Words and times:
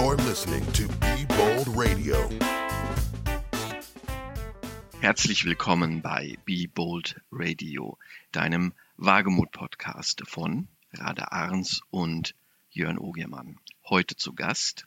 You're 0.00 0.16
listening 0.16 0.64
to 0.72 0.88
Be 0.98 1.26
Bold 1.26 1.68
Radio. 1.76 2.16
Herzlich 5.02 5.44
willkommen 5.44 6.00
bei 6.00 6.38
Be 6.46 6.66
Bold 6.66 7.20
Radio, 7.30 7.98
deinem 8.32 8.72
Wagemut-Podcast 8.96 10.22
von 10.26 10.68
Rade 10.94 11.30
Arns 11.32 11.82
und 11.90 12.34
Jörn 12.70 12.96
Ogermann. 12.96 13.60
Heute 13.90 14.16
zu 14.16 14.32
Gast 14.32 14.86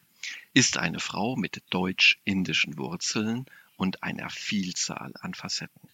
ist 0.55 0.77
eine 0.77 0.99
Frau 0.99 1.35
mit 1.35 1.61
deutsch-indischen 1.69 2.79
Wurzeln 2.79 3.45
und 3.77 4.01
einer 4.01 4.31
Vielzahl 4.31 5.13
an 5.21 5.35
Facetten. 5.35 5.89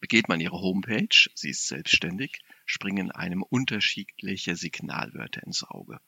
Begeht 0.00 0.30
man 0.30 0.40
ihre 0.40 0.58
Homepage, 0.62 1.28
sie 1.34 1.50
ist 1.50 1.66
selbstständig, 1.68 2.40
springen 2.64 3.10
einem 3.10 3.42
unterschiedliche 3.42 4.56
Signalwörter 4.56 5.42
ins 5.42 5.62
Auge. 5.62 6.00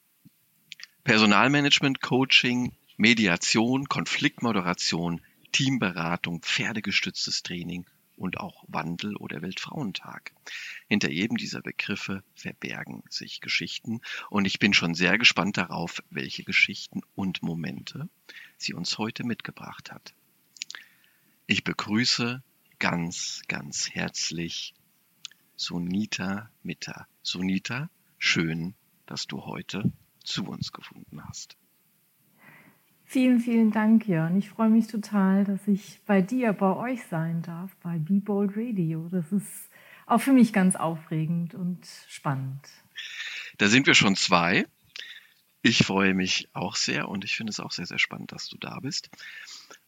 Personalmanagement, 1.08 2.02
Coaching, 2.02 2.76
Mediation, 2.98 3.86
Konfliktmoderation, 3.86 5.22
Teamberatung, 5.52 6.42
pferdegestütztes 6.42 7.42
Training 7.42 7.86
und 8.18 8.38
auch 8.40 8.62
Wandel 8.68 9.16
oder 9.16 9.40
Weltfrauentag. 9.40 10.34
Hinter 10.86 11.10
jedem 11.10 11.38
dieser 11.38 11.62
Begriffe 11.62 12.22
verbergen 12.34 13.04
sich 13.08 13.40
Geschichten 13.40 14.02
und 14.28 14.44
ich 14.44 14.58
bin 14.58 14.74
schon 14.74 14.92
sehr 14.92 15.16
gespannt 15.16 15.56
darauf, 15.56 16.02
welche 16.10 16.44
Geschichten 16.44 17.00
und 17.14 17.42
Momente 17.42 18.10
sie 18.58 18.74
uns 18.74 18.98
heute 18.98 19.24
mitgebracht 19.24 19.90
hat. 19.90 20.12
Ich 21.46 21.64
begrüße 21.64 22.42
ganz, 22.78 23.40
ganz 23.48 23.88
herzlich 23.88 24.74
Sunita 25.56 26.50
Mitta. 26.62 27.08
Sunita, 27.22 27.88
schön, 28.18 28.74
dass 29.06 29.26
du 29.26 29.46
heute 29.46 29.90
zu 30.28 30.44
uns 30.44 30.72
gefunden 30.72 31.22
hast. 31.26 31.56
Vielen, 33.04 33.40
vielen 33.40 33.70
Dank, 33.70 34.06
Jörn. 34.06 34.36
Ich 34.36 34.50
freue 34.50 34.68
mich 34.68 34.86
total, 34.86 35.44
dass 35.44 35.66
ich 35.66 36.00
bei 36.04 36.20
dir, 36.20 36.52
bei 36.52 36.76
euch 36.76 37.00
sein 37.04 37.40
darf, 37.40 37.74
bei 37.76 37.98
Be 37.98 38.20
Bold 38.20 38.52
Radio. 38.54 39.08
Das 39.10 39.32
ist 39.32 39.70
auch 40.06 40.20
für 40.20 40.32
mich 40.34 40.52
ganz 40.52 40.76
aufregend 40.76 41.54
und 41.54 41.86
spannend. 42.06 42.60
Da 43.56 43.68
sind 43.68 43.86
wir 43.86 43.94
schon 43.94 44.14
zwei. 44.14 44.66
Ich 45.62 45.84
freue 45.84 46.12
mich 46.12 46.48
auch 46.52 46.76
sehr 46.76 47.08
und 47.08 47.24
ich 47.24 47.34
finde 47.34 47.50
es 47.50 47.60
auch 47.60 47.72
sehr, 47.72 47.86
sehr 47.86 47.98
spannend, 47.98 48.32
dass 48.32 48.48
du 48.48 48.58
da 48.58 48.78
bist. 48.80 49.08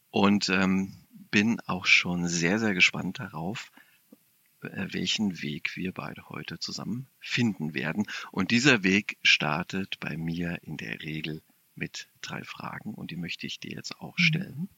Und 0.09 0.49
ähm, 0.49 0.93
bin 1.29 1.59
auch 1.67 1.85
schon 1.85 2.27
sehr, 2.27 2.57
sehr 2.59 2.73
gespannt 2.73 3.19
darauf, 3.19 3.71
welchen 4.61 5.41
Weg 5.41 5.75
wir 5.75 5.91
beide 5.91 6.29
heute 6.29 6.59
zusammen 6.59 7.07
finden 7.19 7.73
werden. 7.73 8.05
Und 8.31 8.51
dieser 8.51 8.83
Weg 8.83 9.17
startet 9.23 9.99
bei 9.99 10.17
mir 10.17 10.59
in 10.63 10.77
der 10.77 11.01
Regel 11.01 11.41
mit 11.75 12.09
drei 12.21 12.43
Fragen 12.43 12.93
und 12.93 13.11
die 13.11 13.15
möchte 13.15 13.47
ich 13.47 13.59
dir 13.59 13.71
jetzt 13.71 13.99
auch 13.99 14.17
mhm. 14.17 14.23
stellen. 14.23 14.59
Mhm. 14.59 14.69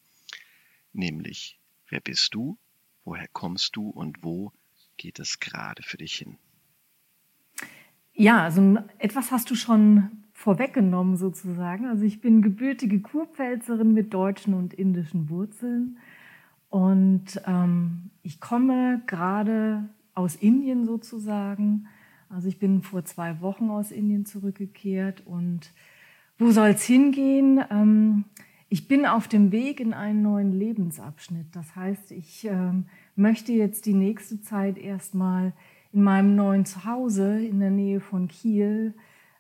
Nämlich, 0.94 1.60
wer 1.90 2.00
bist 2.00 2.34
du, 2.34 2.58
woher 3.04 3.28
kommst 3.28 3.76
du 3.76 3.90
und 3.90 4.24
wo 4.24 4.54
geht 4.98 5.20
es 5.20 5.40
gerade 5.40 5.84
für 5.84 5.98
dich 5.98 6.16
hin? 6.16 6.38
Ja, 8.14 8.44
also 8.44 8.78
etwas 9.00 9.32
hast 9.32 9.50
du 9.50 9.56
schon 9.56 10.24
vorweggenommen 10.34 11.18
sozusagen. 11.18 11.86
Also 11.88 12.04
ich 12.04 12.22
bin 12.22 12.42
gebürtige 12.42 13.02
Kurpfälzerin 13.02 13.94
mit 13.94 14.14
deutschen 14.14 14.54
und 14.54 14.74
indischen 14.74 15.30
Wurzeln 15.30 15.98
und 16.74 17.40
ähm, 17.46 18.10
ich 18.24 18.40
komme 18.40 19.04
gerade 19.06 19.88
aus 20.16 20.36
Indien 20.36 20.88
sozusagen. 20.88 21.86
Also 22.30 22.48
ich 22.48 22.58
bin 22.58 22.82
vor 22.82 23.06
zwei 23.06 23.42
Wochen 23.42 23.70
aus 23.70 23.92
Indien 23.92 24.26
zurückgekehrt 24.26 25.22
und 25.28 25.72
wo 26.40 26.50
soll 26.50 26.70
es 26.70 26.82
hingehen? 26.82 27.64
Ähm, 27.70 28.26
ich 28.70 28.88
bin 28.88 29.06
auf 29.06 29.28
dem 29.28 29.52
Weg 29.52 29.82
in 29.82 29.94
einen 29.94 30.24
neuen 30.24 30.52
Lebensabschnitt. 30.52 31.56
Das 31.56 31.76
heißt, 31.76 32.12
ich 32.12 32.46
ähm, 32.46 32.88
möchte 33.16 33.52
jetzt 33.52 33.86
die 33.86 33.94
nächste 33.94 34.42
Zeit 34.42 34.80
erstmal 34.80 35.54
in 35.92 36.02
meinem 36.02 36.36
neuen 36.36 36.66
Zuhause 36.66 37.40
in 37.40 37.60
der 37.60 37.70
Nähe 37.70 38.00
von 38.00 38.28
Kiel 38.28 38.96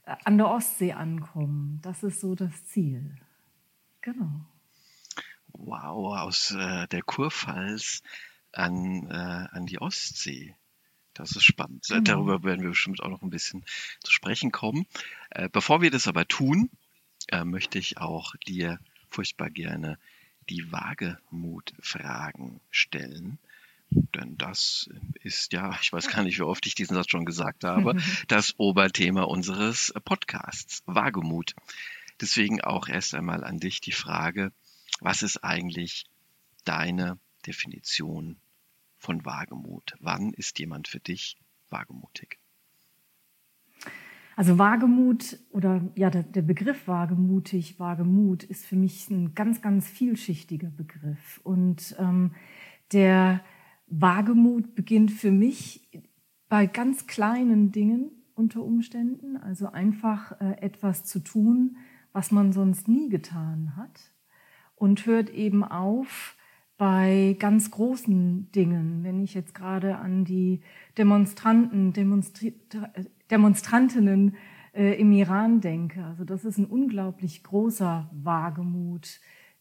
äh, 0.06 0.16
an 0.24 0.38
der 0.38 0.50
Ostsee 0.50 0.94
ankommen. 0.94 1.80
Das 1.82 2.04
ist 2.04 2.22
so 2.22 2.36
das 2.36 2.64
Ziel. 2.66 3.16
Genau. 4.02 4.46
Wow, 5.53 6.18
aus 6.18 6.52
äh, 6.52 6.88
der 6.88 7.02
Kurpfalz 7.03 8.02
an, 8.52 9.08
äh, 9.09 9.47
an 9.56 9.66
die 9.66 9.80
Ostsee. 9.80 10.56
Das 11.14 11.36
ist 11.36 11.44
spannend. 11.44 11.86
Genau. 11.88 12.02
Darüber 12.02 12.44
werden 12.44 12.64
wir 12.64 12.69
bestimmt 12.69 13.02
auch 13.02 13.09
noch 13.09 13.22
ein 13.22 13.30
bisschen 13.30 13.63
zu 14.03 14.12
sprechen 14.12 14.52
kommen. 14.52 14.88
Äh, 15.30 15.50
bevor 15.50 15.81
wir 15.81 15.92
das 15.92 16.08
aber 16.08 16.28
tun, 16.28 16.69
äh, 17.28 17.44
möchte 17.44 17.78
ich 17.78 17.97
auch 17.97 18.36
dir 18.47 18.80
furchtbar 19.09 19.50
gerne 19.50 20.00
die 20.50 20.72
Wagemut-Fragen 20.72 22.59
stellen. 22.72 23.38
Denn 23.90 24.38
das 24.38 24.90
ist 25.22 25.53
ja, 25.53 25.78
ich 25.81 25.94
weiß 25.94 26.08
gar 26.08 26.24
nicht, 26.24 26.40
wie 26.40 26.44
oft 26.44 26.66
ich 26.66 26.74
diesen 26.74 26.96
Satz 26.96 27.12
schon 27.12 27.25
gesagt 27.25 27.63
habe, 27.63 27.96
das 28.28 28.56
Oberthema 28.58 29.22
unseres 29.24 29.94
Podcasts, 30.03 30.81
Wagemut. 30.88 31.53
Deswegen 32.19 32.62
auch 32.62 32.88
erst 32.88 33.13
einmal 33.13 33.44
an 33.44 33.59
dich 33.59 33.81
die 33.81 33.92
Frage, 33.92 34.52
was 35.03 35.22
ist 35.22 35.44
eigentlich 35.44 36.06
deine 36.64 37.19
Definition 37.46 38.38
von 38.97 39.25
Wagemut? 39.25 39.96
Wann 40.00 40.31
ist 40.34 40.59
jemand 40.59 40.88
für 40.88 41.00
dich 41.00 41.38
wagemutig? 41.69 42.40
Also 44.36 44.58
Wagemut 44.58 45.38
oder 45.52 45.81
ja, 45.96 46.09
der, 46.09 46.24
der, 46.24 46.42
Begriff 46.42 46.88
wagemutig, 46.88 47.80
Wagemut 47.80 48.44
ist 48.44 48.66
für 48.66 48.78
mich 48.78 49.09
ein 49.09 49.36
ganz, 49.36 49.62
ganz 49.62 49.88
vielschichtiger 49.88 50.69
Begriff. 50.69 51.40
Und 51.44 51.96
ähm, 52.00 52.34
der 52.94 53.44
Wagemut 53.88 54.74
beginnt 54.74 55.12
für 55.12 55.31
mich 55.31 55.88
bei 56.50 56.66
ganz 56.66 57.06
kleinen 57.06 57.72
Dingen 57.72 58.12
unter 58.34 58.63
Umständen, 58.63 59.38
also 59.38 59.68
einfach 59.72 60.40
äh, 60.42 60.58
etwas 60.62 61.03
zu 61.03 61.19
tun, 61.19 61.78
was 62.12 62.31
man 62.31 62.53
sonst 62.53 62.88
nie 62.88 63.09
getan 63.09 63.75
hat 63.75 64.12
und 64.76 65.06
hört 65.06 65.30
eben 65.30 65.64
auf 65.64 66.38
bei 66.78 67.36
ganz 67.40 67.72
großen 67.72 68.52
Dingen. 68.52 69.04
Wenn 69.04 69.22
ich 69.22 69.34
jetzt 69.34 69.54
gerade 69.54 69.98
an 69.98 70.26
die 70.26 70.62
Demonstranten, 70.98 71.94
Demonstri 71.94 72.56
Demonstrantinnen 73.32 74.36
äh, 74.74 75.00
im 75.00 75.12
Iran 75.12 75.62
denke, 75.62 76.04
also 76.04 76.24
das 76.24 76.46
ist 76.46 76.58
ein 76.58 76.66
unglaublich 76.66 77.44
großer 77.44 78.10
Wagemut, 78.12 79.20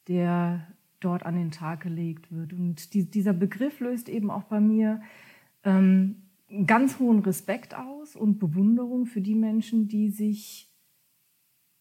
der 0.08 0.66
dort 1.00 1.24
an 1.24 1.36
den 1.36 1.50
Tag 1.50 1.82
gelegt 1.82 2.32
wird. 2.32 2.52
Und 2.52 2.94
die, 2.94 3.10
dieser 3.10 3.32
Begriff 3.32 3.80
löst 3.80 4.08
eben 4.08 4.30
auch 4.30 4.44
bei 4.44 4.60
mir 4.60 5.00
ähm, 5.64 6.22
ganz 6.66 6.98
hohen 6.98 7.20
Respekt 7.20 7.74
aus 7.74 8.16
und 8.16 8.38
Bewunderung 8.38 9.06
für 9.06 9.20
die 9.20 9.34
Menschen, 9.34 9.88
die 9.88 10.10
sich 10.10 10.70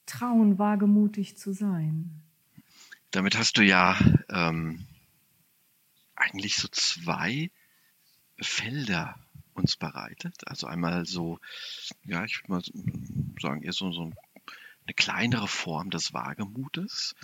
trauen, 0.05 0.59
wagemutig 0.59 1.37
zu 1.37 1.51
sein. 1.51 2.21
Damit 3.11 3.37
hast 3.37 3.57
du 3.57 3.61
ja 3.61 3.99
ähm, 4.29 4.87
eigentlich 6.15 6.55
so 6.55 6.69
zwei 6.69 7.51
Felder 8.39 9.19
uns 9.53 9.75
bereitet. 9.75 10.47
Also 10.47 10.67
einmal 10.67 11.05
so, 11.05 11.39
ja, 12.05 12.23
ich 12.23 12.41
würde 12.41 12.51
mal 12.51 12.63
sagen, 13.41 13.63
eher 13.63 13.73
so, 13.73 13.91
so 13.91 14.03
eine 14.03 14.93
kleinere 14.95 15.49
Form 15.49 15.89
des 15.89 16.13
Wagemutes. 16.13 17.15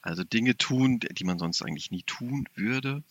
Also 0.00 0.24
Dinge 0.24 0.56
tun, 0.56 0.98
die 0.98 1.24
man 1.24 1.38
sonst 1.38 1.62
eigentlich 1.62 1.90
nie 1.90 2.02
tun 2.02 2.48
würde. 2.54 3.04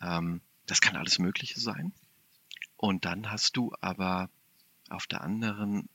Ähm, 0.00 0.40
das 0.66 0.80
kann 0.80 0.96
alles 0.96 1.18
Mögliche 1.18 1.58
sein. 1.58 1.92
Und 2.76 3.04
dann 3.04 3.30
hast 3.30 3.56
du 3.56 3.74
aber 3.80 4.30
auf 4.88 5.08
der 5.08 5.22
anderen 5.22 5.88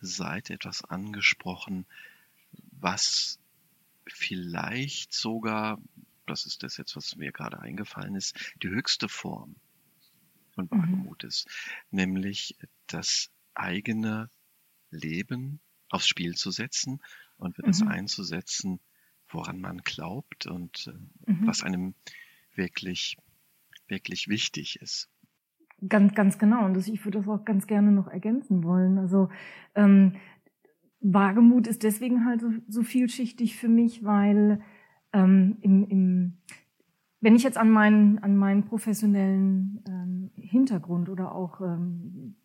Seite 0.00 0.54
etwas 0.54 0.84
angesprochen, 0.84 1.86
was 2.72 3.38
vielleicht 4.06 5.12
sogar, 5.12 5.80
das 6.26 6.46
ist 6.46 6.62
das 6.62 6.76
jetzt, 6.76 6.96
was 6.96 7.16
mir 7.16 7.32
gerade 7.32 7.60
eingefallen 7.60 8.14
ist, 8.14 8.54
die 8.62 8.68
höchste 8.68 9.08
Form 9.08 9.56
von 10.54 10.70
Wagemut 10.70 11.22
mhm. 11.22 11.28
ist, 11.28 11.48
nämlich 11.90 12.56
das 12.86 13.30
eigene 13.54 14.30
Leben 14.90 15.60
aufs 15.90 16.08
Spiel 16.08 16.34
zu 16.34 16.50
setzen 16.50 17.00
und 17.36 17.56
für 17.56 17.62
mhm. 17.62 17.66
das 17.66 17.82
einzusetzen, 17.82 18.80
woran 19.28 19.60
man 19.60 19.78
glaubt 19.78 20.46
und 20.46 20.86
äh, 20.86 21.32
mhm. 21.32 21.46
was 21.46 21.62
einem 21.62 21.94
wirklich, 22.54 23.16
wirklich 23.88 24.28
wichtig 24.28 24.76
ist. 24.80 25.08
Ganz, 25.88 26.14
ganz 26.14 26.38
genau. 26.38 26.64
Und 26.64 26.74
das, 26.74 26.88
ich 26.88 27.04
würde 27.04 27.18
das 27.18 27.28
auch 27.28 27.44
ganz 27.44 27.66
gerne 27.66 27.90
noch 27.90 28.06
ergänzen 28.06 28.62
wollen. 28.62 28.98
Also 28.98 29.28
ähm, 29.74 30.16
Wagemut 31.04 31.66
ist 31.66 31.82
deswegen 31.82 32.24
halt 32.24 32.40
so, 32.40 32.50
so 32.66 32.82
vielschichtig 32.82 33.56
für 33.56 33.68
mich, 33.68 34.04
weil 34.04 34.60
ähm, 35.12 35.58
im, 35.60 35.86
im, 35.88 36.38
wenn 37.20 37.36
ich 37.36 37.42
jetzt 37.42 37.58
an 37.58 37.70
meinen, 37.70 38.18
an 38.20 38.36
meinen 38.36 38.64
professionellen 38.64 39.82
ähm, 39.86 40.30
Hintergrund 40.34 41.10
oder 41.10 41.34
auch 41.34 41.60
ähm, 41.60 42.36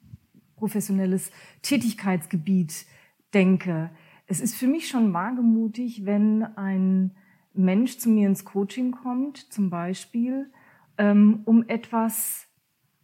professionelles 0.57 1.31
Tätigkeitsgebiet 1.61 2.85
denke, 3.33 3.91
es 4.27 4.41
ist 4.41 4.55
für 4.55 4.67
mich 4.67 4.89
schon 4.89 5.13
wagemutig, 5.13 6.05
wenn 6.05 6.43
ein 6.43 7.11
Mensch 7.53 7.97
zu 7.97 8.09
mir 8.09 8.27
ins 8.27 8.43
Coaching 8.43 8.91
kommt, 8.91 9.37
zum 9.37 9.69
Beispiel, 9.69 10.51
ähm, 10.97 11.41
um 11.45 11.63
etwas 11.67 12.48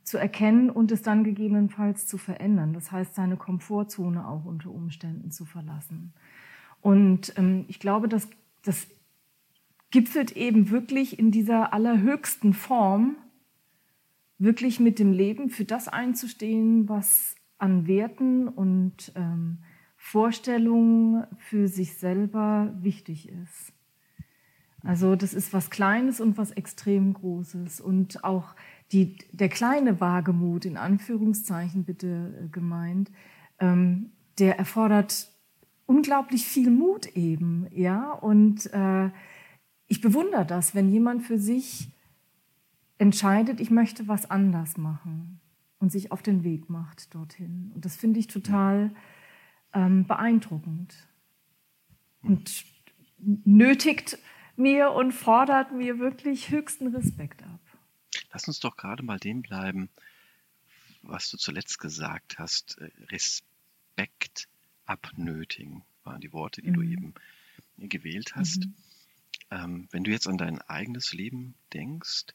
zu 0.05 0.19
erkennen 0.19 0.69
und 0.69 0.91
es 0.91 1.01
dann 1.01 1.23
gegebenenfalls 1.23 2.05
zu 2.05 2.17
verändern. 2.17 2.73
Das 2.73 2.91
heißt, 2.91 3.15
seine 3.15 3.37
Komfortzone 3.37 4.25
auch 4.25 4.45
unter 4.45 4.69
Umständen 4.69 5.31
zu 5.31 5.45
verlassen. 5.45 6.13
Und 6.79 7.33
ähm, 7.37 7.65
ich 7.67 7.79
glaube, 7.79 8.07
dass 8.07 8.29
das 8.63 8.87
gipfelt 9.89 10.31
eben 10.37 10.69
wirklich 10.69 11.17
in 11.17 11.31
dieser 11.31 11.73
allerhöchsten 11.73 12.53
Form, 12.53 13.17
wirklich 14.37 14.79
mit 14.79 14.99
dem 14.99 15.11
Leben 15.11 15.49
für 15.49 15.65
das 15.65 15.87
einzustehen, 15.87 16.87
was 16.87 17.35
an 17.57 17.87
Werten 17.87 18.47
und 18.47 19.11
ähm, 19.15 19.59
Vorstellungen 19.97 21.25
für 21.37 21.67
sich 21.67 21.97
selber 21.97 22.75
wichtig 22.79 23.29
ist. 23.29 23.73
Also 24.83 25.15
das 25.15 25.33
ist 25.33 25.51
was 25.51 25.71
Kleines 25.71 26.21
und 26.21 26.37
was 26.37 26.51
extrem 26.51 27.13
Großes. 27.13 27.81
Und 27.81 28.23
auch 28.23 28.53
die, 28.91 29.17
der 29.31 29.49
kleine 29.49 29.99
Wagemut, 29.99 30.65
in 30.65 30.77
Anführungszeichen 30.77 31.83
bitte 31.83 32.45
äh, 32.45 32.47
gemeint, 32.49 33.11
ähm, 33.59 34.11
der 34.37 34.57
erfordert 34.59 35.31
unglaublich 35.85 36.45
viel 36.45 36.69
Mut 36.69 37.07
eben, 37.15 37.67
ja. 37.71 38.11
Und 38.11 38.71
äh, 38.73 39.09
ich 39.87 40.01
bewundere 40.01 40.45
das, 40.45 40.75
wenn 40.75 40.89
jemand 40.89 41.23
für 41.23 41.37
sich 41.37 41.89
entscheidet, 42.97 43.59
ich 43.59 43.71
möchte 43.71 44.07
was 44.07 44.29
anders 44.29 44.77
machen 44.77 45.39
und 45.79 45.91
sich 45.91 46.11
auf 46.11 46.21
den 46.21 46.43
Weg 46.43 46.69
macht 46.69 47.13
dorthin. 47.13 47.71
Und 47.75 47.85
das 47.85 47.95
finde 47.95 48.19
ich 48.19 48.27
total 48.27 48.91
ähm, 49.73 50.05
beeindruckend 50.05 51.07
und 52.21 52.65
nötigt 53.19 54.17
mir 54.55 54.91
und 54.91 55.11
fordert 55.11 55.73
mir 55.73 55.99
wirklich 55.99 56.49
höchsten 56.49 56.87
Respekt 56.87 57.43
ab. 57.43 57.59
Lass 58.35 58.49
uns 58.49 58.59
doch 58.59 58.75
gerade 58.75 59.01
mal 59.01 59.17
dem 59.17 59.43
bleiben, 59.43 59.89
was 61.03 61.29
du 61.29 61.37
zuletzt 61.37 61.79
gesagt 61.79 62.37
hast. 62.37 62.77
Äh, 62.79 62.91
Respekt 63.09 64.49
abnötigen 64.85 65.85
waren 66.03 66.19
die 66.19 66.33
Worte, 66.33 66.61
die 66.61 66.71
mhm. 66.71 66.73
du 66.73 66.81
eben 66.81 67.13
gewählt 67.77 68.35
hast. 68.35 68.65
Mhm. 68.65 68.75
Ähm, 69.51 69.87
wenn 69.91 70.03
du 70.03 70.11
jetzt 70.11 70.27
an 70.27 70.37
dein 70.37 70.59
eigenes 70.63 71.13
Leben 71.13 71.55
denkst, 71.71 72.25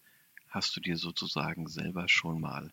hast 0.49 0.75
du 0.75 0.81
dir 0.81 0.97
sozusagen 0.97 1.67
selber 1.69 2.09
schon 2.09 2.41
mal 2.41 2.73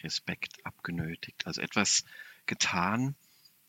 Respekt 0.00 0.66
abgenötigt, 0.66 1.46
also 1.46 1.60
etwas 1.60 2.04
getan, 2.46 3.14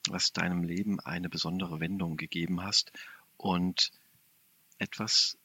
was 0.09 0.33
deinem 0.33 0.63
Leben 0.63 0.99
eine 0.99 1.29
besondere 1.29 1.79
Wendung 1.79 2.17
gegeben 2.17 2.63
hast 2.63 2.91
und 3.37 3.91
etwas, 4.79 5.37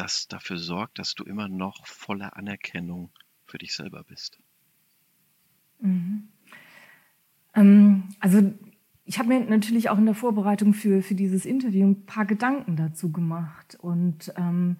das 0.00 0.28
dafür 0.28 0.56
sorgt, 0.56 0.98
dass 0.98 1.14
du 1.14 1.24
immer 1.24 1.48
noch 1.48 1.86
voller 1.86 2.36
Anerkennung 2.36 3.10
für 3.44 3.58
dich 3.58 3.74
selber 3.74 4.02
bist. 4.04 4.38
Mhm. 5.80 6.28
Ähm, 7.54 8.04
also 8.18 8.52
ich 9.04 9.18
habe 9.18 9.28
mir 9.28 9.40
natürlich 9.40 9.90
auch 9.90 9.98
in 9.98 10.06
der 10.06 10.14
Vorbereitung 10.14 10.72
für, 10.72 11.02
für 11.02 11.14
dieses 11.14 11.44
Interview 11.44 11.86
ein 11.86 12.06
paar 12.06 12.24
Gedanken 12.24 12.76
dazu 12.76 13.12
gemacht. 13.12 13.76
Und 13.80 14.32
ähm, 14.36 14.78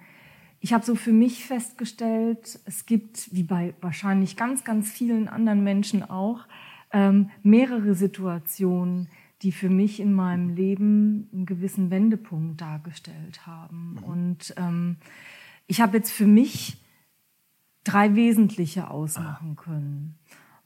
ich 0.61 0.73
habe 0.73 0.85
so 0.85 0.95
für 0.95 1.13
mich 1.13 1.45
festgestellt, 1.45 2.59
es 2.65 2.87
gibt, 2.87 3.35
wie 3.35 3.43
bei 3.43 3.75
wahrscheinlich 3.81 4.37
ganz, 4.37 4.65
ganz 4.65 4.91
vielen 4.91 5.29
anderen 5.29 5.63
Menschen 5.65 6.03
auch, 6.03 6.47
ähm, 6.93 7.31
mehrere 7.43 7.95
Situationen, 7.95 9.09
die 9.43 9.53
für 9.53 9.71
mich 9.71 10.01
in 10.01 10.13
meinem 10.13 10.51
Leben 10.51 11.29
einen 11.33 11.47
gewissen 11.47 11.91
Wendepunkt 11.91 12.61
dargestellt 12.61 13.47
haben. 13.47 13.93
Mhm. 13.93 14.05
Und 14.05 14.55
ähm, 14.57 14.97
ich 15.67 15.81
habe 15.81 15.97
jetzt 15.97 16.11
für 16.11 16.27
mich 16.27 16.77
drei 17.85 18.15
wesentliche 18.15 18.91
ausmachen 18.91 19.57
ah. 19.59 19.63
können. 19.63 20.19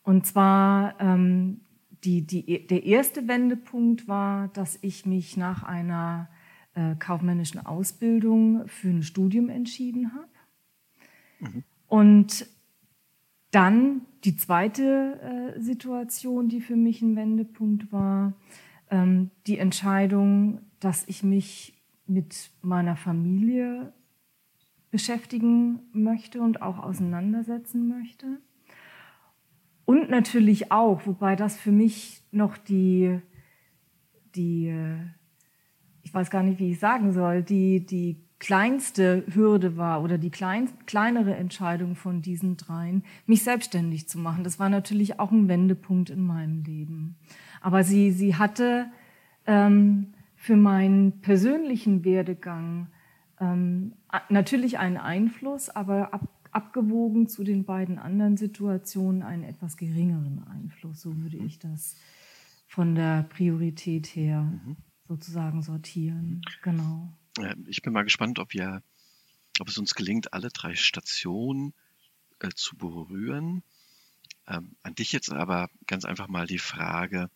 Und 0.03 0.26
zwar 0.26 1.00
ähm, 1.00 1.61
die, 2.05 2.23
die, 2.26 2.67
der 2.67 2.85
erste 2.85 3.29
Wendepunkt 3.29 4.09
war, 4.09 4.49
dass 4.49 4.79
ich 4.82 5.06
mich 5.06 5.37
nach 5.37 5.62
einer 5.62 6.29
äh, 6.75 6.97
kaufmännischen 6.97 7.65
Ausbildung 7.65 8.67
für 8.69 8.88
ein 8.88 9.03
Studium 9.03 9.49
entschieden 9.49 10.12
habe. 10.12 10.29
Mhm. 11.41 11.65
Und 11.87 12.47
dann 13.50 14.03
die 14.25 14.37
zweite 14.37 15.55
äh, 15.56 15.61
Situation, 15.61 16.49
die 16.49 16.61
für 16.61 16.76
mich 16.76 17.03
ein 17.03 17.17
Wendepunkt 17.17 17.93
war, 17.93 18.32
ähm, 18.91 19.31
die 19.47 19.59
Entscheidung, 19.59 20.61
dass 20.81 21.06
ich 21.09 21.23
mich 21.23 21.75
mit 22.06 22.50
meiner 22.62 22.97
Familie 22.97 23.93
beschäftigen 24.91 25.81
möchte 25.93 26.41
und 26.41 26.62
auch 26.62 26.79
auseinandersetzen 26.79 27.88
möchte. 27.88 28.38
Und 29.85 30.09
natürlich 30.09 30.73
auch, 30.73 31.06
wobei 31.06 31.37
das 31.37 31.56
für 31.56 31.73
mich 31.73 32.23
noch 32.31 32.56
die, 32.56 33.21
die 34.35 34.73
ich 36.05 36.15
weiß 36.15 36.31
gar 36.31 36.43
nicht, 36.43 36.61
wie 36.61 36.71
ich 36.71 36.79
sagen 36.79 37.12
soll, 37.12 37.43
die, 37.43 37.85
die 37.85 38.24
kleinste 38.39 39.25
Hürde 39.33 39.77
war 39.77 40.03
oder 40.03 40.19
die 40.19 40.31
klein, 40.31 40.69
kleinere 40.87 41.35
Entscheidung 41.35 41.97
von 41.97 42.21
diesen 42.21 42.57
dreien, 42.57 43.05
mich 43.27 43.43
selbstständig 43.43 44.09
zu 44.09 44.19
machen. 44.19 44.45
Das 44.45 44.59
war 44.59 44.69
natürlich 44.69 45.19
auch 45.19 45.31
ein 45.31 45.49
Wendepunkt 45.49 46.11
in 46.11 46.23
meinem 46.23 46.63
Leben. 46.63 47.17
Aber 47.61 47.85
sie, 47.85 48.11
sie 48.11 48.37
hatte 48.37 48.87
ähm, 49.47 50.13
für 50.37 50.57
meinen 50.57 51.21
persönlichen 51.21 52.05
Werdegang 52.05 52.89
ähm, 53.41 53.95
natürlich 54.29 54.79
einen 54.79 54.99
Einfluss, 54.99 55.71
aber 55.71 56.13
ab, 56.13 56.29
abgewogen 56.51 57.29
zu 57.29 57.45
den 57.45 57.65
beiden 57.65 57.99
anderen 57.99 58.37
Situationen 58.37 59.23
einen 59.23 59.45
etwas 59.45 59.77
geringeren 59.77 60.45
Einfluss. 60.45 61.01
So 61.01 61.17
würde 61.17 61.39
ich 61.39 61.59
das 61.59 61.97
von 62.67 62.95
der 62.95 63.23
Priorität 63.23 64.07
her 64.09 64.43
mhm. 64.43 64.77
sozusagen 65.09 65.63
sortieren. 65.63 66.43
Genau. 66.63 67.13
Ich 67.67 67.83
bin 67.83 67.93
mal 67.93 68.05
gespannt, 68.05 68.39
ob 68.39 68.53
wir, 68.53 68.83
ob 69.61 69.69
es 69.69 69.79
uns 69.79 69.95
gelingt, 69.95 70.33
alle 70.33 70.51
drei 70.51 70.75
Stationen 70.75 71.75
äh, 72.41 72.51
zu 72.55 72.77
berühren. 72.77 73.63
Ähm, 74.47 74.77
an 74.83 74.95
dich 74.95 75.13
jetzt 75.13 75.33
aber 75.33 75.71
ganz 75.87 76.05
einfach 76.05 76.29
mal 76.29 76.47
die 76.47 76.59
Frage, 76.59 77.31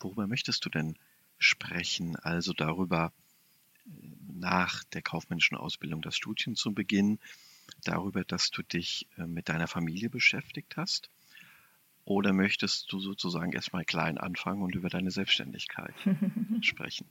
worüber 0.00 0.26
möchtest 0.26 0.64
du 0.64 0.70
denn 0.70 0.98
sprechen? 1.38 2.16
Also 2.16 2.52
darüber, 2.52 3.12
äh, 3.86 3.90
nach 4.32 4.84
der 4.84 5.02
kaufmännischen 5.02 5.56
Ausbildung 5.56 6.02
das 6.02 6.16
Studium 6.16 6.56
zu 6.56 6.72
Beginn, 6.74 7.18
darüber, 7.84 8.24
dass 8.24 8.50
du 8.50 8.62
dich 8.62 9.06
äh, 9.16 9.26
mit 9.26 9.48
deiner 9.48 9.66
Familie 9.66 10.10
beschäftigt 10.10 10.76
hast? 10.76 11.10
Oder 12.04 12.32
möchtest 12.32 12.92
du 12.92 13.00
sozusagen 13.00 13.52
erstmal 13.52 13.84
klein 13.84 14.18
anfangen 14.18 14.62
und 14.62 14.74
über 14.74 14.88
deine 14.88 15.10
Selbstständigkeit 15.10 15.94
sprechen? 16.60 17.06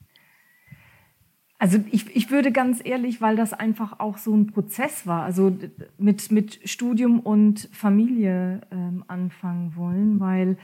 Also 1.58 1.80
ich, 1.92 2.14
ich 2.16 2.32
würde 2.32 2.52
ganz 2.52 2.82
ehrlich, 2.84 3.22
weil 3.22 3.36
das 3.36 3.54
einfach 3.54 4.00
auch 4.00 4.18
so 4.18 4.36
ein 4.36 4.48
Prozess 4.48 5.08
war, 5.08 5.24
also 5.24 5.58
mit, 5.98 6.32
mit 6.32 6.60
Studium 6.70 7.22
und 7.22 7.70
Familie 7.72 8.62
ähm, 8.72 9.06
anfangen 9.08 9.76
wollen, 9.76 10.20
weil 10.20 10.58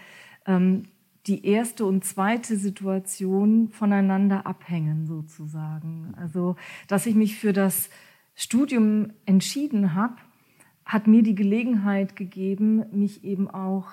ähm, 0.45 0.83
die 1.27 1.45
erste 1.45 1.86
und 1.86 2.03
zweite 2.03 2.57
Situation 2.57 3.69
voneinander 3.69 4.45
abhängen 4.45 5.05
sozusagen. 5.05 6.13
Also 6.17 6.55
dass 6.88 7.05
ich 7.05 7.15
mich 7.15 7.38
für 7.38 7.53
das 7.53 7.89
Studium 8.36 9.12
entschieden 9.25 9.93
habe, 9.93 10.15
hat 10.83 11.07
mir 11.07 11.24
die 11.24 11.36
Gelegenheit 11.36 12.15
gegeben, 12.15 12.83
mich 12.91 13.24
eben 13.24 13.50
auch 13.50 13.88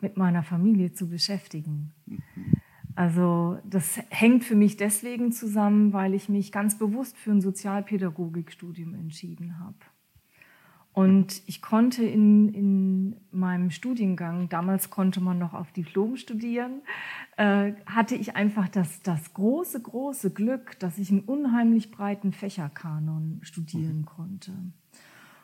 mit 0.00 0.16
meiner 0.16 0.42
Familie 0.42 0.92
zu 0.92 1.08
beschäftigen. 1.08 1.92
Also 3.00 3.56
das 3.64 3.98
hängt 4.10 4.44
für 4.44 4.54
mich 4.54 4.76
deswegen 4.76 5.32
zusammen, 5.32 5.94
weil 5.94 6.12
ich 6.12 6.28
mich 6.28 6.52
ganz 6.52 6.76
bewusst 6.76 7.16
für 7.16 7.30
ein 7.30 7.40
Sozialpädagogikstudium 7.40 8.92
entschieden 8.92 9.58
habe. 9.58 9.78
Und 10.92 11.40
ich 11.46 11.62
konnte 11.62 12.04
in, 12.04 12.52
in 12.52 13.16
meinem 13.30 13.70
Studiengang, 13.70 14.50
damals 14.50 14.90
konnte 14.90 15.22
man 15.22 15.38
noch 15.38 15.54
auf 15.54 15.72
Diplom 15.72 16.18
studieren, 16.18 16.82
äh, 17.38 17.72
hatte 17.86 18.16
ich 18.16 18.36
einfach 18.36 18.68
das, 18.68 19.00
das 19.00 19.32
große, 19.32 19.80
große 19.80 20.30
Glück, 20.30 20.78
dass 20.78 20.98
ich 20.98 21.10
einen 21.10 21.20
unheimlich 21.20 21.90
breiten 21.90 22.32
Fächerkanon 22.32 23.38
studieren 23.40 24.04
konnte. 24.04 24.52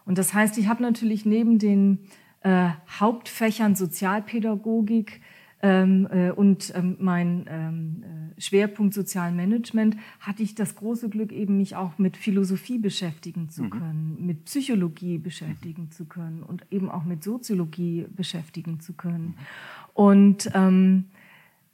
Und 0.04 0.18
das 0.18 0.34
heißt, 0.34 0.58
ich 0.58 0.68
habe 0.68 0.82
natürlich 0.82 1.24
neben 1.24 1.58
den 1.58 2.00
äh, 2.42 2.68
Hauptfächern 3.00 3.76
Sozialpädagogik 3.76 5.22
und 5.62 6.72
ähm, 6.74 6.96
mein 7.00 7.46
ähm, 7.48 8.04
äh, 8.36 8.40
Schwerpunkt 8.40 8.92
Sozialmanagement 8.92 9.96
hatte 10.20 10.42
ich 10.42 10.54
das 10.54 10.76
große 10.76 11.08
Glück, 11.08 11.32
eben 11.32 11.56
mich 11.56 11.76
auch 11.76 11.98
mit 11.98 12.16
Philosophie 12.16 12.78
beschäftigen 12.78 13.48
zu 13.48 13.64
mhm. 13.64 13.70
können, 13.70 14.16
mit 14.20 14.44
Psychologie 14.44 15.18
beschäftigen 15.18 15.84
mhm. 15.84 15.90
zu 15.90 16.04
können 16.04 16.42
und 16.42 16.66
eben 16.70 16.90
auch 16.90 17.04
mit 17.04 17.24
Soziologie 17.24 18.06
beschäftigen 18.14 18.80
zu 18.80 18.92
können. 18.92 19.28
Mhm. 19.28 19.34
Und 19.94 20.50
ähm, 20.54 21.04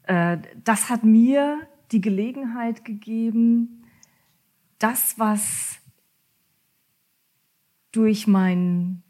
äh, 0.05 0.39
das 0.63 0.89
hat 0.89 1.03
mir 1.03 1.59
die 1.91 2.01
Gelegenheit 2.01 2.85
gegeben, 2.85 3.83
das, 4.79 5.19
was 5.19 5.79
durch 7.93 8.27
meinen 8.27 9.03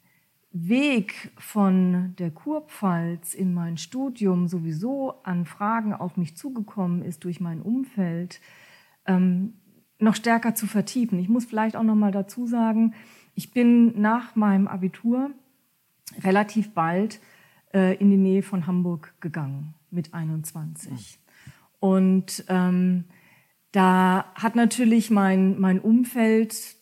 Weg 0.52 1.32
von 1.38 2.14
der 2.18 2.30
Kurpfalz 2.30 3.34
in 3.34 3.54
mein 3.54 3.78
Studium 3.78 4.48
sowieso 4.48 5.22
an 5.22 5.46
Fragen 5.46 5.94
auf 5.94 6.16
mich 6.16 6.36
zugekommen 6.36 7.02
ist 7.02 7.24
durch 7.24 7.40
mein 7.40 7.62
Umfeld, 7.62 8.40
ähm, 9.06 9.54
noch 9.98 10.14
stärker 10.14 10.54
zu 10.54 10.66
vertiefen. 10.66 11.18
Ich 11.18 11.28
muss 11.28 11.46
vielleicht 11.46 11.76
auch 11.76 11.82
noch 11.82 11.94
mal 11.94 12.12
dazu 12.12 12.46
sagen, 12.46 12.94
ich 13.34 13.52
bin 13.52 14.00
nach 14.00 14.36
meinem 14.36 14.68
Abitur 14.68 15.30
relativ 16.22 16.74
bald 16.74 17.20
äh, 17.72 17.96
in 17.96 18.10
die 18.10 18.16
Nähe 18.16 18.42
von 18.42 18.66
Hamburg 18.66 19.14
gegangen 19.20 19.74
mit 19.90 20.12
21. 20.12 21.18
Und 21.80 22.44
ähm, 22.48 23.04
da 23.72 24.26
hat 24.34 24.54
natürlich 24.54 25.10
mein, 25.10 25.58
mein 25.58 25.80
Umfeld 25.80 26.76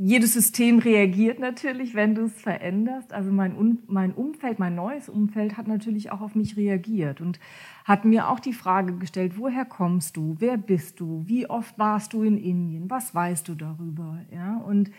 jedes 0.00 0.32
System 0.34 0.78
reagiert 0.78 1.40
natürlich, 1.40 1.96
wenn 1.96 2.14
du 2.14 2.26
es 2.26 2.40
veränderst. 2.40 3.12
Also 3.12 3.32
mein, 3.32 3.78
mein 3.88 4.14
Umfeld, 4.14 4.60
mein 4.60 4.76
neues 4.76 5.08
Umfeld 5.08 5.56
hat 5.56 5.66
natürlich 5.66 6.12
auch 6.12 6.20
auf 6.20 6.36
mich 6.36 6.56
reagiert 6.56 7.20
und 7.20 7.40
hat 7.84 8.04
mir 8.04 8.28
auch 8.28 8.38
die 8.38 8.52
Frage 8.52 8.96
gestellt, 8.96 9.32
woher 9.38 9.64
kommst 9.64 10.16
du, 10.16 10.36
wer 10.38 10.56
bist 10.56 11.00
du, 11.00 11.24
wie 11.26 11.50
oft 11.50 11.76
warst 11.80 12.12
du 12.12 12.22
in 12.22 12.38
Indien, 12.38 12.88
was 12.88 13.12
weißt 13.12 13.48
du 13.48 13.56
darüber? 13.56 14.20
Ja? 14.32 14.58
Und 14.58 14.92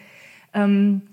ähm, 0.53 1.03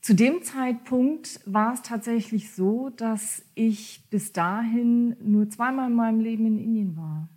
zu 0.00 0.14
dem 0.14 0.42
Zeitpunkt 0.42 1.40
war 1.44 1.74
es 1.74 1.82
tatsächlich 1.82 2.52
so, 2.52 2.88
dass 2.88 3.44
ich 3.54 4.08
bis 4.08 4.32
dahin 4.32 5.16
nur 5.22 5.50
zweimal 5.50 5.90
in 5.90 5.96
meinem 5.96 6.20
Leben 6.20 6.46
in 6.46 6.58
Indien 6.58 6.96
war. 6.96 7.28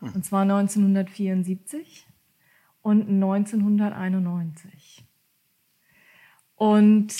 Hm. 0.00 0.10
Und 0.12 0.26
zwar 0.26 0.42
1974 0.42 2.06
und 2.82 3.08
1991. 3.08 5.05
Und 6.56 7.14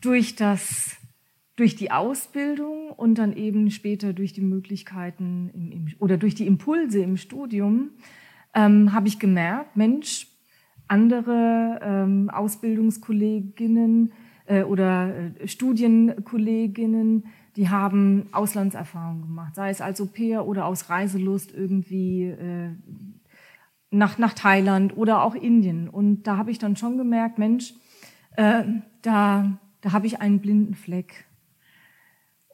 durch 0.00 0.34
das 0.34 0.96
durch 1.60 1.76
die 1.76 1.90
Ausbildung 1.90 2.88
und 2.88 3.16
dann 3.16 3.34
eben 3.34 3.70
später 3.70 4.14
durch 4.14 4.32
die 4.32 4.40
Möglichkeiten 4.40 5.50
im, 5.52 5.70
im, 5.70 5.88
oder 5.98 6.16
durch 6.16 6.34
die 6.34 6.46
Impulse 6.46 7.02
im 7.02 7.18
Studium 7.18 7.90
ähm, 8.54 8.94
habe 8.94 9.08
ich 9.08 9.18
gemerkt, 9.18 9.76
Mensch, 9.76 10.26
andere 10.88 11.78
ähm, 11.82 12.30
Ausbildungskolleginnen 12.30 14.12
äh, 14.46 14.62
oder 14.62 15.14
äh, 15.14 15.46
Studienkolleginnen, 15.46 17.26
die 17.56 17.68
haben 17.68 18.28
Auslandserfahrung 18.32 19.20
gemacht, 19.20 19.54
sei 19.54 19.68
es 19.68 19.82
als 19.82 20.00
Au-pair 20.00 20.46
oder 20.46 20.64
aus 20.64 20.88
Reiselust 20.88 21.52
irgendwie 21.52 22.24
äh, 22.24 22.70
nach, 23.90 24.16
nach 24.16 24.32
Thailand 24.32 24.96
oder 24.96 25.24
auch 25.24 25.34
Indien. 25.34 25.90
Und 25.90 26.22
da 26.22 26.38
habe 26.38 26.50
ich 26.50 26.58
dann 26.58 26.76
schon 26.76 26.96
gemerkt, 26.96 27.38
Mensch, 27.38 27.74
äh, 28.36 28.64
da, 29.02 29.58
da 29.80 29.92
habe 29.92 30.06
ich 30.06 30.20
einen 30.20 30.40
blinden 30.40 30.74
Fleck. 30.74 31.26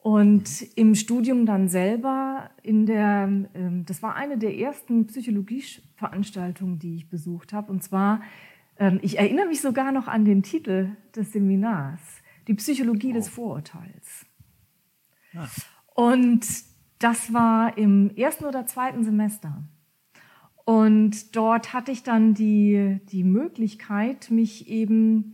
Und 0.02 0.62
im 0.76 0.94
Studium 0.94 1.46
dann 1.46 1.68
selber, 1.68 2.50
in 2.62 2.86
der, 2.86 3.28
äh, 3.54 3.82
das 3.84 4.02
war 4.02 4.14
eine 4.14 4.38
der 4.38 4.56
ersten 4.56 5.08
Psychologie-Veranstaltungen, 5.08 6.78
die 6.78 6.94
ich 6.94 7.08
besucht 7.08 7.52
habe. 7.52 7.72
Und 7.72 7.82
zwar, 7.82 8.22
äh, 8.76 8.96
ich 9.02 9.18
erinnere 9.18 9.46
mich 9.46 9.60
sogar 9.60 9.90
noch 9.90 10.06
an 10.06 10.24
den 10.24 10.44
Titel 10.44 10.90
des 11.16 11.32
Seminars, 11.32 12.00
die 12.46 12.54
Psychologie 12.54 13.12
des 13.12 13.28
Vorurteils. 13.28 14.26
Ja. 15.32 15.48
Und 15.94 16.46
das 17.00 17.32
war 17.32 17.76
im 17.76 18.14
ersten 18.16 18.44
oder 18.44 18.64
zweiten 18.66 19.02
Semester. 19.02 19.64
Und 20.64 21.34
dort 21.34 21.72
hatte 21.72 21.92
ich 21.92 22.02
dann 22.02 22.34
die, 22.34 23.00
die 23.10 23.24
Möglichkeit, 23.24 24.30
mich 24.30 24.68
eben 24.68 25.32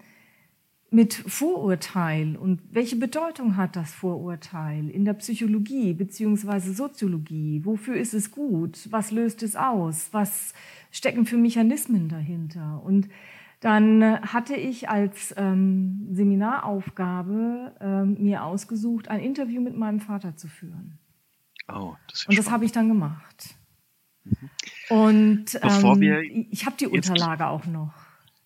mit 0.93 1.15
Vorurteil 1.15 2.37
und 2.37 2.61
welche 2.71 2.97
Bedeutung 2.97 3.57
hat 3.57 3.77
das 3.77 3.93
Vorurteil 3.93 4.91
in 4.91 5.07
der 5.07 5.15
Psychologie 5.15 5.95
beziehungsweise 5.95 6.75
Soziologie? 6.75 7.63
Wofür 7.65 7.97
ist 7.97 8.13
es 8.13 8.31
gut? 8.31 8.89
Was 8.91 9.11
löst 9.11 9.43
es 9.43 9.57
aus? 9.57 10.11
Was 10.13 10.53
stecken 10.91 11.25
für 11.25 11.39
Mechanismen 11.39 12.11
dahinter? 12.11 12.83
Und 12.85 13.09
dann 13.61 14.21
hatte 14.21 14.55
ich 14.55 14.91
als 14.91 15.35
ähm, 15.39 16.09
Seminaraufgabe 16.13 17.75
ähm, 17.81 18.17
mir 18.19 18.45
ausgesucht, 18.45 19.09
ein 19.09 19.21
Interview 19.21 19.63
mit 19.63 19.77
meinem 19.77 20.01
Vater 20.01 20.37
zu 20.37 20.47
führen. 20.47 20.99
Oh, 21.69 21.95
das 22.11 22.27
und 22.27 22.37
das 22.37 22.51
habe 22.51 22.67
ich 22.67 22.73
dann 22.73 22.89
gemacht. 22.89 23.55
Mhm. 24.25 24.51
Und 24.91 25.59
ähm, 25.63 26.49
ich 26.51 26.67
habe 26.67 26.77
die 26.77 26.87
Unterlage 26.87 27.47
auch 27.47 27.65
noch. 27.65 27.95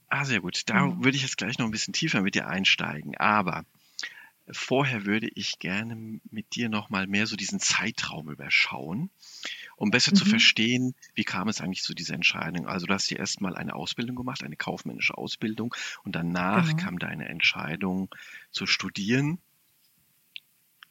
Ah, 0.09 0.25
sehr 0.25 0.41
gut. 0.41 0.63
Da 0.67 0.87
mhm. 0.87 1.05
würde 1.05 1.17
ich 1.17 1.23
jetzt 1.23 1.37
gleich 1.37 1.59
noch 1.59 1.67
ein 1.67 1.73
bisschen 1.73 1.95
tiefer 1.95 2.23
mit 2.23 2.35
dir 2.35 2.49
einsteigen. 2.49 3.17
Aber 3.17 3.65
vorher 4.51 5.05
würde 5.05 5.29
ich 5.35 5.59
gerne 5.59 6.21
mit 6.31 6.55
dir 6.55 6.69
noch 6.69 6.91
mal 6.91 7.07
mehr 7.07 7.27
so 7.27 7.37
diesen 7.37 7.59
Zeitraum 7.59 8.31
überschauen, 8.31 9.11
um 9.77 9.91
besser 9.91 10.13
mhm. 10.13 10.17
zu 10.17 10.25
verstehen, 10.25 10.95
wie 11.15 11.25
kam 11.25 11.49
es 11.49 11.61
eigentlich 11.61 11.83
zu 11.83 11.95
dieser 11.95 12.15
Entscheidung. 12.15 12.69
Also 12.69 12.87
du 12.87 12.95
hast 12.95 13.11
dir 13.11 13.19
erstmal 13.19 13.57
eine 13.57 13.75
Ausbildung 13.75 14.17
gemacht, 14.17 14.45
eine 14.45 14.57
kaufmännische 14.57 15.19
Ausbildung 15.19 15.75
und 16.05 16.15
danach 16.15 16.69
genau. 16.69 16.83
kam 16.83 16.99
deine 16.99 17.29
Entscheidung 17.29 18.15
zu 18.51 18.67
studieren. 18.67 19.39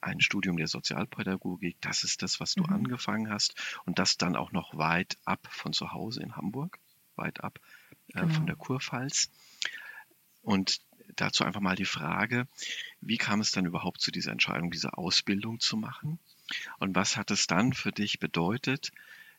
Ein 0.02 0.20
Studium 0.22 0.58
der 0.58 0.68
Sozialpädagogik, 0.68 1.78
das 1.82 2.04
ist 2.04 2.22
das, 2.22 2.40
was 2.40 2.54
du 2.54 2.64
mhm. 2.64 2.74
angefangen 2.74 3.30
hast 3.30 3.56
und 3.86 3.98
das 3.98 4.18
dann 4.18 4.36
auch 4.36 4.52
noch 4.52 4.78
weit 4.78 5.18
ab 5.24 5.48
von 5.50 5.74
zu 5.74 5.94
Hause 5.94 6.22
in 6.22 6.36
Hamburg, 6.36 6.78
weit 7.16 7.44
ab 7.44 7.60
genau. 8.14 8.34
von 8.34 8.46
der 8.46 8.56
Kurpfalz. 8.56 9.30
Und 10.42 10.82
dazu 11.16 11.44
einfach 11.44 11.62
mal 11.62 11.76
die 11.76 11.86
Frage, 11.86 12.48
wie 13.02 13.18
kam 13.18 13.42
es 13.42 13.52
dann 13.52 13.66
überhaupt 13.66 14.02
zu 14.02 14.12
dieser 14.12 14.32
Entscheidung, 14.32 14.72
diese 14.72 14.98
Ausbildung 14.98 15.60
zu 15.60 15.78
machen? 15.78 16.20
Und 16.80 16.96
was 16.96 17.18
hat 17.18 17.32
es 17.32 17.48
dann 17.48 17.74
für 17.74 17.92
dich 17.92 18.20
bedeutet, 18.20 18.92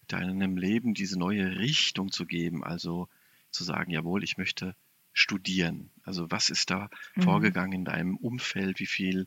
deinem 0.08 0.56
Leben 0.56 0.94
diese 0.94 1.18
neue 1.18 1.58
Richtung 1.58 2.10
zu 2.10 2.26
geben? 2.26 2.64
Also 2.64 3.08
zu 3.50 3.64
sagen, 3.64 3.90
jawohl, 3.90 4.24
ich 4.24 4.38
möchte 4.38 4.74
studieren. 5.12 5.90
Also 6.04 6.30
was 6.30 6.50
ist 6.50 6.70
da 6.70 6.90
mhm. 7.14 7.22
vorgegangen 7.22 7.72
in 7.72 7.84
deinem 7.84 8.16
Umfeld? 8.16 8.80
Wie 8.80 8.86
viel 8.86 9.26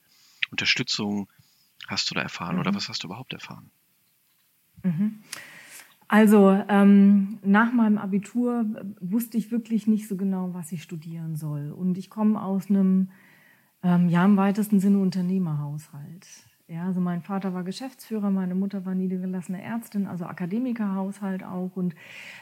Unterstützung 0.52 1.30
hast 1.88 2.10
du 2.10 2.16
da 2.16 2.22
erfahren 2.22 2.56
mhm. 2.56 2.62
oder 2.62 2.76
was 2.76 2.90
hast 2.90 3.04
du 3.04 3.08
überhaupt 3.08 3.34
erfahren? 3.34 3.72
Mhm. 4.84 5.24
Also 6.10 6.60
ähm, 6.68 7.38
nach 7.44 7.72
meinem 7.72 8.00
Abitur 8.00 8.66
wusste 9.00 9.38
ich 9.38 9.52
wirklich 9.52 9.86
nicht 9.86 10.08
so 10.08 10.18
genau, 10.18 10.56
was 10.56 10.72
ich 10.72 10.82
studieren 10.82 11.36
soll. 11.36 11.72
Und 11.72 12.00
ich 12.00 12.10
komme 12.10 12.42
aus 12.42 12.70
einem, 12.70 13.10
ähm, 13.84 14.10
ja 14.10 14.26
im 14.26 14.36
weitesten 14.36 14.80
Sinne 14.80 14.98
Unternehmerhaushalt. 14.98 16.28
Ja, 16.68 16.86
also 16.86 17.00
mein 17.00 17.22
Vater 17.22 17.54
war 17.54 17.64
Geschäftsführer, 17.64 18.32
meine 18.32 18.56
Mutter 18.56 18.86
war 18.86 18.96
niedergelassene 18.96 19.62
Ärztin, 19.62 20.08
also 20.08 20.26
Akademikerhaushalt 20.26 21.44
auch. 21.44 21.76
Und 21.76 21.94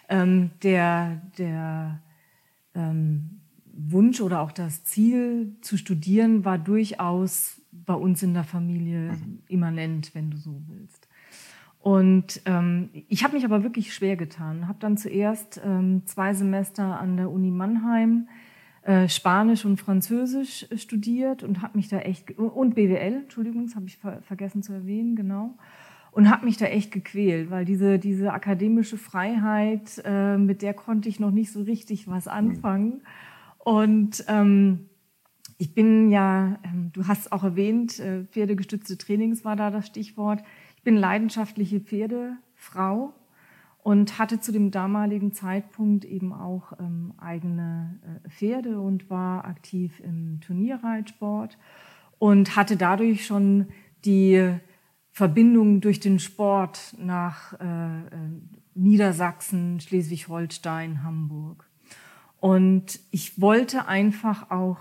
ähm, 0.07 0.51
der, 0.63 1.21
der 1.38 2.00
ähm, 2.74 3.41
Wunsch 3.74 4.21
oder 4.21 4.39
auch 4.39 4.53
das 4.53 4.86
Ziel 4.86 5.57
zu 5.59 5.77
studieren 5.77 6.45
war 6.45 6.57
durchaus 6.57 7.62
bei 7.71 7.93
uns 7.93 8.24
in 8.24 8.33
der 8.33 8.45
Familie 8.45 9.12
mhm. 9.12 9.39
immanent, 9.50 10.15
wenn 10.15 10.31
du 10.31 10.38
so 10.38 10.62
willst. 10.67 11.06
Und 11.79 12.41
ähm, 12.46 12.89
ich 13.07 13.24
habe 13.24 13.36
mich 13.36 13.46
aber 13.46 13.63
wirklich 13.63 13.93
schwer 13.93 14.17
getan. 14.17 14.67
Habe 14.67 14.79
dann 14.79 14.98
zuerst 14.98 15.62
ähm, 15.63 16.01
zwei 16.05 16.34
Semester 16.34 17.00
an 17.00 17.17
der 17.17 17.31
Uni 17.31 17.51
Mannheim 17.51 18.27
äh, 18.88 19.10
Spanisch 19.10 19.65
und 19.65 19.79
Französisch 19.79 20.65
studiert 20.75 21.43
und 21.43 21.62
habe 21.62 21.77
mich 21.77 21.89
da 21.89 22.00
echt 22.00 22.38
und 22.38 22.74
BWL, 22.75 23.24
Entschuldigung, 23.24 23.65
das 23.65 23.75
habe 23.75 23.86
ich 23.86 23.98
ver 23.98 24.22
vergessen 24.22 24.63
zu 24.63 24.74
erwähnen, 24.74 25.15
genau. 25.15 25.57
Und 26.12 26.31
habe 26.31 26.46
mich 26.46 26.57
da 26.57 26.65
echt 26.65 26.91
gequält, 26.91 27.51
weil 27.51 27.65
diese, 27.65 28.00
diese 28.00 28.34
akademische 28.34 28.98
Freiheit, 28.98 30.01
äh, 30.05 30.38
mit 30.38 30.62
der 30.62 30.74
konnte 30.74 31.10
ich 31.10 31.19
noch 31.19 31.31
nicht 31.31 31.51
so 31.51 31.62
richtig 31.62 32.07
was 32.07 32.27
anfangen. 32.27 33.01
Und 33.60 34.24
ähm, 34.29 34.88
ich 35.57 35.74
bin 35.74 36.10
ja, 36.10 36.57
ähm, 36.63 36.91
du 36.93 37.07
hast 37.07 37.31
auch 37.31 37.43
erwähnt, 37.43 38.00
äh, 38.00 38.24
pferdegestützte 38.24 38.98
Trainings 38.98 39.43
war 39.43 39.55
da 39.55 39.69
das 39.69 39.86
Stichwort 39.86 40.41
bin 40.88 40.96
leidenschaftliche 40.96 41.82
Pferdefrau 41.82 43.13
und 43.84 44.20
hatte 44.20 44.39
zu 44.39 44.53
dem 44.53 44.72
damaligen 44.72 45.34
Zeitpunkt 45.34 46.06
eben 46.06 46.32
auch 46.32 46.72
ähm, 46.79 47.13
eigene 47.17 48.00
äh, 48.24 48.29
Pferde 48.29 48.79
und 48.79 49.10
war 49.10 49.44
aktiv 49.44 50.00
im 50.00 50.39
Turnierreitsport 50.39 51.58
und 52.20 52.56
hatte 52.56 52.77
dadurch 52.77 53.25
schon 53.25 53.67
die 54.06 54.56
Verbindung 55.12 55.82
durch 55.82 56.00
den 56.00 56.20
Sport 56.20 56.96
nach 56.98 57.60
äh, 57.60 57.65
äh 57.65 58.08
Niedersachsen, 58.74 59.82
Schleswig-Holstein, 59.82 61.03
Hamburg. 61.03 61.70
Und 62.39 63.01
ich 63.12 63.41
wollte 63.41 63.89
einfach 63.89 64.51
auch 64.51 64.79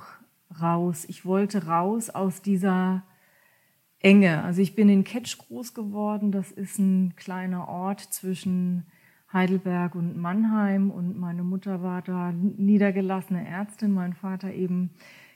raus. 0.63 1.05
Ich 1.09 1.25
wollte 1.25 1.67
raus 1.67 2.11
aus 2.11 2.43
dieser 2.43 3.03
Enge. 4.07 4.45
Also 4.45 4.63
ich 4.63 4.77
bin 4.77 4.89
in 4.89 5.03
Ketsch 5.03 5.37
groß 5.37 5.75
geworden. 5.75 6.31
Das 6.31 6.53
ist 6.53 6.79
ein 6.79 7.15
kleiner 7.17 7.67
Ort 7.67 8.01
zwischen 8.01 8.87
Heidelberg 9.33 9.97
und 9.97 10.17
Mannheim 10.17 10.93
und 10.93 11.19
meine 11.19 11.43
Mutter 11.43 11.83
war 11.83 12.03
da 12.03 12.33
niedergelassene 12.33 13.47
Ärztin, 13.47 13.91
mein 13.91 14.15
Vater 14.15 14.53
eben 14.53 14.91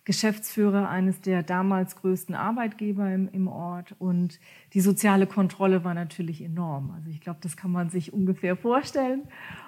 Geschäftsführer 0.05 0.89
eines 0.89 1.21
der 1.21 1.43
damals 1.43 1.97
größten 1.97 2.37
Arbeitgeber 2.37 3.13
im, 3.13 3.29
im 3.33 3.49
Ort 3.49 3.97
und 3.99 4.39
die 4.73 4.81
soziale 4.81 5.27
Kontrolle 5.27 5.83
war 5.83 5.95
natürlich 5.95 6.41
enorm. 6.41 6.93
Also 6.93 7.11
ich 7.11 7.21
glaube, 7.21 7.41
das 7.43 7.57
kann 7.57 7.73
man 7.73 7.91
sich 7.91 8.13
ungefähr 8.13 8.57
vorstellen. 8.57 9.23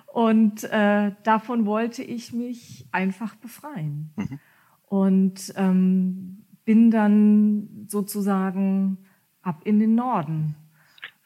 Und 0.06 0.62
äh, 0.64 1.10
davon 1.24 1.66
wollte 1.66 2.04
ich 2.04 2.32
mich 2.32 2.86
einfach 2.92 3.34
befreien. 3.34 4.12
Mhm. 4.16 4.38
Und 4.86 5.52
ähm, 5.56 6.41
bin 6.64 6.90
dann 6.90 7.86
sozusagen 7.88 8.98
ab 9.42 9.62
in 9.64 9.78
den 9.78 9.94
Norden. 9.94 10.54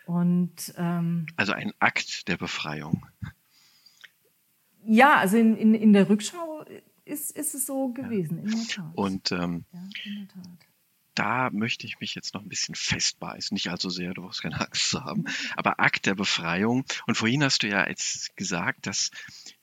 Und, 0.07 0.75
ähm, 0.77 1.27
also 1.37 1.53
ein 1.53 1.73
Akt 1.79 2.29
der 2.29 2.37
Befreiung. 2.37 3.07
Ja, 4.85 5.17
also 5.17 5.37
in, 5.37 5.57
in, 5.57 5.75
in 5.75 5.93
der 5.93 6.09
Rückschau 6.09 6.65
ist, 7.05 7.37
ist 7.37 7.55
es 7.55 7.67
so 7.67 7.89
gewesen, 7.89 8.39
ja. 8.39 8.45
in 8.45 8.51
der 8.51 8.67
Tat. 8.69 8.97
Und 8.97 9.33
ähm, 9.33 9.65
ja, 9.73 9.81
in 10.05 10.17
der 10.19 10.29
Tat 10.29 10.66
da 11.17 11.51
möchte 11.51 11.87
ich 11.87 11.99
mich 11.99 12.15
jetzt 12.15 12.35
noch 12.35 12.43
ein 12.43 12.49
bisschen 12.49 12.75
festbeißen. 12.75 13.55
Nicht 13.55 13.69
allzu 13.69 13.91
sehr, 13.91 14.15
du 14.15 14.23
brauchst 14.23 14.43
keine 14.43 14.61
Angst 14.61 14.91
zu 14.91 15.03
haben. 15.03 15.25
Aber 15.57 15.81
Akt 15.81 16.07
der 16.07 16.15
Befreiung. 16.15 16.85
Und 17.07 17.17
vorhin 17.17 17.43
hast 17.43 17.63
du 17.63 17.69
ja 17.69 17.89
jetzt 17.89 18.37
gesagt, 18.37 18.87
dass 18.87 19.11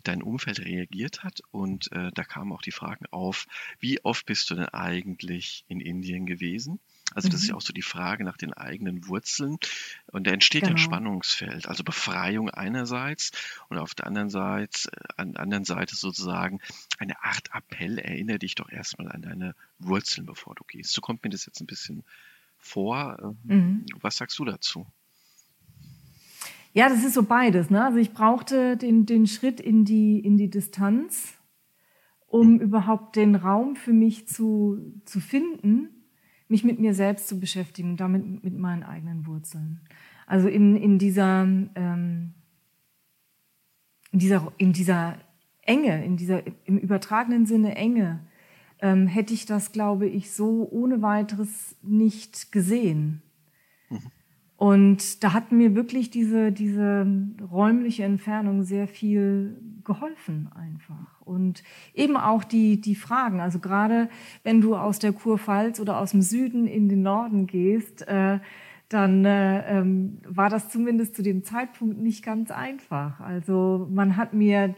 dein 0.04 0.24
Umfeld 0.24 0.60
reagiert 0.60 1.24
hat. 1.24 1.42
Und 1.52 1.92
äh, 1.92 2.12
da 2.14 2.24
kamen 2.24 2.52
auch 2.52 2.62
die 2.62 2.72
Fragen 2.72 3.06
auf, 3.12 3.46
wie 3.80 4.04
oft 4.04 4.26
bist 4.26 4.50
du 4.50 4.56
denn 4.56 4.70
eigentlich 4.70 5.64
in 5.68 5.80
Indien 5.80 6.26
gewesen? 6.26 6.80
Also 7.14 7.30
das 7.30 7.42
mhm. 7.42 7.44
ist 7.44 7.48
ja 7.48 7.54
mhm. 7.54 7.58
auch 7.58 7.62
so 7.62 7.74
die 7.74 7.82
Frage 7.82 8.24
nach 8.24 8.38
den 8.38 8.54
eigenen 8.54 9.08
Wurzeln. 9.08 9.58
Und 10.12 10.26
da 10.26 10.32
entsteht 10.32 10.64
genau. 10.64 10.76
ein 10.76 10.78
Spannungsfeld. 10.78 11.68
Also 11.68 11.84
Befreiung 11.84 12.50
einerseits 12.50 13.32
und 13.70 13.78
auf 13.78 13.94
der 13.94 14.08
anderen 14.08 14.30
Seite, 14.30 14.90
äh, 14.92 15.22
an 15.22 15.34
der 15.34 15.42
anderen 15.42 15.66
Seite 15.66 15.96
sozusagen 15.96 16.60
eine 16.98 17.22
Art 17.24 17.50
Appell. 17.54 18.00
Erinnere 18.00 18.40
dich 18.40 18.56
doch 18.56 18.70
erstmal 18.70 19.12
an 19.12 19.22
deine 19.22 19.56
Wurzeln, 19.80 20.26
bevor 20.26 20.56
du 20.56 20.64
gehst. 20.64 20.94
So 20.94 21.02
kommt 21.02 21.24
mir 21.24 21.30
das 21.30 21.46
jetzt 21.46 21.62
ein 21.62 21.68
bisschen 21.68 22.04
vor. 22.58 23.18
Ähm, 23.22 23.38
mhm. 23.44 23.86
Was 24.02 24.18
sagst 24.18 24.40
du 24.40 24.46
dazu? 24.46 24.88
Ja, 26.74 26.90
das 26.90 27.04
ist 27.04 27.14
so 27.14 27.22
beides. 27.22 27.70
Ne? 27.70 27.86
Also 27.86 28.00
ich 28.00 28.14
brauchte 28.14 28.78
den, 28.78 29.06
den 29.06 29.28
Schritt 29.28 29.60
in 29.60 29.86
die, 29.86 30.20
in 30.20 30.38
die 30.38 30.50
Distanz, 30.50 31.36
um 32.26 32.54
mhm. 32.54 32.60
überhaupt 32.60 33.16
den 33.16 33.36
Raum 33.36 33.76
für 33.76 33.94
mich 33.94 34.28
zu, 34.28 34.80
zu 35.06 35.20
finden 35.20 36.03
mich 36.54 36.64
mit 36.64 36.80
mir 36.80 36.94
selbst 36.94 37.28
zu 37.28 37.40
beschäftigen 37.40 37.90
und 37.90 38.00
damit 38.00 38.44
mit 38.44 38.56
meinen 38.56 38.84
eigenen 38.84 39.26
Wurzeln. 39.26 39.82
Also 40.28 40.48
in, 40.48 40.76
in, 40.76 41.00
dieser, 41.00 41.42
ähm, 41.42 42.36
in, 44.12 44.20
dieser, 44.20 44.54
in 44.58 44.72
dieser 44.72 45.18
Enge, 45.64 46.06
in 46.06 46.16
dieser 46.16 46.44
im 46.66 46.78
übertragenen 46.78 47.48
Sinne 47.48 47.76
Enge, 47.76 48.20
ähm, 48.82 49.08
hätte 49.08 49.34
ich 49.34 49.48
das, 49.48 49.72
glaube 49.72 50.08
ich, 50.08 50.32
so 50.32 50.70
ohne 50.70 51.02
weiteres 51.02 51.76
nicht 51.82 52.52
gesehen. 52.52 53.24
Mhm. 53.90 54.00
Und 54.64 55.26
da 55.26 55.34
hat 55.34 55.52
mir 55.52 55.76
wirklich 55.76 56.10
diese, 56.10 56.54
diese 56.54 57.06
räumliche 57.52 58.06
Entfernung 58.06 58.64
sehr 58.64 58.88
viel 58.88 59.58
geholfen 59.84 60.48
einfach. 60.56 61.20
Und 61.20 61.64
eben 61.94 62.16
auch 62.16 62.46
die, 62.46 62.80
die 62.80 62.96
Fragen, 62.96 63.42
also 63.42 63.60
gerade 63.60 64.08
wenn 64.44 64.62
du 64.62 64.78
aus 64.78 65.00
der 65.00 65.12
Kurpfalz 65.12 65.82
oder 65.82 66.00
aus 66.00 66.12
dem 66.12 66.22
Süden 66.22 66.66
in 66.66 66.88
den 66.88 67.02
Norden 67.02 67.46
gehst, 67.46 68.08
äh, 68.08 68.40
dann 68.88 69.26
äh, 69.26 69.80
ähm, 69.80 70.20
war 70.26 70.50
das 70.50 70.70
zumindest 70.70 71.18
zu 71.18 71.24
dem 71.24 71.44
Zeitpunkt 71.44 72.00
nicht 72.00 72.24
ganz 72.24 72.50
einfach. 72.50 73.20
Also 73.20 73.90
man 73.92 74.16
hat 74.16 74.34
mir, 74.34 74.76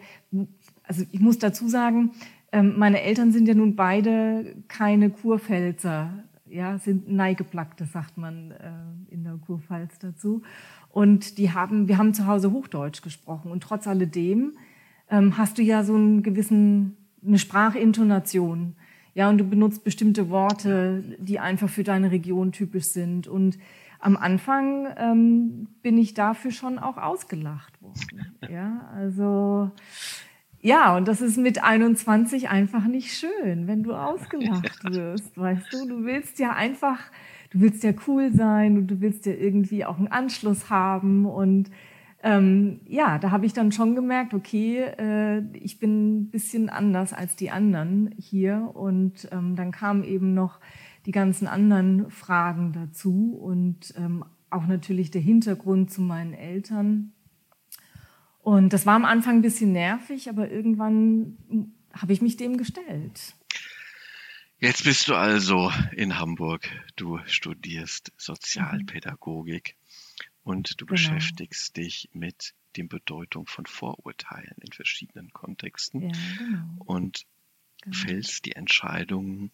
also 0.82 1.04
ich 1.12 1.20
muss 1.20 1.38
dazu 1.38 1.68
sagen, 1.68 2.10
ähm, 2.52 2.74
meine 2.80 3.04
Eltern 3.04 3.32
sind 3.32 3.48
ja 3.48 3.54
nun 3.54 3.76
beide 3.76 4.56
keine 4.68 5.12
Kurpfälzer 5.12 6.24
ja, 6.48 6.78
sind 6.78 7.10
Neigeplackte, 7.12 7.86
sagt 7.86 8.18
man 8.18 8.52
äh, 8.52 9.14
in 9.14 9.24
der 9.24 9.38
Kurpfalz 9.46 10.00
dazu. 10.00 10.44
Und 10.90 11.38
die 11.38 11.52
haben, 11.52 11.88
wir 11.88 11.98
haben 11.98 12.14
zu 12.14 12.28
Hause 12.28 12.52
Hochdeutsch 12.52 13.02
gesprochen. 13.02 13.52
Und 13.52 13.64
trotz 13.64 13.88
alledem 13.88 14.54
ähm, 15.10 15.38
hast 15.38 15.58
du 15.58 15.62
ja 15.62 15.84
so 15.84 15.96
einen 15.96 16.24
gewissen, 16.24 16.98
eine 17.26 17.40
Sprachintonation. 17.40 18.76
Ja, 19.14 19.30
und 19.30 19.38
du 19.38 19.46
benutzt 19.46 19.84
bestimmte 19.84 20.30
Worte, 20.30 21.04
die 21.20 21.40
einfach 21.40 21.70
für 21.70 21.84
deine 21.84 22.12
Region 22.12 22.52
typisch 22.52 22.86
sind. 22.86 23.28
Und 23.28 23.58
am 24.00 24.18
Anfang 24.18 24.88
ähm, 24.98 25.68
bin 25.82 25.98
ich 25.98 26.14
dafür 26.14 26.52
schon 26.52 26.78
auch 26.78 26.98
ausgelacht 26.98 27.82
worden. 27.82 28.36
Ja, 28.52 28.90
also 28.94 29.72
ja, 30.66 30.98
und 30.98 31.08
das 31.08 31.22
ist 31.22 31.38
mit 31.38 31.64
21 31.64 32.50
einfach 32.50 32.88
nicht 32.88 33.14
schön, 33.14 33.68
wenn 33.68 33.84
du 33.84 33.94
ausgelacht 33.94 34.84
wirst, 34.92 35.38
weißt 35.38 35.72
du? 35.72 35.88
Du 35.88 36.06
willst 36.06 36.40
ja 36.40 36.54
einfach, 36.54 37.00
du 37.52 37.60
willst 37.60 37.84
ja 37.84 37.94
cool 38.08 38.32
sein 38.34 38.76
und 38.76 38.88
du 38.88 39.00
willst 39.00 39.28
ja 39.28 39.34
irgendwie 39.34 39.86
auch 39.86 40.00
einen 40.00 40.08
Anschluss 40.08 40.72
haben 40.72 41.28
und 41.28 41.70
ähm, 42.24 42.80
ja, 42.88 43.20
da 43.20 43.30
habe 43.30 43.46
ich 43.46 43.54
dann 43.54 43.72
schon 43.72 43.94
gemerkt, 43.94 44.34
okay, 44.34 44.80
äh, 44.98 45.44
ich 45.54 45.78
bin 45.78 46.22
ein 46.22 46.30
bisschen 46.32 46.70
anders 46.70 47.14
als 47.14 47.36
die 47.36 47.52
anderen 47.52 48.16
hier 48.18 48.72
und 48.74 49.30
ähm, 49.32 49.56
dann 49.56 49.72
kamen 49.72 50.04
eben 50.04 50.34
noch 50.34 50.60
die 51.06 51.12
ganzen 51.12 51.46
anderen 51.46 52.10
Fragen 52.10 52.72
dazu 52.74 53.38
und 53.40 53.94
ähm, 54.00 54.26
auch 54.50 54.66
natürlich 54.66 55.12
der 55.12 55.22
Hintergrund 55.22 55.92
zu 55.92 56.02
meinen 56.02 56.34
Eltern 56.34 57.12
und 58.46 58.74
das 58.74 58.86
war 58.86 58.96
am 58.96 59.06
Anfang 59.06 59.38
ein 59.38 59.42
bisschen 59.42 59.72
nervig, 59.72 60.30
aber 60.30 60.52
irgendwann 60.52 61.74
habe 61.92 62.14
ich 62.14 62.22
mich 62.22 62.38
dem 62.38 62.58
gestellt. 62.58 63.34
Jetzt 64.60 64.84
bist 64.84 65.08
du 65.08 65.16
also 65.16 65.72
in 65.94 66.20
Hamburg. 66.20 66.70
Du 66.96 67.20
studierst 67.26 68.12
Sozialpädagogik 68.18 69.76
und 70.44 70.80
du 70.80 70.86
genau. 70.86 70.94
beschäftigst 70.94 71.76
dich 71.76 72.12
mit 72.14 72.54
der 72.76 72.84
Bedeutung 72.84 73.48
von 73.48 73.66
Vorurteilen 73.66 74.56
in 74.62 74.72
verschiedenen 74.72 75.34
Kontexten 75.34 76.02
ja, 76.02 76.12
genau. 76.38 76.84
und 76.86 77.26
genau. 77.82 77.98
fällst 77.98 78.46
die 78.46 78.52
Entscheidung, 78.52 79.50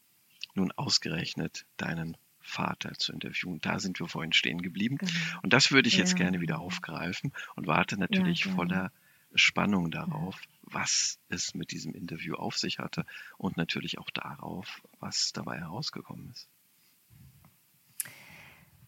nun 0.54 0.73
ausgerechnet 0.73 1.65
deinen 1.77 2.17
Vater 2.41 2.93
zu 2.93 3.13
interviewen. 3.13 3.60
Da 3.62 3.80
sind 3.80 3.99
wir 3.99 4.08
vorhin 4.08 4.34
stehen 4.34 4.62
geblieben. 4.62 4.97
Genau. 4.97 5.12
Und 5.43 5.54
das 5.54 5.71
würde 5.71 5.88
ich 5.88 5.97
jetzt 5.97 6.13
ja. 6.13 6.17
gerne 6.17 6.41
wieder 6.41 6.60
aufgreifen 6.60 7.32
und 7.56 7.67
warte 7.67 7.97
natürlich 7.97 8.45
ja, 8.45 8.51
voller 8.54 8.91
Spannung 9.34 9.91
darauf, 9.91 10.41
was 10.63 11.19
es 11.30 11.56
mit 11.56 11.71
diesem 11.71 11.93
Interview 11.93 12.36
auf 12.36 12.58
sich 12.58 12.80
hatte 12.80 13.06
und 13.38 13.58
natürlich 13.58 13.97
auch 13.99 14.10
darauf, 14.10 14.82
was 14.99 15.32
dabei 15.34 15.60
herausgekommen 15.60 16.30
ist. 16.32 16.49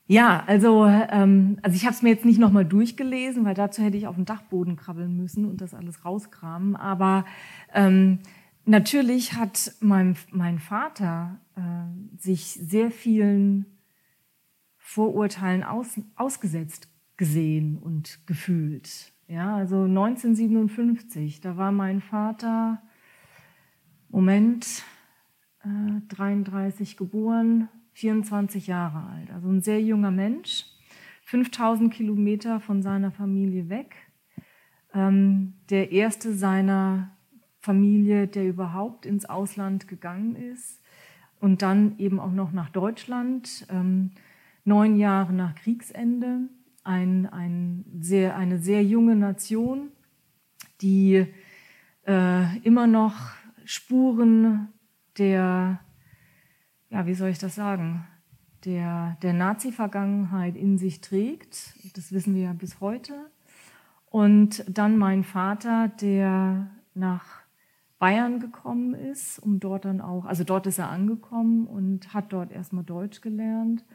Ja, 0.06 0.44
also, 0.48 0.86
ähm, 0.86 1.60
also 1.62 1.78
ich 1.78 1.86
habe 1.86 1.96
es 1.96 2.02
mir 2.02 2.10
jetzt 2.10 2.26
nicht 2.26 2.40
nochmal 2.40 2.66
durchgelesen, 2.66 3.46
weil 3.46 3.54
dazu 3.54 3.82
hätte 3.82 3.96
ich 3.96 4.06
auf 4.06 4.16
den 4.16 4.26
Dachboden 4.26 4.76
krabbeln 4.76 5.16
müssen 5.16 5.46
und 5.46 5.62
das 5.62 5.74
alles 5.74 6.04
rauskramen. 6.04 6.76
Aber 6.76 7.26
ähm, 7.74 8.20
natürlich 8.66 9.34
hat 9.34 9.74
mein, 9.80 10.16
mein 10.32 10.60
Vater 10.60 11.40
äh, 11.56 12.18
sich 12.18 12.54
sehr 12.54 12.92
vielen 12.92 13.66
Vorurteilen 14.78 15.64
aus, 15.64 16.00
ausgesetzt 16.16 16.90
gesehen 17.18 17.78
und 17.78 18.20
gefühlt. 18.26 19.14
Ja, 19.28 19.56
also 19.56 19.84
1957, 19.84 21.42
da 21.42 21.58
war 21.58 21.72
mein 21.72 22.02
Vater, 22.02 22.82
Moment, 24.10 24.84
äh, 25.64 26.02
33 26.10 26.98
geboren, 26.98 27.70
24 27.94 28.68
Jahre 28.68 29.08
alt, 29.10 29.32
also 29.32 29.48
ein 29.50 29.62
sehr 29.62 29.82
junger 29.82 30.12
Mensch, 30.12 30.66
5000 31.24 31.94
Kilometer 31.94 32.60
von 32.60 32.82
seiner 32.82 33.12
Familie 33.12 33.70
weg, 33.70 33.96
ähm, 34.94 35.54
der 35.70 35.92
erste 35.92 36.34
seiner 36.34 37.13
Familie, 37.64 38.28
der 38.28 38.46
überhaupt 38.46 39.06
ins 39.06 39.26
Ausland 39.26 39.88
gegangen 39.88 40.36
ist 40.36 40.82
und 41.40 41.62
dann 41.62 41.98
eben 41.98 42.20
auch 42.20 42.34
noch 42.34 42.52
nach 42.52 42.70
Deutschland, 42.70 43.66
ähm, 43.70 44.12
neun 44.66 44.98
Jahre 44.98 45.32
nach 45.32 45.56
Kriegsende, 45.56 46.50
ein, 46.84 47.26
ein 47.26 47.86
sehr, 48.02 48.36
eine 48.36 48.60
sehr 48.60 48.84
junge 48.84 49.16
Nation, 49.16 49.92
die 50.82 51.26
äh, 52.06 52.58
immer 52.60 52.86
noch 52.86 53.16
Spuren 53.64 54.68
der, 55.18 55.80
ja, 56.90 57.06
wie 57.06 57.14
soll 57.14 57.30
ich 57.30 57.40
das 57.40 57.56
sagen, 57.56 58.06
der, 58.66 59.16
der 59.22 59.32
Nazi-Vergangenheit 59.32 60.58
in 60.58 60.78
sich 60.78 61.00
trägt. 61.00 61.76
Das 61.96 62.12
wissen 62.12 62.36
wir 62.36 62.44
ja 62.44 62.54
bis 62.54 62.82
heute. 62.82 63.14
Und 64.10 64.66
dann 64.68 64.98
mein 64.98 65.24
Vater, 65.24 65.88
der 65.88 66.70
nach 66.94 67.43
Bayern 68.04 68.42
gekommen 68.42 68.96
ist, 68.96 69.40
um 69.40 69.62
dort 69.62 69.86
dann 69.86 70.02
auch, 70.02 70.26
also 70.26 70.44
dort 70.44 70.68
ist 70.68 70.78
er 70.78 70.90
angekommen 70.90 71.66
und 71.66 72.14
hat 72.14 72.34
dort 72.34 72.52
erstmal 72.52 72.84
Deutsch 72.84 73.22
gelernt 73.22 73.86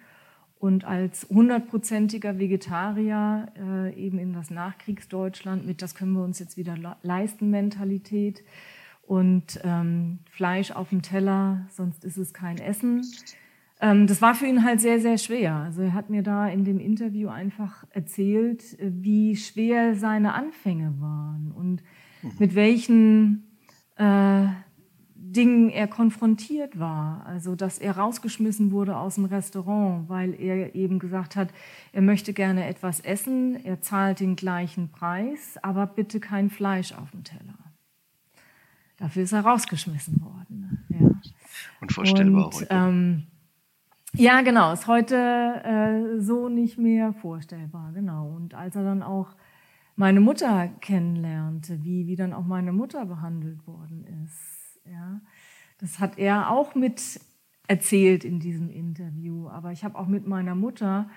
und 0.59 0.87
als 0.87 1.27
hundertprozentiger 1.29 2.39
Vegetarier 2.39 3.53
äh, 3.59 3.95
eben 4.03 4.19
in 4.19 4.33
das 4.33 4.49
Nachkriegsdeutschland 4.49 5.67
mit, 5.67 5.83
das 5.83 5.95
können 5.95 6.13
wir 6.13 6.25
uns 6.25 6.39
jetzt 6.39 6.57
wieder 6.57 6.97
leisten, 7.03 7.51
Mentalität 7.51 8.43
und 9.03 9.61
ähm, 9.63 10.21
Fleisch 10.31 10.71
auf 10.71 10.89
dem 10.89 11.03
Teller, 11.03 11.67
sonst 11.71 12.03
ist 12.03 12.17
es 12.17 12.33
kein 12.33 12.57
Essen. 12.57 13.03
Ähm, 13.79 14.07
das 14.07 14.23
war 14.23 14.35
für 14.35 14.47
ihn 14.47 14.65
halt 14.65 14.81
sehr, 14.81 15.01
sehr 15.01 15.19
schwer. 15.19 15.55
Also 15.55 15.83
er 15.83 15.93
hat 15.93 16.09
mir 16.09 16.23
da 16.23 16.49
in 16.49 16.65
dem 16.65 16.81
Interview 16.81 17.29
einfach 17.29 17.85
erzählt, 17.91 18.75
wie 18.81 19.37
schwer 19.37 19.97
seine 19.97 20.33
Anfänge 20.33 20.95
waren 20.99 21.53
und 21.55 21.83
mhm. 22.23 22.33
mit 22.39 22.55
welchen 22.55 23.48
äh, 23.99 24.47
Dingen 25.15 25.69
er 25.69 25.89
konfrontiert 25.89 26.79
war. 26.79 27.27
Also, 27.27 27.55
dass 27.55 27.79
er 27.79 27.97
rausgeschmissen 27.97 28.71
wurde 28.71 28.97
aus 28.97 29.17
dem 29.17 29.27
Restaurant, 29.27 30.09
weil 30.09 30.35
er 30.35 30.75
eben 30.75 30.99
gesagt 30.99 31.37
hat, 31.37 31.51
er 31.93 32.03
möchte 32.03 32.33
gerne 32.33 32.67
etwas 32.67 33.01
essen, 33.01 33.63
er 33.65 33.81
zahlt 33.81 34.21
den 34.21 34.37
gleichen 34.37 34.91
Preis, 34.91 35.59
aber 35.63 35.87
bitte 35.87 36.21
kein 36.21 36.51
Fleisch 36.51 36.93
auf 36.93 37.11
dem 37.11 37.25
Teller. 37.25 37.59
Dafür 38.97 39.23
ist 39.23 39.33
er 39.33 39.43
rausgeschmissen 39.43 40.21
worden. 40.21 40.87
Ja. 40.89 41.11
Unvorstellbar 41.81 42.47
Und, 42.47 42.55
heute. 42.55 42.67
Ähm, 42.71 43.27
ja, 44.15 44.41
genau, 44.41 44.73
ist 44.73 44.87
heute 44.87 45.17
äh, 45.17 46.21
so 46.21 46.49
nicht 46.49 46.79
mehr 46.79 47.13
vorstellbar, 47.13 47.93
genau. 47.93 48.29
Und 48.35 48.55
als 48.55 48.75
er 48.75 48.83
dann 48.83 49.03
auch 49.03 49.35
meine 49.99 50.21
Mutter 50.21 50.69
kennenlernte, 50.81 51.83
wie, 51.83 52.07
wie 52.07 52.15
dann 52.15 52.33
auch 52.33 52.47
meine 52.47 52.73
Mutter 52.73 53.05
behandelt 53.05 53.67
worden 53.67 54.05
ist, 54.25 54.81
ja, 54.85 55.21
das 55.79 55.99
hat 55.99 56.19
er 56.19 56.51
auch 56.51 56.77
mit 56.77 57.21
erzählt 57.67 58.25
in 58.25 58.39
diesem 58.39 58.71
Interview. 58.71 59.49
Aber 59.49 59.73
ich 59.73 59.83
habe 59.83 59.99
auch 59.99 60.07
mit 60.07 60.25
meiner 60.25 60.55
Mutter 60.55 61.11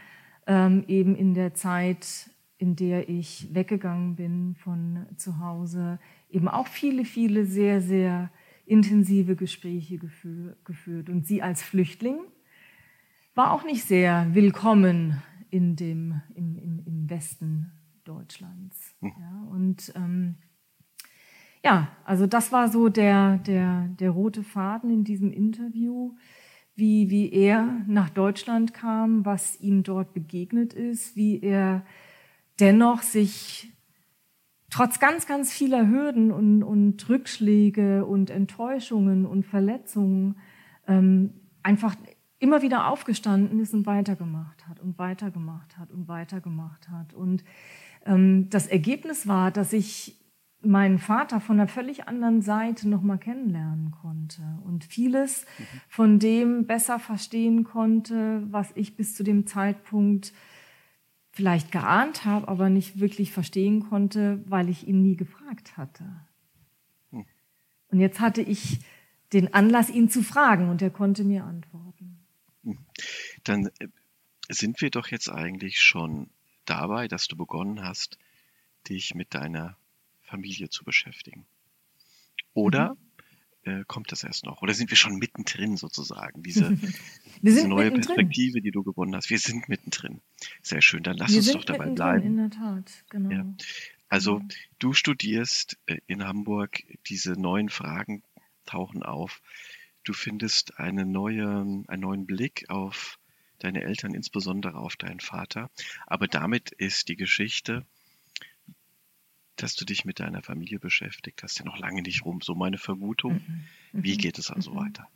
ähm, 0.47 0.83
eben 0.87 1.15
in 1.15 1.35
der 1.35 1.53
Zeit, 1.53 2.31
in 2.57 2.75
der 2.75 3.07
ich 3.07 3.53
weggegangen 3.53 4.15
bin 4.15 4.55
von 4.55 5.05
zu 5.15 5.37
Hause, 5.37 5.99
eben 6.31 6.47
auch 6.47 6.67
viele, 6.67 7.05
viele 7.05 7.45
sehr, 7.45 7.81
sehr 7.81 8.31
intensive 8.65 9.35
Gespräche 9.35 9.99
geführt. 9.99 11.07
Und 11.07 11.27
sie 11.27 11.43
als 11.43 11.61
Flüchtling 11.61 12.17
war 13.35 13.51
auch 13.51 13.63
nicht 13.63 13.83
sehr 13.83 14.27
willkommen 14.33 15.21
in 15.51 15.75
dem, 15.75 16.21
im, 16.33 16.57
im, 16.57 16.81
im 16.83 17.09
Westen 17.11 17.71
Deutschlands. 18.03 18.95
Hm. 19.01 19.11
Ja, 19.19 19.47
und 19.51 19.93
ähm, 19.95 20.35
ja, 21.63 21.89
also 22.05 22.25
das 22.25 22.51
war 22.51 22.69
so 22.69 22.89
der, 22.89 23.37
der, 23.37 23.87
der 23.99 24.09
rote 24.09 24.43
Faden 24.43 24.89
in 24.89 25.03
diesem 25.03 25.31
Interview, 25.31 26.15
wie, 26.75 27.09
wie 27.09 27.31
er 27.31 27.83
nach 27.87 28.09
Deutschland 28.09 28.73
kam, 28.73 29.25
was 29.25 29.59
ihm 29.59 29.83
dort 29.83 30.13
begegnet 30.13 30.73
ist, 30.73 31.15
wie 31.15 31.39
er 31.39 31.85
dennoch 32.59 33.01
sich 33.03 33.71
trotz 34.71 34.99
ganz, 34.99 35.27
ganz 35.27 35.51
vieler 35.51 35.87
Hürden 35.87 36.31
und, 36.31 36.63
und 36.63 37.07
Rückschläge 37.09 38.05
und 38.05 38.29
Enttäuschungen 38.29 39.25
und 39.25 39.45
Verletzungen 39.45 40.37
ähm, 40.87 41.33
einfach 41.61 41.95
immer 42.39 42.63
wieder 42.63 42.87
aufgestanden 42.87 43.59
ist 43.59 43.73
und 43.73 43.85
weitergemacht 43.85 44.67
hat 44.67 44.79
und 44.79 44.97
weitergemacht 44.97 45.77
hat 45.77 45.91
und 45.91 46.07
weitergemacht 46.07 46.89
hat. 46.89 47.13
Und 47.13 47.43
das 48.03 48.67
Ergebnis 48.67 49.27
war, 49.27 49.51
dass 49.51 49.73
ich 49.73 50.17
meinen 50.63 50.99
Vater 50.99 51.41
von 51.41 51.59
einer 51.59 51.67
völlig 51.67 52.07
anderen 52.07 52.41
Seite 52.41 52.87
nochmal 52.87 53.17
kennenlernen 53.17 53.91
konnte 53.91 54.41
und 54.63 54.83
vieles 54.83 55.45
mhm. 55.57 55.63
von 55.87 56.19
dem 56.19 56.67
besser 56.67 56.99
verstehen 56.99 57.63
konnte, 57.63 58.43
was 58.51 58.69
ich 58.75 58.95
bis 58.95 59.15
zu 59.15 59.23
dem 59.23 59.47
Zeitpunkt 59.47 60.33
vielleicht 61.31 61.71
geahnt 61.71 62.25
habe, 62.25 62.47
aber 62.47 62.69
nicht 62.69 62.99
wirklich 62.99 63.31
verstehen 63.31 63.89
konnte, 63.89 64.43
weil 64.47 64.69
ich 64.69 64.87
ihn 64.87 65.01
nie 65.01 65.15
gefragt 65.15 65.77
hatte. 65.77 66.03
Mhm. 67.09 67.25
Und 67.89 67.99
jetzt 67.99 68.19
hatte 68.19 68.41
ich 68.41 68.79
den 69.33 69.53
Anlass, 69.53 69.89
ihn 69.89 70.09
zu 70.09 70.21
fragen 70.21 70.69
und 70.69 70.81
er 70.81 70.89
konnte 70.89 71.23
mir 71.23 71.45
antworten. 71.45 72.19
Mhm. 72.63 72.77
Dann 73.43 73.67
äh, 73.79 73.87
sind 74.49 74.81
wir 74.81 74.91
doch 74.91 75.07
jetzt 75.07 75.29
eigentlich 75.29 75.79
schon 75.79 76.29
dabei, 76.71 77.07
dass 77.07 77.27
du 77.27 77.35
begonnen 77.35 77.83
hast, 77.83 78.17
dich 78.89 79.13
mit 79.13 79.33
deiner 79.35 79.77
Familie 80.21 80.69
zu 80.69 80.83
beschäftigen. 80.83 81.45
Oder 82.53 82.95
mhm. 83.65 83.71
äh, 83.71 83.83
kommt 83.85 84.11
das 84.11 84.23
erst 84.23 84.45
noch? 84.45 84.61
Oder 84.61 84.73
sind 84.73 84.89
wir 84.89 84.97
schon 84.97 85.17
mittendrin 85.17 85.77
sozusagen? 85.77 86.41
Diese, 86.43 86.77
diese 87.41 87.67
neue 87.67 87.91
Perspektive, 87.91 88.61
die 88.61 88.71
du 88.71 88.83
gewonnen 88.83 89.15
hast. 89.15 89.29
Wir 89.29 89.39
sind 89.39 89.67
mittendrin. 89.69 90.21
Sehr 90.61 90.81
schön. 90.81 91.03
Dann 91.03 91.17
lass 91.17 91.31
wir 91.31 91.37
uns 91.37 91.51
doch 91.51 91.65
dabei 91.65 91.89
bleiben. 91.89 92.25
In 92.25 92.37
der 92.37 92.49
Tat, 92.49 92.91
genau. 93.09 93.29
Ja. 93.29 93.45
Also 94.09 94.41
du 94.79 94.93
studierst 94.93 95.77
äh, 95.85 95.97
in 96.07 96.23
Hamburg, 96.23 96.83
diese 97.07 97.33
neuen 97.33 97.69
Fragen 97.69 98.23
tauchen 98.65 99.03
auf. 99.03 99.41
Du 100.03 100.13
findest 100.13 100.79
eine 100.79 101.05
neue, 101.05 101.47
einen 101.87 102.01
neuen 102.01 102.25
Blick 102.25 102.65
auf 102.69 103.19
deine 103.63 103.83
Eltern, 103.83 104.13
insbesondere 104.13 104.77
auf 104.77 104.95
deinen 104.95 105.19
Vater. 105.19 105.69
Aber 106.07 106.27
damit 106.27 106.71
ist 106.71 107.09
die 107.09 107.15
Geschichte 107.15 107.85
dass 109.61 109.75
du 109.75 109.85
dich 109.85 110.05
mit 110.05 110.19
deiner 110.19 110.41
Familie 110.41 110.79
beschäftigt 110.79 111.43
hast, 111.43 111.59
ja 111.59 111.65
noch 111.65 111.77
lange 111.77 112.01
nicht 112.01 112.25
rum. 112.25 112.39
So 112.41 112.55
meine 112.55 112.77
Vermutung. 112.77 113.33
Mhm. 113.33 114.03
Wie 114.03 114.13
mhm. 114.13 114.17
geht 114.17 114.39
es 114.39 114.49
also 114.49 114.71
mhm. 114.71 114.75
weiter? 114.77 115.07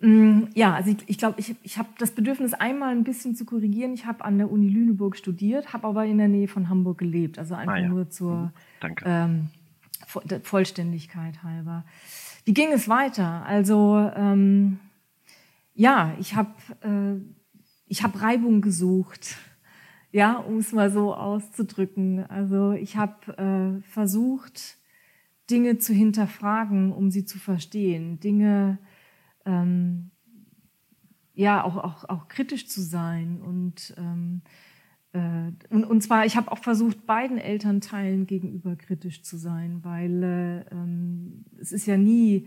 Mm, 0.00 0.44
ja, 0.54 0.74
also 0.74 0.90
ich, 0.90 0.96
ich 1.06 1.18
glaube, 1.18 1.38
ich, 1.38 1.54
ich 1.62 1.78
habe 1.78 1.88
das 1.98 2.12
Bedürfnis, 2.12 2.54
einmal 2.54 2.90
ein 2.90 3.04
bisschen 3.04 3.36
zu 3.36 3.44
korrigieren. 3.44 3.92
Ich 3.92 4.06
habe 4.06 4.24
an 4.24 4.38
der 4.38 4.50
Uni 4.50 4.68
Lüneburg 4.68 5.16
studiert, 5.16 5.72
habe 5.72 5.86
aber 5.86 6.06
in 6.06 6.18
der 6.18 6.28
Nähe 6.28 6.48
von 6.48 6.68
Hamburg 6.68 6.98
gelebt. 6.98 7.38
Also 7.38 7.54
einfach 7.54 7.74
ah, 7.74 7.78
ja. 7.78 7.88
nur 7.88 8.08
zur 8.10 8.52
mhm. 8.82 8.94
ähm, 9.04 9.48
Vollständigkeit 10.42 11.42
halber. 11.42 11.84
Wie 12.44 12.54
ging 12.54 12.72
es 12.72 12.88
weiter? 12.88 13.44
Also 13.44 14.10
ähm, 14.16 14.80
ja, 15.80 16.14
ich 16.18 16.34
habe 16.34 16.54
äh, 16.82 17.94
hab 17.94 18.20
Reibung 18.20 18.60
gesucht 18.60 19.36
ja, 20.12 20.38
um 20.38 20.58
es 20.58 20.72
mal 20.72 20.90
so 20.90 21.14
auszudrücken. 21.14 22.26
Also 22.28 22.72
ich 22.72 22.96
habe 22.96 23.80
äh, 23.82 23.88
versucht, 23.88 24.78
Dinge 25.50 25.78
zu 25.78 25.92
hinterfragen, 25.92 26.92
um 26.92 27.10
sie 27.10 27.24
zu 27.24 27.38
verstehen, 27.38 28.20
Dinge 28.20 28.78
ähm, 29.44 30.10
ja 31.34 31.64
auch, 31.64 31.76
auch, 31.76 32.08
auch 32.08 32.28
kritisch 32.28 32.68
zu 32.68 32.82
sein 32.82 33.40
und 33.40 33.94
ähm, 33.96 34.42
äh, 35.12 35.50
und, 35.70 35.84
und 35.84 36.02
zwar, 36.02 36.24
ich 36.24 36.36
habe 36.36 36.52
auch 36.52 36.58
versucht, 36.58 37.06
beiden 37.06 37.38
Elternteilen 37.38 38.26
gegenüber 38.26 38.76
kritisch 38.76 39.22
zu 39.22 39.36
sein, 39.36 39.80
weil 39.82 40.22
äh, 40.22 40.74
ähm, 40.74 41.44
es 41.60 41.72
ist 41.72 41.86
ja 41.86 41.96
nie 41.96 42.46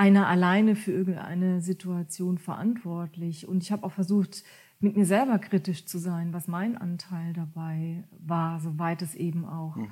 einer 0.00 0.28
alleine 0.28 0.76
für 0.76 0.92
irgendeine 0.92 1.60
Situation 1.60 2.38
verantwortlich. 2.38 3.46
Und 3.46 3.62
ich 3.62 3.70
habe 3.70 3.84
auch 3.84 3.92
versucht, 3.92 4.44
mit 4.78 4.96
mir 4.96 5.04
selber 5.04 5.38
kritisch 5.38 5.84
zu 5.84 5.98
sein, 5.98 6.32
was 6.32 6.48
mein 6.48 6.78
Anteil 6.78 7.34
dabei 7.34 8.04
war, 8.18 8.60
soweit 8.60 9.02
es 9.02 9.14
eben 9.14 9.44
auch 9.44 9.76
mhm. 9.76 9.90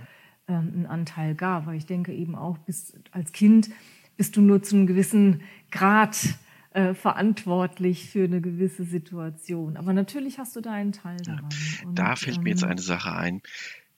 ähm, 0.49 0.73
einen 0.73 0.87
Anteil 0.87 1.35
gab. 1.35 1.67
Weil 1.67 1.77
ich 1.77 1.85
denke 1.85 2.15
eben 2.15 2.37
auch, 2.37 2.57
bis, 2.57 2.99
als 3.11 3.33
Kind 3.33 3.69
bist 4.17 4.35
du 4.35 4.41
nur 4.41 4.63
zu 4.63 4.77
einem 4.77 4.87
gewissen 4.87 5.43
Grad 5.71 6.39
äh, 6.71 6.95
verantwortlich 6.95 8.09
für 8.09 8.25
eine 8.25 8.41
gewisse 8.41 8.85
Situation. 8.85 9.77
Aber 9.77 9.93
natürlich 9.93 10.39
hast 10.39 10.57
du 10.57 10.63
da 10.63 10.73
einen 10.73 10.93
Teil 10.93 11.19
daran. 11.19 11.51
Ja, 11.85 11.91
da 11.93 12.17
fällt 12.17 12.39
ähm, 12.39 12.45
mir 12.45 12.51
jetzt 12.51 12.63
ähm, 12.63 12.71
eine 12.71 12.81
Sache 12.81 13.15
ein. 13.15 13.43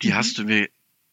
Die 0.03 0.09
mhm. 0.09 0.15
hast 0.15 0.39
du 0.39 0.45
mir 0.45 0.69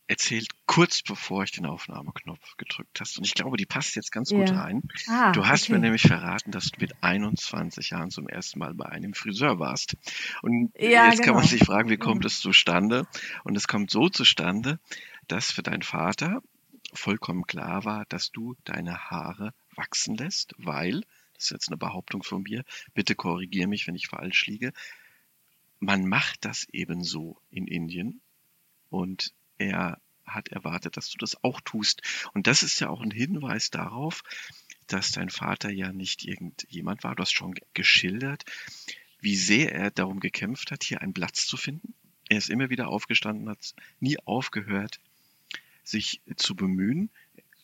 erzählt, 0.08 0.48
kurz 0.66 1.02
bevor 1.02 1.44
ich 1.44 1.52
den 1.52 1.66
Aufnahmeknopf 1.66 2.56
gedrückt 2.58 3.00
hast. 3.00 3.18
Und 3.18 3.26
ich 3.26 3.34
glaube, 3.34 3.58
die 3.58 3.66
passt 3.66 3.96
jetzt 3.96 4.12
ganz 4.12 4.30
gut 4.30 4.50
ja. 4.50 4.62
rein. 4.62 4.84
Ah, 5.08 5.32
du 5.34 5.46
hast 5.46 5.64
okay. 5.64 5.74
mir 5.74 5.80
nämlich 5.80 6.04
verraten, 6.04 6.52
dass 6.52 6.72
du 6.72 6.80
mit 6.80 6.94
21 7.02 7.90
Jahren 7.90 8.10
zum 8.10 8.28
ersten 8.28 8.60
Mal 8.60 8.74
bei 8.74 8.86
einem 8.86 9.14
Friseur 9.14 9.60
warst. 9.60 9.96
Und 10.42 10.72
ja, 10.78 11.08
jetzt 11.08 11.18
genau. 11.18 11.26
kann 11.26 11.34
man 11.36 11.44
genau. 11.44 11.58
sich 11.58 11.64
fragen, 11.64 11.90
wie 11.90 11.98
kommt 11.98 12.26
es 12.26 12.40
zustande? 12.40 13.06
Und 13.44 13.58
es 13.58 13.68
kommt 13.68 13.92
so 13.92 14.08
zustande, 14.08 14.80
dass 15.28 15.52
für 15.52 15.64
deinen 15.64 15.84
Vater 15.84 16.42
vollkommen 16.94 17.46
klar 17.46 17.84
war, 17.84 18.06
dass 18.06 18.32
du 18.32 18.56
deine 18.64 19.10
Haare 19.10 19.54
wachsen 19.76 20.16
lässt, 20.16 20.54
weil, 20.58 21.02
das 21.34 21.46
ist 21.46 21.52
jetzt 21.52 21.68
eine 21.68 21.78
Behauptung 21.78 22.24
von 22.24 22.44
mir, 22.44 22.64
bitte 22.94 23.14
korrigiere 23.14 23.68
mich, 23.68 23.88
wenn 23.88 23.96
ich 23.96 24.08
falsch 24.08 24.48
liege, 24.48 24.72
man 25.80 26.08
macht 26.08 26.46
das 26.46 26.66
eben 26.72 27.04
so 27.04 27.38
in 27.52 27.68
Indien 27.68 28.22
und 28.90 29.34
er 29.58 30.00
hat 30.26 30.50
erwartet, 30.50 30.98
dass 30.98 31.10
du 31.10 31.18
das 31.18 31.44
auch 31.44 31.62
tust. 31.62 32.02
Und 32.34 32.48
das 32.48 32.64
ist 32.64 32.80
ja 32.80 32.90
auch 32.90 33.02
ein 33.02 33.12
Hinweis 33.12 33.70
darauf, 33.70 34.24
dass 34.88 35.12
dein 35.12 35.30
Vater 35.30 35.70
ja 35.72 35.94
nicht 35.94 36.26
irgendjemand 36.26 37.04
war. 37.04 37.16
Du 37.16 37.22
hast 37.22 37.32
schon 37.32 37.56
geschildert, 37.74 38.46
wie 39.20 39.36
sehr 39.36 39.74
er 39.74 39.92
darum 39.92 40.20
gekämpft 40.20 40.72
hat, 40.72 40.84
hier 40.84 41.02
einen 41.02 41.14
Platz 41.14 41.48
zu 41.48 41.58
finden. 41.58 41.94
Er 42.30 42.38
ist 42.38 42.50
immer 42.50 42.70
wieder 42.70 42.90
aufgestanden, 42.90 43.50
hat 43.50 43.74
nie 44.00 44.18
aufgehört, 44.26 45.00
sich 45.84 46.22
zu 46.36 46.56
bemühen. 46.56 47.10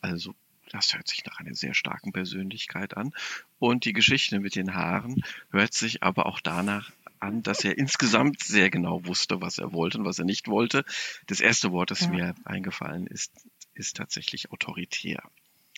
Also 0.02 0.36
Das 0.74 0.96
hört 0.96 1.08
sich 1.08 1.24
nach 1.26 1.40
einer 1.40 1.54
sehr 1.54 1.76
starken 1.76 2.12
Persönlichkeit 2.12 2.98
an. 2.98 3.14
Und 3.60 3.86
die 3.86 3.94
Geschichte 3.94 4.40
mit 4.40 4.56
den 4.56 4.74
Haaren 4.74 5.24
hört 5.52 5.74
sich 5.74 6.02
aber 6.02 6.26
auch 6.26 6.40
danach 6.40 6.92
an, 7.24 7.42
dass 7.42 7.64
er 7.64 7.78
insgesamt 7.78 8.42
sehr 8.44 8.70
genau 8.70 9.06
wusste, 9.06 9.42
was 9.42 9.58
er 9.58 9.74
wollte 9.74 9.98
und 10.00 10.06
was 10.06 10.20
er 10.20 10.26
nicht 10.26 10.48
wollte. 10.48 10.84
Das 11.28 11.40
erste 11.40 11.72
Wort, 11.72 11.92
das 11.92 12.02
ja. 12.02 12.10
mir 12.10 12.36
eingefallen 12.46 13.08
ist, 13.08 13.32
ist 13.74 13.96
tatsächlich 13.96 14.52
autoritär. 14.52 15.24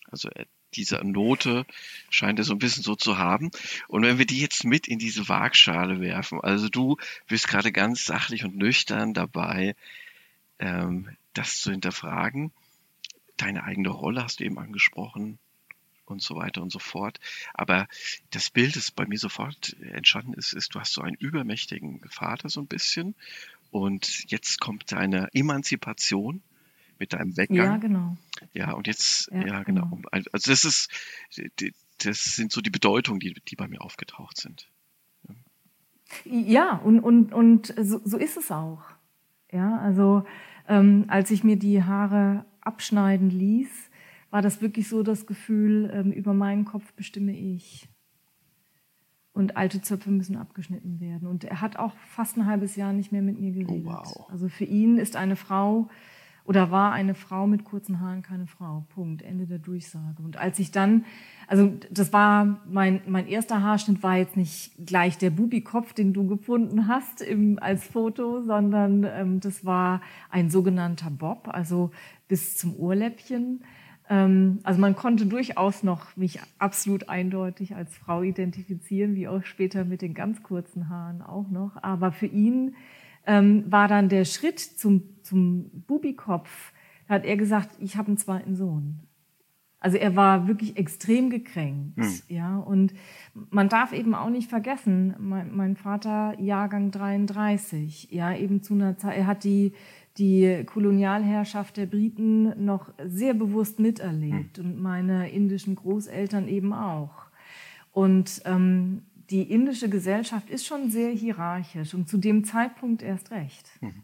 Also 0.10 0.30
er, 0.30 0.46
diese 0.74 0.98
Note 0.98 1.66
scheint 2.10 2.40
er 2.40 2.46
so 2.46 2.54
ein 2.54 2.60
bisschen 2.60 2.84
so 2.84 2.96
zu 2.96 3.18
haben. 3.18 3.52
Und 3.88 4.04
wenn 4.04 4.18
wir 4.18 4.26
die 4.26 4.42
jetzt 4.42 4.66
mit 4.66 4.88
in 4.88 5.00
diese 5.00 5.30
Waagschale 5.30 6.02
werfen, 6.02 6.42
also 6.42 6.68
du 6.68 6.98
bist 7.28 7.48
gerade 7.48 7.72
ganz 7.72 8.06
sachlich 8.06 8.44
und 8.44 8.58
nüchtern 8.58 9.14
dabei, 9.14 9.76
ähm, 10.60 11.16
das 11.34 11.60
zu 11.60 11.72
hinterfragen, 11.72 12.52
deine 13.38 13.64
eigene 13.64 13.90
Rolle 13.90 14.24
hast 14.24 14.40
du 14.40 14.44
eben 14.44 14.60
angesprochen 14.60 15.40
und 16.06 16.22
so 16.22 16.36
weiter 16.36 16.62
und 16.62 16.72
so 16.72 16.80
fort. 16.80 17.20
Aber 17.54 17.88
das 18.32 18.50
Bild, 18.50 18.76
das 18.76 18.92
bei 18.92 19.06
mir 19.06 19.18
sofort 19.18 19.76
entstanden 19.82 20.34
ist, 20.34 20.54
ist, 20.54 20.76
du 20.76 20.80
hast 20.80 20.94
so 20.94 21.02
einen 21.02 21.16
übermächtigen 21.16 22.02
Vater 22.10 22.50
so 22.50 22.62
ein 22.62 22.68
bisschen 22.68 23.16
und 23.72 24.30
jetzt 24.32 24.60
kommt 24.60 24.92
deine 24.92 25.30
Emanzipation 25.34 26.42
mit 27.00 27.14
deinem 27.14 27.36
Weggang. 27.36 27.58
Ja, 27.58 27.78
genau. 27.78 28.18
Ja, 28.54 28.72
und 28.72 28.88
jetzt, 28.88 29.30
ja, 29.32 29.46
ja 29.46 29.64
genau. 29.64 29.88
genau. 29.88 30.08
Also 30.12 30.50
das 30.50 30.64
ist, 30.64 30.90
das 32.04 32.24
sind 32.24 32.52
so 32.52 32.62
die 32.62 32.70
Bedeutungen, 32.70 33.20
die, 33.20 33.34
die 33.34 33.56
bei 33.56 33.68
mir 33.68 33.82
aufgetaucht 33.82 34.38
sind. 34.38 34.70
Ja, 36.24 36.78
und, 36.78 37.00
und, 37.00 37.34
und 37.34 37.74
so, 37.82 38.00
so 38.04 38.18
ist 38.18 38.38
es 38.38 38.52
auch. 38.52 38.84
Ja, 39.52 39.78
also 39.80 40.26
ähm, 40.68 41.06
als 41.08 41.32
ich 41.32 41.44
mir 41.44 41.58
die 41.58 41.84
Haare 41.84 42.46
abschneiden 42.62 43.30
ließ, 43.30 43.70
war 44.36 44.42
das 44.42 44.62
wirklich 44.62 44.90
so 44.90 45.02
das 45.02 45.28
Gefühl, 45.28 45.90
ähm, 45.94 46.12
über 46.12 46.34
meinen 46.34 46.66
Kopf 46.66 46.92
bestimme 46.92 47.32
ich. 47.32 47.88
Und 49.32 49.56
alte 49.56 49.82
Zöpfe 49.82 50.12
müssen 50.12 50.36
abgeschnitten 50.36 51.00
werden. 51.00 51.30
Und 51.30 51.46
er 51.46 51.62
hat 51.62 51.78
auch 51.78 51.96
fast 52.10 52.36
ein 52.36 52.46
halbes 52.46 52.76
Jahr 52.76 52.92
nicht 52.92 53.14
mehr 53.14 53.22
mit 53.22 53.40
mir 53.40 53.54
geredet. 53.54 53.86
Oh, 53.86 53.92
wow. 53.92 54.30
Also 54.30 54.50
für 54.50 54.66
ihn 54.66 54.98
ist 54.98 55.16
eine 55.16 55.38
Frau 55.38 55.88
oder 56.44 56.70
war 56.70 56.92
eine 56.92 57.16
Frau 57.16 57.48
mit 57.48 57.64
kurzen 57.64 58.02
Haaren 58.02 58.24
keine 58.24 58.46
Frau. 58.46 58.86
Punkt. 58.94 59.22
Ende 59.22 59.48
der 59.48 59.60
Durchsage. 59.60 60.22
Und 60.22 60.36
als 60.36 60.60
ich 60.60 60.70
dann, 60.70 61.06
also 61.48 61.72
das 61.90 62.12
war 62.12 62.60
mein, 62.70 63.00
mein 63.08 63.30
erster 63.30 63.64
Haarschnitt 63.64 64.04
war 64.04 64.18
jetzt 64.18 64.36
nicht 64.36 64.74
gleich 64.86 65.18
der 65.18 65.30
Bubikopf, 65.30 65.94
den 65.94 66.12
du 66.12 66.28
gefunden 66.28 66.90
hast 66.90 67.22
im, 67.22 67.58
als 67.60 67.88
Foto, 67.88 68.42
sondern 68.42 69.06
ähm, 69.06 69.40
das 69.40 69.64
war 69.64 70.02
ein 70.30 70.50
sogenannter 70.50 71.10
Bob, 71.10 71.48
also 71.48 71.92
bis 72.28 72.58
zum 72.58 72.76
Ohrläppchen. 72.76 73.64
Ähm, 74.10 74.60
also 74.64 74.80
man 74.80 74.96
konnte 74.96 75.26
durchaus 75.26 75.84
noch 75.84 76.16
mich 76.16 76.40
absolut 76.60 77.10
eindeutig 77.10 77.76
als 77.76 77.96
Frau 77.96 78.22
identifizieren, 78.22 79.16
wie 79.16 79.28
auch 79.28 79.44
später 79.44 79.86
mit 79.86 80.02
den 80.02 80.14
ganz 80.14 80.44
kurzen 80.44 80.90
Haaren 80.90 81.22
auch 81.22 81.50
noch. 81.50 81.82
Aber 81.82 82.12
für 82.12 82.28
ihn 82.28 82.76
ähm, 83.26 83.64
war 83.72 83.88
dann 83.88 84.10
der 84.10 84.26
Schritt 84.26 84.60
zum, 84.60 85.04
zum 85.24 85.70
Bubikopf, 85.88 86.74
da 87.08 87.16
hat 87.16 87.26
er 87.26 87.38
gesagt, 87.38 87.70
ich 87.80 87.98
habe 87.98 88.08
einen 88.08 88.18
zweiten 88.18 88.56
Sohn. 88.56 89.02
Also 89.80 89.98
er 89.98 90.16
war 90.16 90.48
wirklich 90.48 90.78
extrem 90.78 91.30
gekränkt, 91.30 91.98
hm. 91.98 92.22
ja. 92.28 92.58
Und 92.58 92.94
man 93.52 93.70
darf 93.70 93.94
eben 93.94 94.16
auch 94.16 94.32
nicht 94.32 94.50
vergessen, 94.50 95.14
mein, 95.20 95.56
mein, 95.56 95.76
Vater 95.76 96.40
Jahrgang 96.40 96.90
33, 96.90 98.10
ja, 98.12 98.36
eben 98.36 98.64
zu 98.64 98.74
einer 98.74 98.98
Zeit, 98.98 99.18
er 99.18 99.28
hat 99.28 99.44
die 99.44 99.74
die 100.18 100.64
Kolonialherrschaft 100.66 101.78
der 101.78 101.88
Briten 101.88 102.64
noch 102.64 102.94
sehr 103.04 103.34
bewusst 103.34 103.80
miterlebt 103.80 104.58
hm. 104.58 104.66
und 104.66 104.82
meine 104.82 105.30
indischen 105.30 105.76
Großeltern 105.76 106.48
eben 106.48 106.74
auch. 106.74 107.26
Und 107.92 108.42
ähm, 108.46 109.04
die 109.30 109.44
indische 109.44 109.90
Gesellschaft 109.90 110.50
ist 110.50 110.66
schon 110.66 110.90
sehr 110.90 111.12
hierarchisch 111.12 111.94
und 111.94 112.08
zu 112.08 112.18
dem 112.18 112.44
Zeitpunkt 112.44 113.02
erst 113.02 113.32
recht. 113.32 113.70
Mhm. 113.82 114.04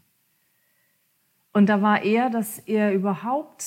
Und 1.52 1.68
da 1.68 1.82
war 1.82 2.02
er, 2.02 2.30
dass 2.30 2.58
er 2.58 2.94
überhaupt 2.94 3.64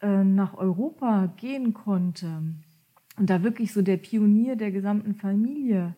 äh, 0.00 0.24
nach 0.24 0.54
Europa 0.54 1.32
gehen 1.36 1.72
konnte 1.72 2.42
und 3.16 3.30
da 3.30 3.42
wirklich 3.42 3.72
so 3.72 3.82
der 3.82 3.96
Pionier 3.96 4.56
der 4.56 4.70
gesamten 4.70 5.14
Familie 5.14 5.94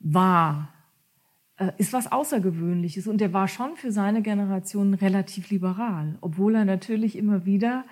war, 0.00 0.72
ist 1.78 1.92
was 1.92 2.10
Außergewöhnliches. 2.10 3.06
Und 3.06 3.20
er 3.20 3.32
war 3.32 3.48
schon 3.48 3.76
für 3.76 3.92
seine 3.92 4.22
Generation 4.22 4.94
relativ 4.94 5.50
liberal, 5.50 6.16
obwohl 6.20 6.54
er 6.54 6.64
natürlich 6.64 7.16
immer 7.16 7.44
wieder 7.44 7.84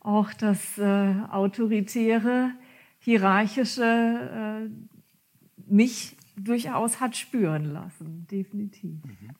auch 0.00 0.32
das 0.32 0.78
äh, 0.78 1.14
autoritäre, 1.30 2.52
hierarchische 2.98 4.68
äh, 4.68 5.70
mich 5.72 6.16
durchaus 6.36 7.00
hat 7.00 7.16
spüren 7.16 7.66
lassen, 7.66 8.26
definitiv. 8.30 8.98
Mhm. 9.04 9.30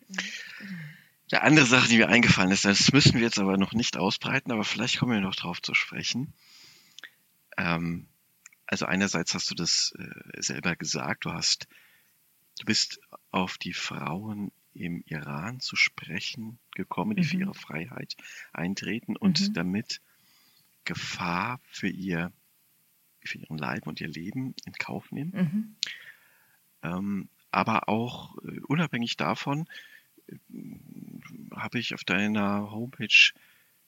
Ja, 1.30 1.40
andere 1.40 1.64
Sache, 1.64 1.88
die 1.88 1.96
mir 1.96 2.08
eingefallen 2.08 2.50
ist, 2.50 2.66
das 2.66 2.92
müssen 2.92 3.14
wir 3.14 3.22
jetzt 3.22 3.38
aber 3.38 3.56
noch 3.56 3.72
nicht 3.72 3.96
ausbreiten, 3.96 4.52
aber 4.52 4.64
vielleicht 4.64 4.98
kommen 4.98 5.12
wir 5.12 5.20
noch 5.20 5.34
drauf 5.34 5.62
zu 5.62 5.72
sprechen. 5.72 6.34
Ähm, 7.56 8.06
also 8.66 8.86
einerseits 8.86 9.34
hast 9.34 9.50
du 9.50 9.54
das 9.54 9.94
äh, 9.98 10.42
selber 10.42 10.76
gesagt, 10.76 11.24
du 11.24 11.32
hast, 11.32 11.68
du 12.58 12.66
bist 12.66 13.00
auf 13.30 13.58
die 13.58 13.72
Frauen 13.72 14.52
im 14.74 15.02
Iran 15.06 15.60
zu 15.60 15.76
sprechen 15.76 16.58
gekommen, 16.74 17.16
die 17.16 17.22
mhm. 17.22 17.26
für 17.26 17.36
ihre 17.38 17.54
Freiheit 17.54 18.16
eintreten 18.52 19.16
und 19.16 19.48
mhm. 19.48 19.54
damit 19.54 20.00
Gefahr 20.84 21.60
für 21.66 21.88
ihr, 21.88 22.32
für 23.20 23.38
ihren 23.38 23.58
Leib 23.58 23.86
und 23.86 24.00
ihr 24.00 24.08
Leben 24.08 24.54
in 24.64 24.72
Kauf 24.72 25.12
nehmen. 25.12 25.32
Mhm. 25.32 25.76
Ähm, 26.82 27.28
aber 27.50 27.88
auch 27.88 28.36
äh, 28.38 28.60
unabhängig 28.66 29.16
davon 29.16 29.68
äh, 30.26 30.36
habe 31.54 31.78
ich 31.78 31.94
auf 31.94 32.04
deiner 32.04 32.70
Homepage 32.70 33.32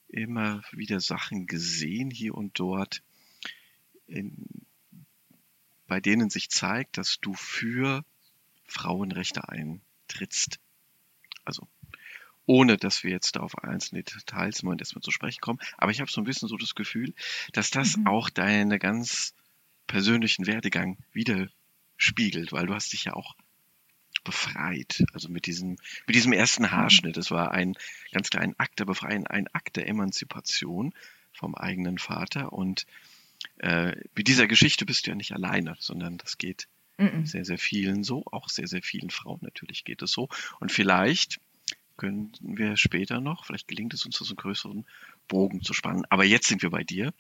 immer 0.09 0.63
wieder 0.71 1.01
Sachen 1.01 1.47
gesehen, 1.47 2.11
hier 2.11 2.35
und 2.35 2.59
dort, 2.61 3.03
in, 4.07 4.47
bei 5.87 6.01
denen 6.01 6.31
sich 6.31 6.51
zeigt, 6.51 6.99
dass 6.99 7.19
du 7.21 7.35
für 7.35 8.05
Frauenrechte 8.67 9.49
eintrittst. 9.49 10.59
Also 11.45 11.69
ohne 12.47 12.77
dass 12.77 13.03
wir 13.03 13.11
jetzt 13.11 13.37
da 13.37 13.41
auf 13.41 13.59
einzelne 13.59 14.03
Details 14.03 14.63
mal 14.63 14.77
erstmal 14.79 15.03
zu 15.03 15.11
sprechen 15.11 15.41
kommen. 15.41 15.61
Aber 15.79 15.93
ich 15.93 16.01
habe 16.01 16.11
so 16.11 16.21
ein 16.21 16.25
bisschen 16.25 16.49
so 16.49 16.57
das 16.57 16.75
Gefühl, 16.75 17.15
dass 17.53 17.71
das 17.71 17.97
mhm. 17.97 18.07
auch 18.07 18.31
deinen 18.31 18.79
ganz 18.79 19.35
persönlichen 19.87 20.47
Werdegang 20.47 20.99
wieder 21.13 21.49
spiegelt, 21.97 22.53
weil 22.53 22.67
du 22.67 22.75
hast 22.75 22.93
dich 22.93 23.05
ja 23.05 23.15
auch 23.15 23.35
befreit. 24.25 25.05
Also 25.13 25.29
mit 25.29 25.47
diesem, 25.47 25.77
mit 26.07 26.17
diesem 26.17 26.33
ersten 26.33 26.71
Haarschnitt. 26.71 27.17
Es 27.17 27.31
war 27.31 27.53
ein 27.53 27.75
ganz 28.13 28.31
kleiner 28.31 28.55
Akt 28.59 28.79
der 28.79 28.87
Befreiung, 28.87 29.27
ein 29.27 29.49
Akt 29.49 29.77
der 29.77 29.89
Emanzipation 29.89 30.95
vom 31.33 31.55
eigenen 31.55 31.99
Vater. 31.99 32.53
Und 32.53 32.87
äh, 33.59 33.95
mit 34.15 34.29
dieser 34.29 34.47
Geschichte 34.47 34.87
bist 34.87 35.07
du 35.07 35.11
ja 35.11 35.17
nicht 35.17 35.33
alleine, 35.33 35.77
sondern 35.79 36.19
das 36.19 36.39
geht 36.39 36.69
mhm. 36.99 37.27
sehr, 37.27 37.45
sehr 37.45 37.59
vielen 37.59 38.05
so, 38.05 38.25
auch 38.31 38.49
sehr, 38.49 38.67
sehr 38.67 38.83
vielen 38.83 39.11
Frauen 39.11 39.39
natürlich 39.43 39.85
geht 39.85 40.03
es 40.03 40.13
so. 40.13 40.29
Und 40.61 40.73
vielleicht 40.73 41.41
können 41.97 42.33
wir 42.41 42.77
später 42.77 43.21
noch, 43.21 43.45
vielleicht 43.45 43.69
gelingt 43.69 43.95
es 43.95 44.05
uns, 44.05 44.17
so 44.17 44.25
einen 44.25 44.37
größeren 44.37 44.85
Bogen 45.29 45.63
zu 45.63 45.73
spannen. 45.73 46.05
Aber 46.11 46.25
jetzt 46.25 46.49
sind 46.49 46.63
wir 46.63 46.71
bei 46.71 46.85
dir. 46.85 47.13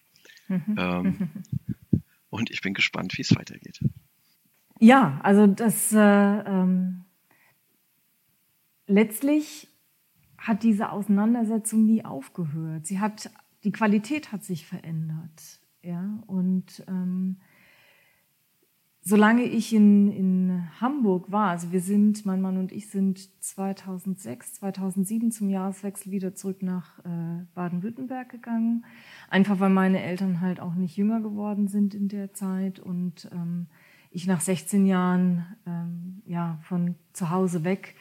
Mhm. 0.48 0.76
Ähm, 0.76 1.30
und 2.30 2.50
ich 2.50 2.60
bin 2.60 2.74
gespannt, 2.74 3.16
wie 3.16 3.22
es 3.22 3.34
weitergeht. 3.36 3.80
Ja, 4.80 5.20
also 5.22 5.46
das 5.46 5.92
äh, 5.92 5.98
ähm, 5.98 7.04
letztlich 8.86 9.68
hat 10.36 10.62
diese 10.62 10.90
Auseinandersetzung 10.90 11.86
nie 11.86 12.04
aufgehört. 12.04 12.86
Sie 12.86 13.00
hat 13.00 13.30
die 13.62 13.72
Qualität 13.72 14.30
hat 14.30 14.44
sich 14.44 14.66
verändert, 14.66 15.60
ja 15.82 16.22
und 16.26 16.84
ähm, 16.86 17.38
solange 19.06 19.42
ich 19.42 19.74
in, 19.74 20.10
in 20.10 20.68
Hamburg 20.80 21.30
war, 21.30 21.50
also 21.50 21.70
wir 21.72 21.80
sind, 21.80 22.24
mein 22.24 22.40
Mann 22.40 22.56
und 22.56 22.72
ich 22.72 22.88
sind 22.88 23.28
2006, 23.44 24.54
2007 24.54 25.30
zum 25.30 25.50
Jahreswechsel 25.50 26.10
wieder 26.10 26.34
zurück 26.34 26.62
nach 26.62 26.98
äh, 27.00 27.44
Baden-Württemberg 27.54 28.30
gegangen, 28.30 28.86
einfach 29.28 29.60
weil 29.60 29.70
meine 29.70 30.02
Eltern 30.02 30.40
halt 30.40 30.58
auch 30.58 30.74
nicht 30.74 30.96
jünger 30.96 31.20
geworden 31.20 31.68
sind 31.68 31.94
in 31.94 32.08
der 32.08 32.32
Zeit 32.32 32.80
und 32.80 33.28
ähm, 33.30 33.66
ich 34.10 34.26
nach 34.26 34.40
16 34.40 34.86
Jahren 34.86 35.44
ähm, 35.66 36.22
ja, 36.24 36.58
von 36.62 36.94
zu 37.12 37.28
Hause 37.28 37.62
weg 37.62 37.96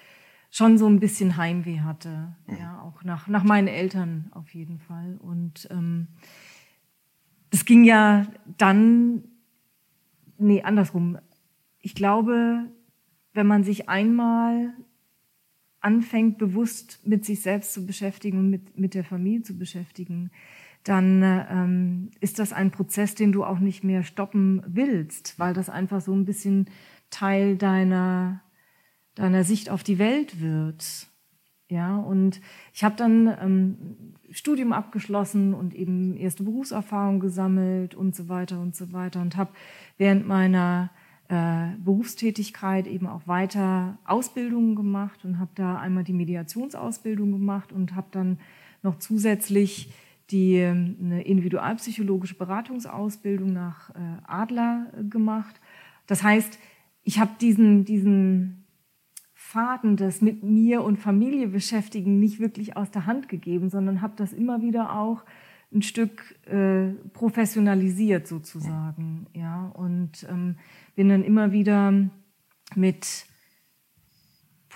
schon 0.51 0.77
so 0.77 0.85
ein 0.85 0.99
bisschen 0.99 1.35
Heimweh 1.35 1.79
hatte. 1.79 2.35
Mhm. 2.47 2.57
Ja, 2.59 2.81
auch 2.81 3.03
nach, 3.03 3.27
nach 3.27 3.43
meinen 3.43 3.67
Eltern 3.67 4.29
auf 4.31 4.53
jeden 4.53 4.79
Fall. 4.79 5.17
Und 5.19 5.67
ähm, 5.71 6.07
es 7.49 7.65
ging 7.65 7.83
ja 7.83 8.27
dann, 8.57 9.23
nee, 10.37 10.61
andersrum. 10.61 11.17
Ich 11.79 11.95
glaube, 11.95 12.71
wenn 13.33 13.47
man 13.47 13.63
sich 13.63 13.89
einmal 13.89 14.73
anfängt, 15.79 16.37
bewusst 16.37 17.05
mit 17.05 17.25
sich 17.25 17.41
selbst 17.41 17.73
zu 17.73 17.85
beschäftigen 17.85 18.39
und 18.39 18.49
mit, 18.49 18.77
mit 18.77 18.93
der 18.93 19.03
Familie 19.03 19.43
zu 19.43 19.57
beschäftigen, 19.57 20.31
dann 20.83 21.21
ähm, 21.23 22.11
ist 22.19 22.39
das 22.39 22.53
ein 22.53 22.71
Prozess, 22.71 23.15
den 23.15 23.31
du 23.31 23.43
auch 23.43 23.59
nicht 23.59 23.83
mehr 23.83 24.03
stoppen 24.03 24.61
willst, 24.67 25.39
weil 25.39 25.53
das 25.53 25.69
einfach 25.69 26.01
so 26.01 26.13
ein 26.13 26.25
bisschen 26.25 26.69
Teil 27.09 27.57
deiner, 27.57 28.41
deiner 29.15 29.43
Sicht 29.43 29.69
auf 29.69 29.83
die 29.83 29.99
Welt 29.99 30.41
wird. 30.41 31.07
Ja, 31.69 31.97
und 31.97 32.41
ich 32.73 32.83
habe 32.83 32.95
dann 32.95 33.27
ähm, 33.41 33.77
Studium 34.33 34.73
abgeschlossen 34.73 35.53
und 35.53 35.73
eben 35.73 36.17
erste 36.17 36.43
Berufserfahrung 36.43 37.19
gesammelt 37.19 37.95
und 37.95 38.15
so 38.15 38.29
weiter 38.29 38.59
und 38.59 38.75
so 38.75 38.91
weiter 38.91 39.21
und 39.21 39.37
habe 39.37 39.51
während 39.97 40.27
meiner 40.27 40.89
äh, 41.29 41.67
Berufstätigkeit 41.83 42.87
eben 42.87 43.07
auch 43.07 43.27
weiter 43.27 43.97
Ausbildungen 44.05 44.75
gemacht 44.75 45.23
und 45.23 45.39
habe 45.39 45.51
da 45.55 45.77
einmal 45.77 46.03
die 46.03 46.13
Mediationsausbildung 46.13 47.31
gemacht 47.31 47.71
und 47.71 47.95
habe 47.95 48.07
dann 48.11 48.39
noch 48.81 48.99
zusätzlich 48.99 49.93
die 50.31 50.55
ähm, 50.55 50.97
eine 51.01 51.23
individualpsychologische 51.23 52.35
Beratungsausbildung 52.35 53.53
nach 53.53 53.89
äh, 53.91 53.93
Adler 54.25 54.87
äh, 54.97 55.03
gemacht. 55.03 55.59
Das 56.07 56.23
heißt, 56.23 56.59
ich 57.03 57.19
habe 57.19 57.31
diesen, 57.39 57.85
diesen 57.85 58.62
Faden 59.53 59.97
des 59.97 60.21
mit 60.21 60.41
mir 60.41 60.83
und 60.83 60.97
Familie 60.97 61.47
beschäftigen 61.47 62.19
nicht 62.19 62.39
wirklich 62.39 62.75
aus 62.75 62.89
der 62.89 63.05
Hand 63.05 63.29
gegeben, 63.29 63.69
sondern 63.69 64.01
habe 64.01 64.13
das 64.15 64.33
immer 64.33 64.63
wieder 64.63 64.97
auch 64.97 65.23
ein 65.71 65.83
Stück 65.83 66.35
äh, 66.47 66.87
professionalisiert 67.13 68.27
sozusagen, 68.27 69.27
ja. 69.33 69.71
Und 69.75 70.25
ähm, 70.27 70.55
bin 70.95 71.09
dann 71.09 71.23
immer 71.23 71.51
wieder 71.51 71.93
mit 72.73 73.25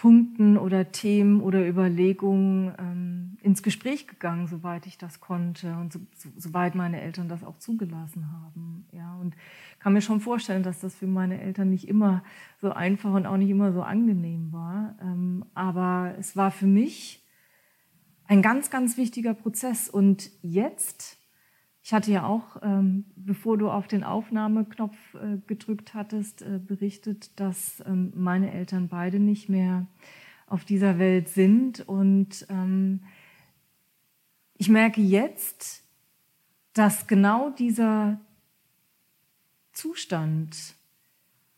Punkten 0.02 0.58
oder 0.58 0.92
Themen 0.92 1.42
oder 1.42 1.68
Überlegungen 1.68 2.72
ähm, 2.78 3.38
ins 3.42 3.64
Gespräch 3.64 4.08
gegangen, 4.08 4.46
soweit 4.46 4.86
ich 4.86 5.00
das 5.00 5.20
konnte 5.20 5.76
und 5.76 5.92
so, 5.92 6.00
so, 6.16 6.30
soweit 6.38 6.76
meine 6.76 7.02
Eltern 7.02 7.28
das 7.28 7.44
auch 7.44 7.58
zugelassen 7.58 8.32
haben. 8.32 8.86
Ja, 8.92 9.16
und 9.16 9.36
kann 9.80 9.94
mir 9.94 10.02
schon 10.02 10.20
vorstellen, 10.20 10.62
dass 10.62 10.82
das 10.82 10.94
für 10.94 11.08
meine 11.08 11.42
Eltern 11.42 11.72
nicht 11.72 11.88
immer 11.88 12.24
so 12.62 12.72
einfach 12.72 13.12
und 13.14 13.26
auch 13.26 13.38
nicht 13.38 13.50
immer 13.50 13.74
so 13.74 13.82
angenehm 13.82 14.54
war. 14.54 14.96
Ähm, 15.02 15.46
aber 15.56 16.14
es 16.20 16.36
war 16.36 16.52
für 16.52 16.68
mich 16.68 17.26
ein 18.28 18.44
ganz, 18.44 18.70
ganz 18.70 18.98
wichtiger 18.98 19.34
Prozess. 19.34 19.90
Und 19.90 20.30
jetzt 20.44 21.17
ich 21.88 21.94
hatte 21.94 22.12
ja 22.12 22.26
auch, 22.26 22.58
ähm, 22.64 23.06
bevor 23.16 23.58
du 23.58 23.70
auf 23.70 23.88
den 23.88 24.04
Aufnahmeknopf 24.04 24.98
äh, 25.14 25.38
gedrückt 25.48 25.94
hattest, 25.94 26.42
äh, 26.42 26.60
berichtet, 26.60 27.40
dass 27.40 27.82
ähm, 27.88 28.12
meine 28.14 28.52
Eltern 28.52 28.90
beide 28.90 29.20
nicht 29.20 29.48
mehr 29.48 29.88
auf 30.48 30.66
dieser 30.66 31.00
Welt 31.00 31.30
sind. 31.30 31.88
Und 31.88 32.46
ähm, 32.50 33.04
ich 34.58 34.68
merke 34.68 35.00
jetzt, 35.00 35.82
dass 36.74 37.08
genau 37.08 37.52
dieser 37.52 38.20
Zustand 39.72 40.76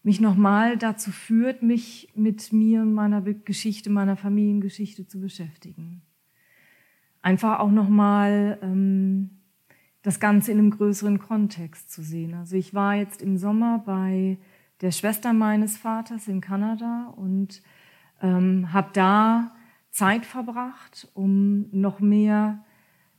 mich 0.04 0.22
nochmal 0.22 0.78
dazu 0.78 1.10
führt, 1.10 1.64
mich 1.64 2.10
mit 2.14 2.54
mir 2.54 2.84
und 2.84 2.94
meiner 2.94 3.24
Geschichte, 3.24 3.90
meiner 3.90 4.16
Familiengeschichte 4.16 5.08
zu 5.08 5.20
beschäftigen. 5.20 6.04
Einfach 7.24 7.58
auch 7.58 7.72
nochmal 7.72 8.60
ähm, 8.62 9.32
das 10.02 10.20
Ganze 10.20 10.52
in 10.52 10.60
einem 10.60 10.72
größeren 10.72 11.20
Kontext 11.20 11.92
zu 11.92 12.02
sehen. 12.02 12.34
Also 12.34 12.56
ich 12.56 12.74
war 12.74 12.96
jetzt 12.96 13.22
im 13.22 13.38
Sommer 13.38 13.80
bei 13.86 14.38
der 14.82 14.92
Schwester 14.92 15.34
meines 15.34 15.78
Vaters 15.78 16.28
in 16.28 16.42
Kanada 16.42 17.14
und 17.16 17.62
ähm, 18.22 18.72
habe 18.72 18.90
da 18.94 19.52
Zeit 19.92 20.26
verbracht, 20.26 21.10
um 21.14 21.70
noch 21.72 22.00
mehr 22.00 22.64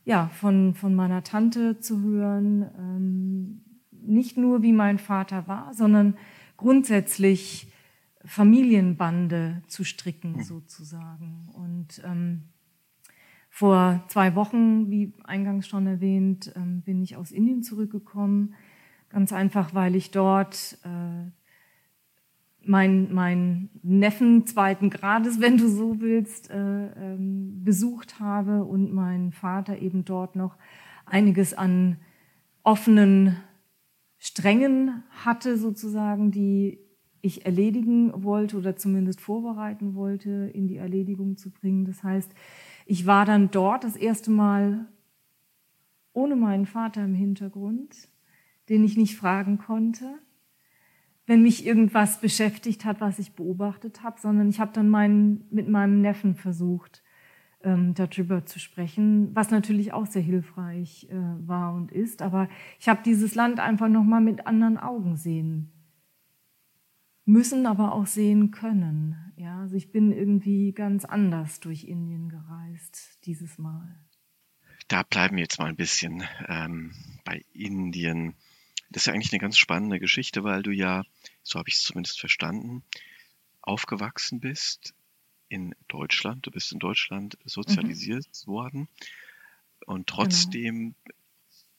ja, 0.03 0.29
von, 0.29 0.73
von 0.73 0.95
meiner 0.95 1.23
Tante 1.23 1.79
zu 1.79 2.01
hören. 2.01 2.65
Ähm, 2.77 3.61
nicht 3.91 4.37
nur, 4.37 4.63
wie 4.63 4.73
mein 4.73 4.97
Vater 4.97 5.47
war, 5.47 5.73
sondern 5.73 6.15
grundsätzlich 6.57 7.71
Familienbande 8.25 9.61
zu 9.67 9.83
stricken, 9.83 10.37
mhm. 10.37 10.43
sozusagen. 10.43 11.49
Und 11.53 12.01
ähm, 12.05 12.43
vor 13.53 14.01
zwei 14.07 14.33
Wochen, 14.35 14.89
wie 14.89 15.13
eingangs 15.25 15.67
schon 15.67 15.85
erwähnt, 15.85 16.53
ähm, 16.55 16.81
bin 16.81 17.01
ich 17.01 17.17
aus 17.17 17.31
Indien 17.31 17.63
zurückgekommen. 17.63 18.55
Ganz 19.09 19.33
einfach, 19.33 19.75
weil 19.75 19.95
ich 19.95 20.09
dort 20.09 20.79
äh, 20.85 21.29
meinen 22.63 23.13
mein 23.13 23.69
Neffen 23.83 24.47
zweiten 24.47 24.89
Grades, 24.89 25.41
wenn 25.41 25.57
du 25.57 25.67
so 25.67 25.99
willst, 25.99 26.49
äh, 26.49 26.55
ähm, 26.55 27.61
besucht 27.63 28.21
habe 28.21 28.63
und 28.63 28.93
mein 28.93 29.33
Vater 29.33 29.77
eben 29.79 30.05
dort 30.05 30.37
noch 30.37 30.55
einiges 31.05 31.53
an 31.53 31.97
offenen 32.63 33.35
Strängen 34.17 35.03
hatte, 35.09 35.57
sozusagen, 35.57 36.31
die 36.31 36.79
ich 37.21 37.45
erledigen 37.45 38.23
wollte 38.23 38.57
oder 38.57 38.77
zumindest 38.77 39.19
vorbereiten 39.19 39.93
wollte, 39.93 40.49
in 40.53 40.67
die 40.67 40.77
Erledigung 40.77 41.35
zu 41.35 41.51
bringen. 41.51 41.83
Das 41.83 42.01
heißt, 42.01 42.31
ich 42.85 43.05
war 43.05 43.25
dann 43.25 43.51
dort 43.51 43.83
das 43.83 43.95
erste 43.95 44.31
Mal 44.31 44.87
ohne 46.13 46.35
meinen 46.35 46.65
Vater 46.65 47.03
im 47.03 47.13
Hintergrund, 47.13 48.09
den 48.69 48.83
ich 48.83 48.97
nicht 48.97 49.15
fragen 49.15 49.57
konnte, 49.57 50.19
wenn 51.25 51.43
mich 51.43 51.65
irgendwas 51.65 52.19
beschäftigt 52.19 52.83
hat, 52.83 52.99
was 52.99 53.19
ich 53.19 53.33
beobachtet 53.33 54.03
habe, 54.03 54.19
sondern 54.19 54.49
ich 54.49 54.59
habe 54.59 54.73
dann 54.73 54.89
meinen, 54.89 55.45
mit 55.49 55.69
meinem 55.69 56.01
Neffen 56.01 56.35
versucht, 56.35 57.03
ähm, 57.63 57.93
darüber 57.93 58.45
zu 58.45 58.59
sprechen, 58.59 59.33
was 59.35 59.51
natürlich 59.51 59.93
auch 59.93 60.07
sehr 60.07 60.21
hilfreich 60.21 61.07
äh, 61.09 61.47
war 61.47 61.73
und 61.73 61.91
ist. 61.91 62.21
Aber 62.21 62.49
ich 62.79 62.89
habe 62.89 63.01
dieses 63.05 63.35
Land 63.35 63.59
einfach 63.59 63.87
noch 63.87 64.03
mal 64.03 64.21
mit 64.21 64.47
anderen 64.47 64.77
Augen 64.77 65.15
sehen 65.15 65.71
müssen, 67.31 67.65
aber 67.65 67.93
auch 67.93 68.07
sehen 68.07 68.51
können. 68.51 69.33
Ja, 69.37 69.61
also 69.61 69.75
ich 69.75 69.91
bin 69.91 70.11
irgendwie 70.11 70.71
ganz 70.73 71.05
anders 71.05 71.59
durch 71.59 71.85
Indien 71.85 72.29
gereist 72.29 73.19
dieses 73.25 73.57
Mal. 73.57 73.97
Da 74.87 75.03
bleiben 75.03 75.37
wir 75.37 75.43
jetzt 75.43 75.57
mal 75.57 75.69
ein 75.69 75.77
bisschen 75.77 76.23
ähm, 76.47 76.93
bei 77.23 77.43
Indien. 77.53 78.35
Das 78.89 79.03
ist 79.03 79.07
ja 79.07 79.13
eigentlich 79.13 79.31
eine 79.31 79.39
ganz 79.39 79.57
spannende 79.57 79.99
Geschichte, 79.99 80.43
weil 80.43 80.63
du 80.63 80.71
ja, 80.71 81.03
so 81.43 81.57
habe 81.57 81.69
ich 81.69 81.75
es 81.75 81.83
zumindest 81.83 82.19
verstanden, 82.19 82.83
aufgewachsen 83.61 84.39
bist 84.39 84.93
in 85.47 85.73
Deutschland. 85.87 86.45
Du 86.45 86.51
bist 86.51 86.71
in 86.71 86.79
Deutschland 86.79 87.37
sozialisiert 87.45 88.27
mhm. 88.45 88.51
worden 88.51 88.87
und 89.85 90.07
genau. 90.07 90.23
trotzdem 90.23 90.95
genau. 91.03 91.17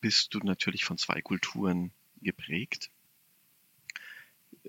bist 0.00 0.34
du 0.34 0.38
natürlich 0.38 0.84
von 0.84 0.98
zwei 0.98 1.20
Kulturen 1.20 1.92
geprägt. 2.22 2.90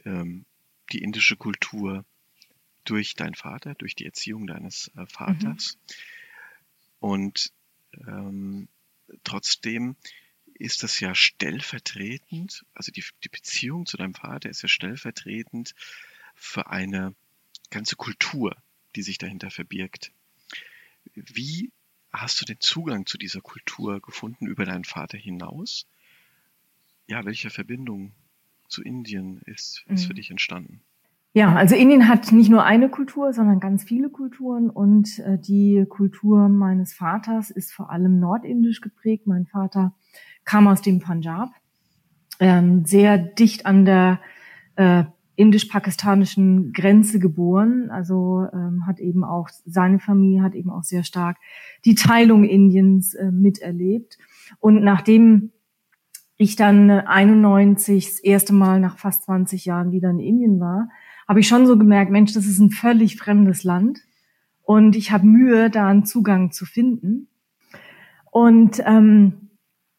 Ähm, 0.05 0.45
die 0.91 1.01
indische 1.01 1.37
Kultur 1.37 2.05
durch 2.83 3.15
deinen 3.15 3.35
Vater, 3.35 3.75
durch 3.75 3.95
die 3.95 4.05
Erziehung 4.05 4.47
deines 4.47 4.91
äh, 4.95 5.05
Vaters. 5.05 5.77
Mhm. 5.77 5.95
Und 6.99 7.53
ähm, 8.07 8.67
trotzdem 9.23 9.95
ist 10.55 10.83
das 10.83 10.99
ja 10.99 11.15
stellvertretend, 11.15 12.65
also 12.73 12.91
die, 12.91 13.03
die 13.23 13.29
Beziehung 13.29 13.85
zu 13.85 13.97
deinem 13.97 14.13
Vater 14.13 14.49
ist 14.49 14.61
ja 14.61 14.69
stellvertretend 14.69 15.73
für 16.35 16.67
eine 16.67 17.15
ganze 17.69 17.95
Kultur, 17.95 18.55
die 18.95 19.01
sich 19.01 19.17
dahinter 19.17 19.49
verbirgt. 19.49 20.11
Wie 21.15 21.71
hast 22.11 22.39
du 22.39 22.45
den 22.45 22.59
Zugang 22.59 23.05
zu 23.05 23.17
dieser 23.17 23.41
Kultur 23.41 23.99
gefunden 23.99 24.45
über 24.45 24.65
deinen 24.65 24.85
Vater 24.85 25.17
hinaus? 25.17 25.87
Ja, 27.07 27.25
welche 27.25 27.49
Verbindung 27.49 28.13
zu 28.67 28.81
Indien 28.81 29.41
ist, 29.45 29.83
ist 29.87 30.03
mhm. 30.03 30.07
für 30.07 30.13
dich 30.13 30.31
entstanden? 30.31 30.81
Ja, 31.35 31.55
also 31.55 31.73
Indien 31.73 32.07
hat 32.07 32.31
nicht 32.31 32.51
nur 32.51 32.63
eine 32.63 32.89
Kultur, 32.89 33.33
sondern 33.33 33.59
ganz 33.59 33.83
viele 33.83 34.09
Kulturen 34.09 34.69
und 34.69 35.17
äh, 35.19 35.39
die 35.39 35.83
Kultur 35.89 36.47
meines 36.47 36.93
Vaters 36.93 37.49
ist 37.49 37.73
vor 37.73 37.89
allem 37.89 38.19
nordindisch 38.19 38.81
geprägt. 38.81 39.25
Mein 39.25 39.47
Vater 39.47 39.95
kam 40.45 40.67
aus 40.67 40.83
dem 40.83 40.99
Punjab, 40.99 41.49
ähm, 42.39 42.85
sehr 42.85 43.17
dicht 43.17 43.65
an 43.65 43.85
der 43.85 44.19
äh, 44.75 45.05
indisch-pakistanischen 45.35 46.71
Grenze 46.71 47.17
geboren, 47.17 47.89
also 47.89 48.45
ähm, 48.53 48.85
hat 48.85 48.99
eben 48.99 49.23
auch 49.23 49.49
seine 49.65 49.97
Familie 49.97 50.43
hat 50.43 50.53
eben 50.53 50.69
auch 50.69 50.83
sehr 50.83 51.03
stark 51.03 51.37
die 51.85 51.95
Teilung 51.95 52.43
Indiens 52.43 53.15
äh, 53.15 53.31
miterlebt 53.31 54.19
und 54.59 54.83
nachdem 54.83 55.51
ich 56.43 56.55
dann 56.55 56.89
91 56.89 58.05
das 58.05 58.19
erste 58.19 58.53
Mal 58.53 58.79
nach 58.79 58.97
fast 58.97 59.23
20 59.23 59.65
Jahren 59.65 59.91
wieder 59.91 60.09
in 60.09 60.19
Indien 60.19 60.59
war, 60.59 60.89
habe 61.27 61.39
ich 61.39 61.47
schon 61.47 61.65
so 61.65 61.77
gemerkt, 61.77 62.11
Mensch, 62.11 62.33
das 62.33 62.45
ist 62.45 62.59
ein 62.59 62.69
völlig 62.69 63.17
fremdes 63.17 63.63
Land 63.63 63.99
und 64.61 64.95
ich 64.95 65.11
habe 65.11 65.25
Mühe, 65.25 65.69
da 65.69 65.87
einen 65.87 66.05
Zugang 66.05 66.51
zu 66.51 66.65
finden. 66.65 67.27
Und 68.31 68.81
ähm, 68.85 69.49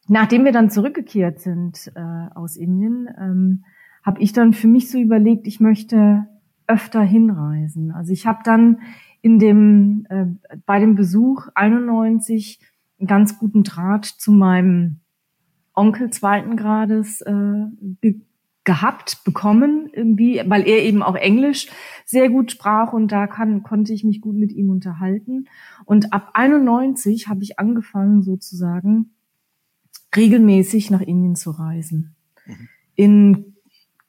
nachdem 0.09 0.45
wir 0.45 0.53
dann 0.53 0.71
zurückgekehrt 0.71 1.41
sind 1.41 1.93
äh, 1.95 2.35
aus 2.35 2.57
Indien, 2.57 3.09
ähm, 3.19 3.65
habe 4.03 4.21
ich 4.21 4.33
dann 4.33 4.53
für 4.53 4.69
mich 4.69 4.91
so 4.91 4.99
überlegt, 4.99 5.47
ich 5.47 5.61
möchte 5.61 6.27
öfter 6.67 7.03
hinreisen. 7.03 7.93
Also 7.93 8.13
ich 8.13 8.27
habe 8.27 8.41
dann 8.45 8.81
in 9.23 9.39
dem 9.39 10.07
äh, 10.09 10.27
bei 10.67 10.81
dem 10.81 10.95
Besuch 10.95 11.49
91 11.55 12.61
einen 12.99 13.07
ganz 13.07 13.39
guten 13.39 13.63
Draht 13.63 14.05
zu 14.05 14.33
meinem 14.33 15.01
Onkel 15.75 16.11
zweiten 16.11 16.57
Grades 16.57 17.20
äh, 17.22 18.14
gehabt, 18.64 19.22
bekommen, 19.25 19.91
irgendwie, 19.93 20.41
weil 20.47 20.66
er 20.66 20.83
eben 20.83 21.03
auch 21.03 21.16
Englisch 21.16 21.68
sehr 22.07 22.31
gut 22.31 22.51
sprach 22.51 22.93
und 22.93 23.12
da 23.12 23.27
kann, 23.27 23.62
konnte 23.62 23.93
ich 23.93 24.05
mich 24.05 24.20
gut 24.20 24.37
mit 24.37 24.53
ihm 24.53 24.70
unterhalten. 24.70 25.47
Und 25.85 26.12
ab 26.12 26.31
91 26.33 27.29
habe 27.29 27.43
ich 27.43 27.59
angefangen, 27.59 28.22
sozusagen 28.22 29.11
regelmäßig 30.16 30.91
nach 30.91 31.03
Indien 31.03 31.37
zu 31.37 31.51
reisen. 31.51 32.14
Mhm. 32.47 32.68
In 32.97 33.55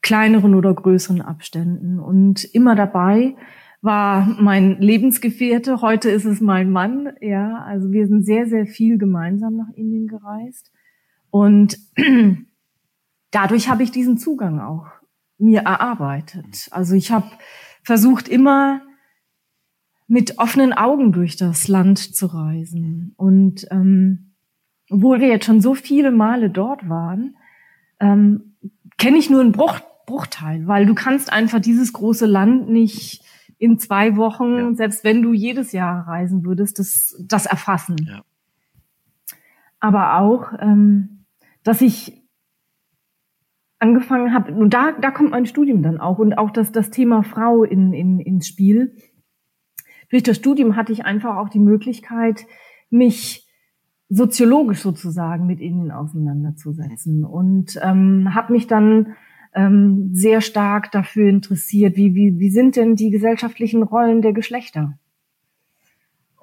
kleineren 0.01 0.53
oder 0.53 0.73
größeren 0.73 1.21
Abständen. 1.21 1.99
Und 1.99 2.43
immer 2.43 2.75
dabei 2.75 3.35
war 3.81 4.27
mein 4.39 4.79
Lebensgefährte. 4.79 5.81
Heute 5.81 6.09
ist 6.11 6.25
es 6.25 6.41
mein 6.41 6.69
Mann. 6.69 7.09
Ja, 7.21 7.63
also 7.63 7.91
wir 7.91 8.07
sind 8.07 8.23
sehr, 8.23 8.45
sehr 8.47 8.67
viel 8.67 8.97
gemeinsam 8.97 9.57
nach 9.57 9.69
Indien 9.73 10.07
gereist. 10.07 10.71
Und 11.35 11.77
dadurch 13.31 13.67
habe 13.67 13.83
ich 13.83 13.91
diesen 13.91 14.17
Zugang 14.17 14.61
auch 14.61 14.87
mir 15.37 15.63
erarbeitet. 15.63 16.69
Also 16.71 16.95
ich 16.95 17.11
habe 17.11 17.29
versucht 17.83 18.29
immer 18.29 18.81
mit 20.07 20.37
offenen 20.37 20.71
Augen 20.71 21.11
durch 21.11 21.35
das 21.35 21.67
Land 21.67 21.99
zu 21.99 22.27
reisen. 22.27 23.15
Und 23.17 23.67
ähm, 23.69 24.31
obwohl 24.89 25.19
wir 25.19 25.27
jetzt 25.27 25.45
schon 25.45 25.59
so 25.59 25.75
viele 25.75 26.09
Male 26.09 26.49
dort 26.49 26.87
waren, 26.87 27.35
ähm, 27.99 28.55
kenne 28.97 29.17
ich 29.17 29.29
nur 29.29 29.41
einen 29.41 29.51
Bruch, 29.51 29.81
Bruchteil, 30.05 30.65
weil 30.67 30.85
du 30.85 30.95
kannst 30.95 31.33
einfach 31.33 31.59
dieses 31.59 31.91
große 31.91 32.27
Land 32.27 32.69
nicht 32.69 33.25
in 33.57 33.77
zwei 33.77 34.15
Wochen, 34.15 34.55
ja. 34.55 34.73
selbst 34.73 35.03
wenn 35.03 35.21
du 35.21 35.33
jedes 35.33 35.73
Jahr 35.73 36.07
reisen 36.07 36.45
würdest, 36.45 36.79
das, 36.79 37.21
das 37.27 37.45
erfassen. 37.45 37.97
Ja. 38.07 38.23
Aber 39.81 40.19
auch, 40.19 40.53
ähm, 40.61 41.15
dass 41.65 41.81
ich 41.81 42.23
angefangen 43.79 44.33
habe, 44.33 44.53
und 44.53 44.73
da, 44.73 44.93
da 44.93 45.11
kommt 45.11 45.31
mein 45.31 45.45
Studium 45.45 45.81
dann 45.83 45.99
auch 45.99 46.19
und 46.19 46.37
auch 46.37 46.51
das, 46.51 46.71
das 46.71 46.91
Thema 46.91 47.23
Frau 47.23 47.63
in, 47.63 47.91
in, 47.91 48.19
ins 48.21 48.47
Spiel. 48.47 48.95
Durch 50.09 50.23
das 50.23 50.37
Studium 50.37 50.77
hatte 50.77 50.93
ich 50.93 51.03
einfach 51.03 51.35
auch 51.35 51.49
die 51.49 51.59
Möglichkeit, 51.59 52.45
mich 52.89 53.45
soziologisch 54.07 54.79
sozusagen 54.79 55.47
mit 55.47 55.59
ihnen 55.59 55.91
auseinanderzusetzen 55.91 57.25
und 57.25 57.77
ähm, 57.81 58.35
habe 58.35 58.53
mich 58.53 58.67
dann 58.67 59.15
ähm, 59.55 60.11
sehr 60.13 60.41
stark 60.41 60.91
dafür 60.91 61.27
interessiert, 61.27 61.95
wie, 61.95 62.13
wie, 62.13 62.37
wie 62.37 62.51
sind 62.51 62.75
denn 62.75 62.95
die 62.95 63.09
gesellschaftlichen 63.09 63.81
Rollen 63.81 64.21
der 64.21 64.33
Geschlechter? 64.33 64.99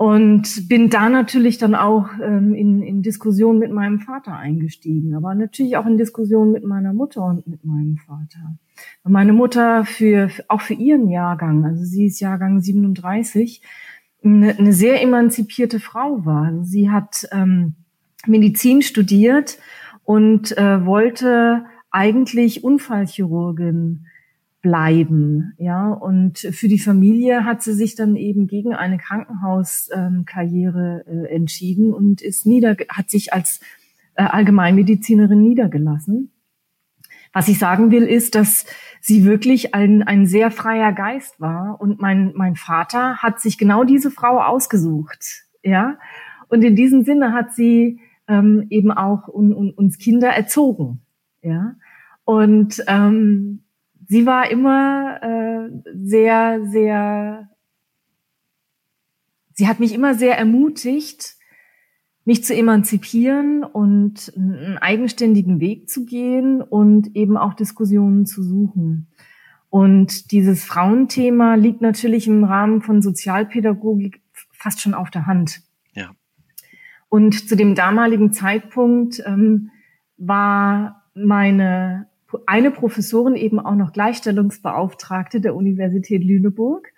Und 0.02 0.68
bin 0.68 0.90
da 0.90 1.08
natürlich 1.08 1.58
dann 1.58 1.76
auch 1.76 2.08
ähm, 2.20 2.54
in, 2.54 2.82
in 2.82 3.02
Diskussion 3.02 3.60
mit 3.60 3.70
meinem 3.70 4.00
Vater 4.00 4.34
eingestiegen, 4.36 5.14
aber 5.14 5.32
natürlich 5.36 5.76
auch 5.76 5.86
in 5.86 5.96
Diskussion 5.96 6.50
mit 6.50 6.64
meiner 6.64 6.92
Mutter 6.92 7.24
und 7.24 7.46
mit 7.46 7.64
meinem 7.64 7.98
Vater. 7.98 8.58
Meine 9.04 9.32
Mutter 9.32 9.84
für, 9.84 10.28
auch 10.48 10.60
für 10.60 10.74
ihren 10.74 11.08
Jahrgang, 11.08 11.64
also 11.64 11.84
sie 11.84 12.06
ist 12.06 12.18
Jahrgang 12.18 12.60
37, 12.60 13.62
eine, 14.24 14.58
eine 14.58 14.72
sehr 14.72 15.00
emanzipierte 15.00 15.78
Frau 15.78 16.26
war. 16.26 16.46
Also 16.46 16.64
sie 16.64 16.90
hat 16.90 17.28
ähm, 17.30 17.76
Medizin 18.26 18.82
studiert 18.82 19.58
und 20.02 20.58
äh, 20.58 20.84
wollte 20.84 21.64
eigentlich 21.92 22.64
Unfallchirurgin 22.64 24.06
bleiben. 24.62 25.52
Ja, 25.58 25.88
und 25.88 26.38
für 26.38 26.68
die 26.68 26.78
Familie 26.78 27.44
hat 27.44 27.62
sie 27.62 27.74
sich 27.74 27.96
dann 27.96 28.16
eben 28.16 28.46
gegen 28.46 28.74
eine 28.74 28.96
Krankenhauskarriere 28.96 31.04
äh, 31.06 31.34
entschieden 31.34 31.92
und 31.92 32.22
ist 32.22 32.46
nieder, 32.46 32.76
hat 32.88 33.10
sich 33.10 33.32
als 33.32 33.60
äh, 34.14 34.22
Allgemeinmedizinerin 34.22 35.42
niedergelassen. 35.42 36.30
Was 37.32 37.48
ich 37.48 37.58
sagen 37.58 37.90
will, 37.90 38.04
ist, 38.04 38.34
dass 38.34 38.66
sie 39.00 39.24
wirklich 39.24 39.74
ein, 39.74 40.02
ein 40.02 40.26
sehr 40.26 40.50
freier 40.50 40.92
Geist 40.92 41.40
war 41.40 41.80
und 41.80 42.00
mein, 42.00 42.32
mein 42.34 42.56
Vater 42.56 43.16
hat 43.16 43.40
sich 43.40 43.58
genau 43.58 43.84
diese 43.84 44.10
Frau 44.10 44.40
ausgesucht. 44.40 45.44
Ja, 45.64 45.98
und 46.48 46.62
in 46.62 46.76
diesem 46.76 47.04
Sinne 47.04 47.32
hat 47.32 47.54
sie 47.54 48.00
ähm, 48.28 48.66
eben 48.70 48.92
auch 48.92 49.28
un, 49.28 49.54
un, 49.54 49.70
uns 49.70 49.98
Kinder 49.98 50.28
erzogen. 50.28 51.00
Ja, 51.42 51.74
und 52.24 52.84
ähm, 52.86 53.64
sie 54.08 54.26
war 54.26 54.50
immer 54.50 55.22
äh, 55.22 55.70
sehr, 55.94 56.66
sehr, 56.66 57.50
sie 59.54 59.68
hat 59.68 59.80
mich 59.80 59.94
immer 59.94 60.14
sehr 60.14 60.38
ermutigt, 60.38 61.36
mich 62.24 62.44
zu 62.44 62.54
emanzipieren 62.54 63.64
und 63.64 64.32
einen 64.36 64.78
eigenständigen 64.78 65.60
Weg 65.60 65.88
zu 65.88 66.04
gehen 66.04 66.62
und 66.62 67.16
eben 67.16 67.36
auch 67.36 67.54
Diskussionen 67.54 68.26
zu 68.26 68.42
suchen. 68.42 69.08
Und 69.70 70.30
dieses 70.30 70.64
Frauenthema 70.64 71.54
liegt 71.54 71.80
natürlich 71.80 72.28
im 72.28 72.44
Rahmen 72.44 72.82
von 72.82 73.02
Sozialpädagogik 73.02 74.20
fast 74.52 74.80
schon 74.80 74.94
auf 74.94 75.10
der 75.10 75.26
Hand. 75.26 75.62
Ja. 75.94 76.10
Und 77.08 77.48
zu 77.48 77.56
dem 77.56 77.74
damaligen 77.74 78.32
Zeitpunkt 78.32 79.22
ähm, 79.26 79.70
war 80.16 81.10
meine 81.14 82.06
eine 82.46 82.70
Professorin 82.70 83.36
eben 83.36 83.60
auch 83.60 83.74
noch 83.74 83.92
Gleichstellungsbeauftragte 83.92 85.40
der 85.40 85.54
Universität 85.54 86.24
Lüneburg. 86.24 86.88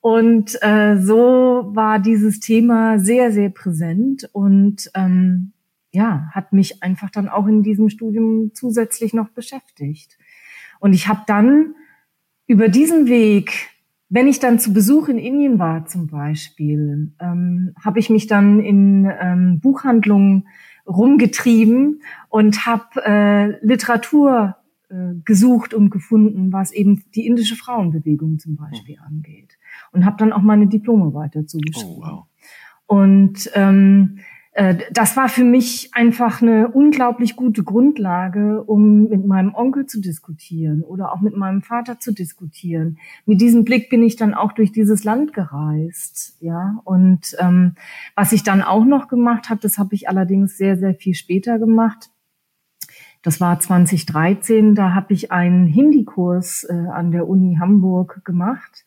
Und 0.00 0.56
äh, 0.62 0.96
so 1.00 1.70
war 1.74 1.98
dieses 1.98 2.40
Thema 2.40 2.98
sehr, 2.98 3.32
sehr 3.32 3.50
präsent 3.50 4.28
und 4.32 4.90
ähm, 4.94 5.52
ja, 5.90 6.28
hat 6.32 6.52
mich 6.52 6.82
einfach 6.82 7.10
dann 7.10 7.28
auch 7.28 7.46
in 7.46 7.62
diesem 7.62 7.88
Studium 7.88 8.52
zusätzlich 8.54 9.12
noch 9.12 9.30
beschäftigt. 9.30 10.18
Und 10.80 10.92
ich 10.92 11.08
habe 11.08 11.22
dann 11.26 11.74
über 12.46 12.68
diesen 12.68 13.08
Weg, 13.08 13.70
wenn 14.08 14.28
ich 14.28 14.38
dann 14.38 14.58
zu 14.58 14.72
Besuch 14.72 15.08
in 15.08 15.18
Indien 15.18 15.58
war 15.58 15.86
zum 15.86 16.06
Beispiel, 16.06 17.12
ähm, 17.20 17.74
habe 17.82 17.98
ich 17.98 18.08
mich 18.08 18.26
dann 18.26 18.60
in 18.60 19.10
ähm, 19.20 19.60
Buchhandlungen 19.60 20.48
rumgetrieben 20.86 22.02
und 22.28 22.64
habe 22.66 23.04
äh, 23.04 23.66
Literatur 23.66 24.56
gesucht 25.24 25.74
und 25.74 25.90
gefunden, 25.90 26.52
was 26.52 26.72
eben 26.72 27.02
die 27.14 27.26
indische 27.26 27.56
Frauenbewegung 27.56 28.38
zum 28.38 28.56
Beispiel 28.56 28.96
mhm. 28.96 29.06
angeht. 29.06 29.58
Und 29.92 30.04
habe 30.04 30.16
dann 30.18 30.32
auch 30.32 30.42
meine 30.42 30.66
Diplome 30.66 31.14
weiter 31.14 31.46
zugeschrieben. 31.46 31.96
Oh, 31.98 32.02
wow. 32.02 32.24
Und 32.86 33.50
ähm, 33.54 34.20
äh, 34.58 34.76
das 34.90 35.16
war 35.16 35.28
für 35.28 35.44
mich 35.44 35.90
einfach 35.92 36.40
eine 36.40 36.68
unglaublich 36.68 37.36
gute 37.36 37.62
Grundlage, 37.62 38.64
um 38.64 39.08
mit 39.08 39.26
meinem 39.26 39.54
Onkel 39.54 39.86
zu 39.86 40.00
diskutieren 40.00 40.82
oder 40.82 41.12
auch 41.12 41.20
mit 41.20 41.36
meinem 41.36 41.62
Vater 41.62 42.00
zu 42.00 42.12
diskutieren. 42.12 42.98
Mit 43.26 43.40
diesem 43.40 43.64
Blick 43.64 43.90
bin 43.90 44.02
ich 44.02 44.16
dann 44.16 44.32
auch 44.32 44.52
durch 44.52 44.72
dieses 44.72 45.04
Land 45.04 45.34
gereist, 45.34 46.38
ja. 46.40 46.80
Und 46.84 47.36
ähm, 47.38 47.74
was 48.16 48.32
ich 48.32 48.42
dann 48.42 48.62
auch 48.62 48.84
noch 48.84 49.08
gemacht 49.08 49.50
habe, 49.50 49.60
das 49.60 49.78
habe 49.78 49.94
ich 49.94 50.08
allerdings 50.08 50.56
sehr 50.56 50.78
sehr 50.78 50.94
viel 50.94 51.14
später 51.14 51.58
gemacht 51.58 52.10
das 53.22 53.40
war 53.40 53.58
2013, 53.58 54.74
da 54.74 54.94
habe 54.94 55.12
ich 55.12 55.32
einen 55.32 55.66
Hindi-Kurs 55.66 56.64
äh, 56.64 56.72
an 56.72 57.10
der 57.10 57.28
Uni 57.28 57.56
Hamburg 57.60 58.24
gemacht. 58.24 58.84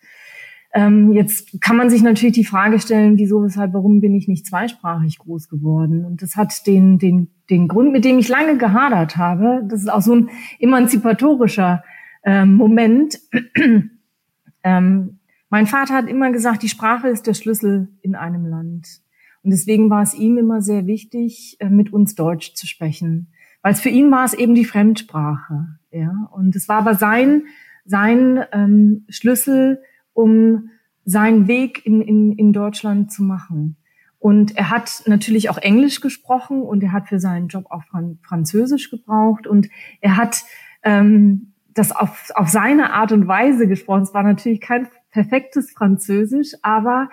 Ähm, 0.73 1.11
jetzt 1.11 1.61
kann 1.61 1.75
man 1.75 1.89
sich 1.89 2.01
natürlich 2.01 2.35
die 2.35 2.45
Frage 2.45 2.79
stellen, 2.79 3.17
wieso, 3.17 3.43
weshalb, 3.43 3.73
warum 3.73 3.99
bin 3.99 4.15
ich 4.15 4.29
nicht 4.29 4.45
zweisprachig 4.45 5.19
groß 5.19 5.49
geworden? 5.49 6.05
Und 6.05 6.21
das 6.21 6.37
hat 6.37 6.65
den, 6.65 6.97
den, 6.97 7.29
den 7.49 7.67
Grund, 7.67 7.91
mit 7.91 8.05
dem 8.05 8.17
ich 8.19 8.29
lange 8.29 8.57
gehadert 8.57 9.17
habe. 9.17 9.63
Das 9.67 9.81
ist 9.81 9.91
auch 9.91 10.01
so 10.01 10.15
ein 10.15 10.29
emanzipatorischer 10.59 11.83
äh, 12.23 12.45
Moment. 12.45 13.19
ähm, 14.63 15.19
mein 15.49 15.67
Vater 15.67 15.93
hat 15.93 16.07
immer 16.07 16.31
gesagt, 16.31 16.63
die 16.63 16.69
Sprache 16.69 17.09
ist 17.09 17.27
der 17.27 17.33
Schlüssel 17.33 17.89
in 18.01 18.15
einem 18.15 18.45
Land. 18.45 19.01
Und 19.43 19.51
deswegen 19.51 19.89
war 19.89 20.03
es 20.03 20.13
ihm 20.13 20.37
immer 20.37 20.61
sehr 20.61 20.87
wichtig, 20.87 21.57
äh, 21.59 21.69
mit 21.69 21.91
uns 21.91 22.15
Deutsch 22.15 22.53
zu 22.53 22.65
sprechen 22.65 23.27
weil 23.61 23.75
für 23.75 23.89
ihn 23.89 24.11
war 24.11 24.25
es 24.25 24.33
eben 24.33 24.55
die 24.55 24.65
Fremdsprache. 24.65 25.77
Ja, 25.91 26.29
und 26.31 26.55
es 26.55 26.69
war 26.69 26.77
aber 26.77 26.95
sein 26.95 27.43
sein 27.85 28.43
ähm, 28.51 29.05
Schlüssel, 29.09 29.81
um 30.13 30.69
seinen 31.05 31.47
Weg 31.47 31.85
in, 31.85 32.01
in, 32.01 32.31
in 32.33 32.53
Deutschland 32.53 33.11
zu 33.11 33.23
machen. 33.23 33.77
Und 34.19 34.55
er 34.55 34.69
hat 34.69 35.03
natürlich 35.07 35.49
auch 35.49 35.57
Englisch 35.57 35.99
gesprochen 35.99 36.61
und 36.61 36.83
er 36.83 36.91
hat 36.91 37.07
für 37.07 37.19
seinen 37.19 37.47
Job 37.47 37.65
auch 37.69 37.83
Französisch 38.21 38.91
gebraucht 38.91 39.47
und 39.47 39.67
er 39.99 40.15
hat 40.15 40.43
ähm, 40.83 41.53
das 41.73 41.91
auf, 41.91 42.29
auf 42.35 42.49
seine 42.49 42.93
Art 42.93 43.11
und 43.11 43.27
Weise 43.27 43.67
gesprochen. 43.67 44.03
Es 44.03 44.13
war 44.13 44.23
natürlich 44.23 44.61
kein 44.61 44.87
perfektes 45.09 45.71
Französisch, 45.71 46.53
aber 46.61 47.09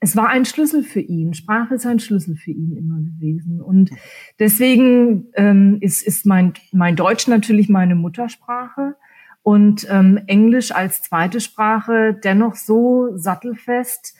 es 0.00 0.16
war 0.16 0.28
ein 0.30 0.46
Schlüssel 0.46 0.82
für 0.82 1.00
ihn. 1.00 1.34
Sprache 1.34 1.74
ist 1.74 1.86
ein 1.86 2.00
Schlüssel 2.00 2.34
für 2.34 2.50
ihn 2.50 2.74
immer 2.74 2.98
gewesen. 3.00 3.60
Und 3.60 3.90
deswegen 4.38 5.26
ähm, 5.34 5.76
ist, 5.80 6.00
ist 6.02 6.24
mein, 6.24 6.54
mein 6.72 6.96
Deutsch 6.96 7.28
natürlich 7.28 7.68
meine 7.68 7.94
Muttersprache 7.94 8.96
und 9.42 9.86
ähm, 9.90 10.18
Englisch 10.26 10.72
als 10.72 11.02
zweite 11.02 11.40
Sprache 11.40 12.18
dennoch 12.24 12.54
so 12.54 13.16
sattelfest, 13.16 14.16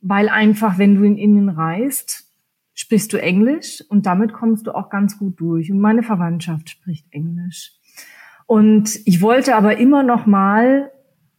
weil 0.00 0.30
einfach, 0.30 0.78
wenn 0.78 0.96
du 0.96 1.04
in 1.04 1.18
Indien 1.18 1.50
reist, 1.50 2.26
sprichst 2.74 3.12
du 3.12 3.20
Englisch 3.20 3.84
und 3.90 4.06
damit 4.06 4.32
kommst 4.32 4.66
du 4.66 4.74
auch 4.74 4.88
ganz 4.88 5.18
gut 5.18 5.38
durch. 5.38 5.70
Und 5.70 5.80
meine 5.80 6.02
Verwandtschaft 6.02 6.70
spricht 6.70 7.06
Englisch. 7.10 7.72
Und 8.46 8.98
ich 9.04 9.20
wollte 9.20 9.54
aber 9.54 9.76
immer 9.76 10.02
noch 10.02 10.24
mal 10.24 10.90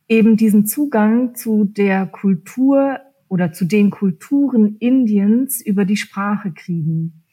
eben 0.07 0.37
diesen 0.37 0.67
Zugang 0.67 1.33
zu 1.33 1.63
der 1.63 2.05
Kultur 2.05 2.99
oder 3.31 3.53
zu 3.53 3.63
den 3.63 3.91
Kulturen 3.91 4.75
Indiens 4.79 5.61
über 5.61 5.85
die 5.85 5.95
Sprache 5.95 6.51
kriegen. 6.51 7.23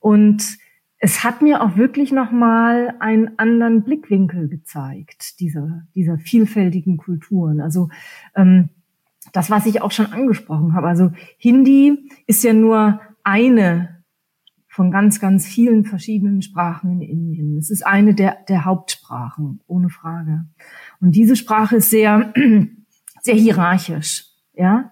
Und 0.00 0.58
es 0.98 1.22
hat 1.22 1.40
mir 1.40 1.62
auch 1.62 1.76
wirklich 1.76 2.10
noch 2.10 2.32
mal 2.32 2.96
einen 2.98 3.38
anderen 3.38 3.84
Blickwinkel 3.84 4.48
gezeigt 4.48 5.38
dieser 5.38 5.84
dieser 5.94 6.18
vielfältigen 6.18 6.96
Kulturen. 6.96 7.60
Also 7.60 7.90
ähm, 8.34 8.70
das, 9.32 9.48
was 9.48 9.66
ich 9.66 9.82
auch 9.82 9.92
schon 9.92 10.06
angesprochen 10.06 10.74
habe. 10.74 10.88
Also 10.88 11.12
Hindi 11.38 12.10
ist 12.26 12.42
ja 12.42 12.52
nur 12.52 13.00
eine 13.22 14.02
von 14.66 14.90
ganz, 14.90 15.20
ganz 15.20 15.46
vielen 15.46 15.84
verschiedenen 15.84 16.42
Sprachen 16.42 16.90
in 16.90 17.02
Indien. 17.02 17.56
Es 17.56 17.70
ist 17.70 17.86
eine 17.86 18.14
der, 18.14 18.38
der 18.48 18.64
Hauptsprachen, 18.64 19.60
ohne 19.68 19.90
Frage. 19.90 20.46
Und 21.00 21.12
diese 21.12 21.36
Sprache 21.36 21.76
ist 21.76 21.90
sehr, 21.90 22.34
sehr 23.22 23.34
hierarchisch, 23.34 24.24
ja. 24.54 24.90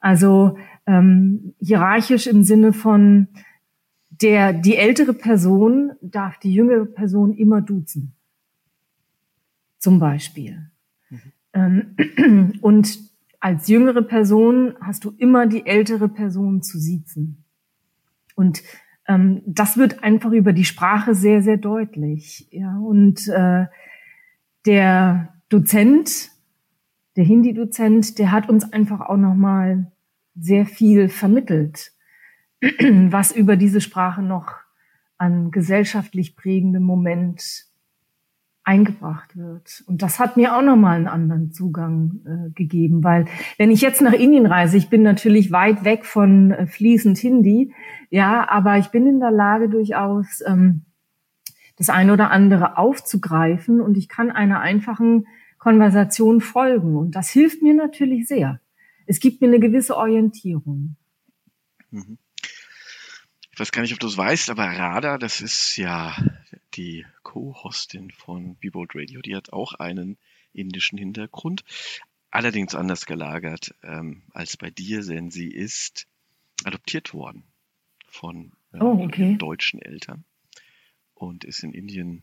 Also 0.00 0.56
ähm, 0.86 1.54
hierarchisch 1.58 2.26
im 2.26 2.44
Sinne 2.44 2.72
von 2.72 3.28
der 4.10 4.52
die 4.52 4.76
ältere 4.76 5.14
Person 5.14 5.92
darf 6.00 6.38
die 6.38 6.52
jüngere 6.52 6.86
Person 6.86 7.34
immer 7.34 7.60
duzen, 7.60 8.14
zum 9.78 9.98
Beispiel. 10.00 10.70
Mhm. 11.08 11.32
Ähm, 11.52 12.58
und 12.60 12.98
als 13.40 13.68
jüngere 13.68 14.02
Person 14.02 14.74
hast 14.80 15.04
du 15.04 15.14
immer 15.18 15.46
die 15.46 15.66
ältere 15.66 16.08
Person 16.08 16.62
zu 16.62 16.78
siezen. 16.78 17.44
Und 18.34 18.62
ähm, 19.06 19.42
das 19.46 19.76
wird 19.76 20.02
einfach 20.02 20.32
über 20.32 20.52
die 20.52 20.64
Sprache 20.64 21.14
sehr, 21.14 21.42
sehr 21.42 21.56
deutlich. 21.56 22.48
Ja, 22.50 22.76
und 22.78 23.28
äh, 23.28 23.66
der 24.66 25.34
Dozent, 25.48 26.30
der 27.18 27.24
Hindi-Dozent, 27.24 28.20
der 28.20 28.30
hat 28.30 28.48
uns 28.48 28.72
einfach 28.72 29.00
auch 29.00 29.16
noch 29.16 29.34
mal 29.34 29.90
sehr 30.36 30.66
viel 30.66 31.08
vermittelt, 31.08 31.90
was 32.60 33.32
über 33.32 33.56
diese 33.56 33.80
Sprache 33.80 34.22
noch 34.22 34.52
an 35.16 35.50
gesellschaftlich 35.50 36.36
prägendem 36.36 36.84
Moment 36.84 37.64
eingebracht 38.62 39.36
wird. 39.36 39.82
Und 39.88 40.02
das 40.02 40.20
hat 40.20 40.36
mir 40.36 40.56
auch 40.56 40.62
nochmal 40.62 40.94
einen 40.94 41.08
anderen 41.08 41.50
Zugang 41.50 42.20
äh, 42.24 42.50
gegeben, 42.50 43.02
weil 43.02 43.24
wenn 43.56 43.72
ich 43.72 43.80
jetzt 43.80 44.00
nach 44.00 44.12
Indien 44.12 44.46
reise, 44.46 44.76
ich 44.76 44.88
bin 44.88 45.02
natürlich 45.02 45.50
weit 45.50 45.84
weg 45.84 46.04
von 46.04 46.52
äh, 46.52 46.66
fließend 46.68 47.18
Hindi, 47.18 47.74
ja, 48.10 48.48
aber 48.48 48.78
ich 48.78 48.90
bin 48.90 49.08
in 49.08 49.18
der 49.18 49.32
Lage 49.32 49.68
durchaus 49.68 50.40
ähm, 50.46 50.82
das 51.78 51.88
eine 51.88 52.12
oder 52.12 52.30
andere 52.30 52.78
aufzugreifen 52.78 53.80
und 53.80 53.96
ich 53.96 54.08
kann 54.08 54.30
einer 54.30 54.60
einfachen 54.60 55.26
Konversation 55.68 56.40
folgen 56.40 56.96
und 56.96 57.10
das 57.10 57.28
hilft 57.28 57.60
mir 57.60 57.74
natürlich 57.74 58.26
sehr. 58.26 58.58
Es 59.04 59.20
gibt 59.20 59.42
mir 59.42 59.48
eine 59.48 59.60
gewisse 59.60 59.98
Orientierung. 59.98 60.96
Mhm. 61.90 62.16
Ich 63.52 63.60
weiß 63.60 63.70
gar 63.70 63.82
nicht, 63.82 63.92
ob 63.92 64.00
du 64.00 64.06
es 64.06 64.16
weißt, 64.16 64.48
aber 64.48 64.64
Radha, 64.64 65.18
das 65.18 65.42
ist 65.42 65.76
ja 65.76 66.16
die 66.72 67.04
Co-Hostin 67.22 68.10
von 68.12 68.56
Bebold 68.58 68.92
Radio, 68.94 69.20
die 69.20 69.36
hat 69.36 69.52
auch 69.52 69.74
einen 69.74 70.16
indischen 70.54 70.96
Hintergrund, 70.96 71.64
allerdings 72.30 72.74
anders 72.74 73.04
gelagert 73.04 73.74
ähm, 73.82 74.22
als 74.32 74.56
bei 74.56 74.70
dir, 74.70 75.04
denn 75.04 75.30
sie 75.30 75.50
ist 75.50 76.06
adoptiert 76.64 77.12
worden 77.12 77.42
von 78.06 78.52
äh, 78.72 78.78
oh, 78.80 79.04
okay. 79.04 79.36
deutschen 79.36 79.82
Eltern 79.82 80.24
und 81.12 81.44
ist 81.44 81.62
in 81.62 81.74
Indien 81.74 82.22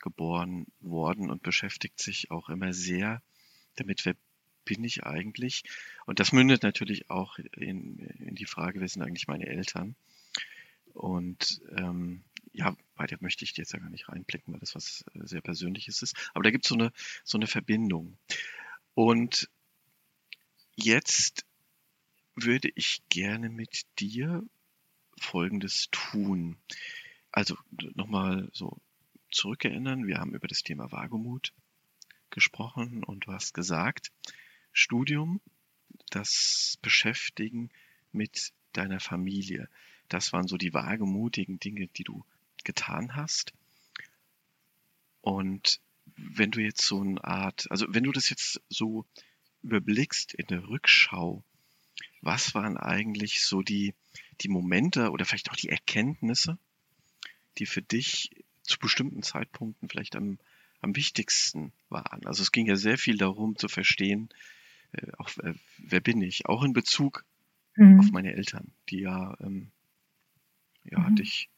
geboren 0.00 0.66
worden 0.80 1.30
und 1.30 1.42
beschäftigt 1.42 2.00
sich 2.00 2.30
auch 2.30 2.48
immer 2.48 2.72
sehr 2.72 3.22
damit, 3.76 4.04
wer 4.04 4.14
bin 4.64 4.84
ich 4.84 5.04
eigentlich? 5.04 5.64
Und 6.06 6.20
das 6.20 6.32
mündet 6.32 6.62
natürlich 6.62 7.10
auch 7.10 7.38
in, 7.38 7.98
in 7.98 8.34
die 8.34 8.46
Frage, 8.46 8.80
wer 8.80 8.88
sind 8.88 9.02
eigentlich 9.02 9.28
meine 9.28 9.46
Eltern? 9.46 9.96
Und 10.92 11.60
ähm, 11.76 12.22
ja, 12.52 12.76
bei 12.94 13.06
der 13.06 13.18
möchte 13.20 13.44
ich 13.44 13.56
jetzt 13.56 13.72
ja 13.72 13.78
gar 13.78 13.90
nicht 13.90 14.08
reinblicken, 14.08 14.52
weil 14.52 14.60
das 14.60 14.74
was 14.74 15.04
äh, 15.14 15.26
sehr 15.26 15.40
Persönliches 15.40 16.02
ist. 16.02 16.16
Aber 16.34 16.42
da 16.42 16.50
gibt 16.50 16.64
es 16.64 16.68
so 16.68 16.74
eine, 16.74 16.92
so 17.24 17.38
eine 17.38 17.46
Verbindung. 17.46 18.16
Und 18.94 19.48
jetzt 20.74 21.46
würde 22.34 22.70
ich 22.74 23.02
gerne 23.08 23.48
mit 23.48 23.86
dir 23.98 24.42
Folgendes 25.20 25.88
tun. 25.90 26.56
Also 27.30 27.56
nochmal 27.94 28.48
so 28.52 28.80
zurückerinnern. 29.30 30.06
Wir 30.06 30.18
haben 30.18 30.34
über 30.34 30.48
das 30.48 30.62
Thema 30.62 30.90
Wagemut 30.92 31.52
gesprochen 32.30 33.04
und 33.04 33.26
du 33.26 33.32
hast 33.32 33.54
gesagt, 33.54 34.12
Studium, 34.72 35.40
das 36.10 36.78
Beschäftigen 36.82 37.70
mit 38.12 38.52
deiner 38.72 39.00
Familie. 39.00 39.68
Das 40.08 40.32
waren 40.32 40.48
so 40.48 40.56
die 40.56 40.74
wagemutigen 40.74 41.58
Dinge, 41.58 41.88
die 41.88 42.04
du 42.04 42.24
getan 42.64 43.16
hast. 43.16 43.52
Und 45.20 45.80
wenn 46.16 46.50
du 46.50 46.60
jetzt 46.60 46.82
so 46.82 47.00
eine 47.00 47.22
Art, 47.22 47.70
also 47.70 47.86
wenn 47.88 48.04
du 48.04 48.12
das 48.12 48.30
jetzt 48.30 48.60
so 48.68 49.06
überblickst 49.62 50.34
in 50.34 50.46
der 50.46 50.68
Rückschau, 50.68 51.44
was 52.22 52.54
waren 52.54 52.76
eigentlich 52.76 53.44
so 53.44 53.62
die, 53.62 53.94
die 54.40 54.48
Momente 54.48 55.10
oder 55.10 55.24
vielleicht 55.24 55.50
auch 55.50 55.56
die 55.56 55.68
Erkenntnisse, 55.68 56.58
die 57.58 57.66
für 57.66 57.82
dich 57.82 58.30
zu 58.70 58.78
bestimmten 58.78 59.22
Zeitpunkten 59.22 59.88
vielleicht 59.88 60.16
am, 60.16 60.38
am 60.80 60.96
wichtigsten 60.96 61.72
waren? 61.88 62.26
Also 62.26 62.42
es 62.42 62.52
ging 62.52 62.66
ja 62.66 62.76
sehr 62.76 62.98
viel 62.98 63.16
darum 63.16 63.56
zu 63.56 63.68
verstehen, 63.68 64.28
äh, 64.92 65.06
auch 65.18 65.30
äh, 65.38 65.54
wer 65.78 66.00
bin 66.00 66.22
ich, 66.22 66.46
auch 66.46 66.62
in 66.62 66.72
Bezug 66.72 67.24
mhm. 67.76 68.00
auf 68.00 68.10
meine 68.12 68.32
Eltern, 68.32 68.72
die 68.88 69.00
ja, 69.00 69.36
ähm, 69.40 69.70
ja 70.84 70.98
mhm. 71.00 71.16
dich 71.16 71.48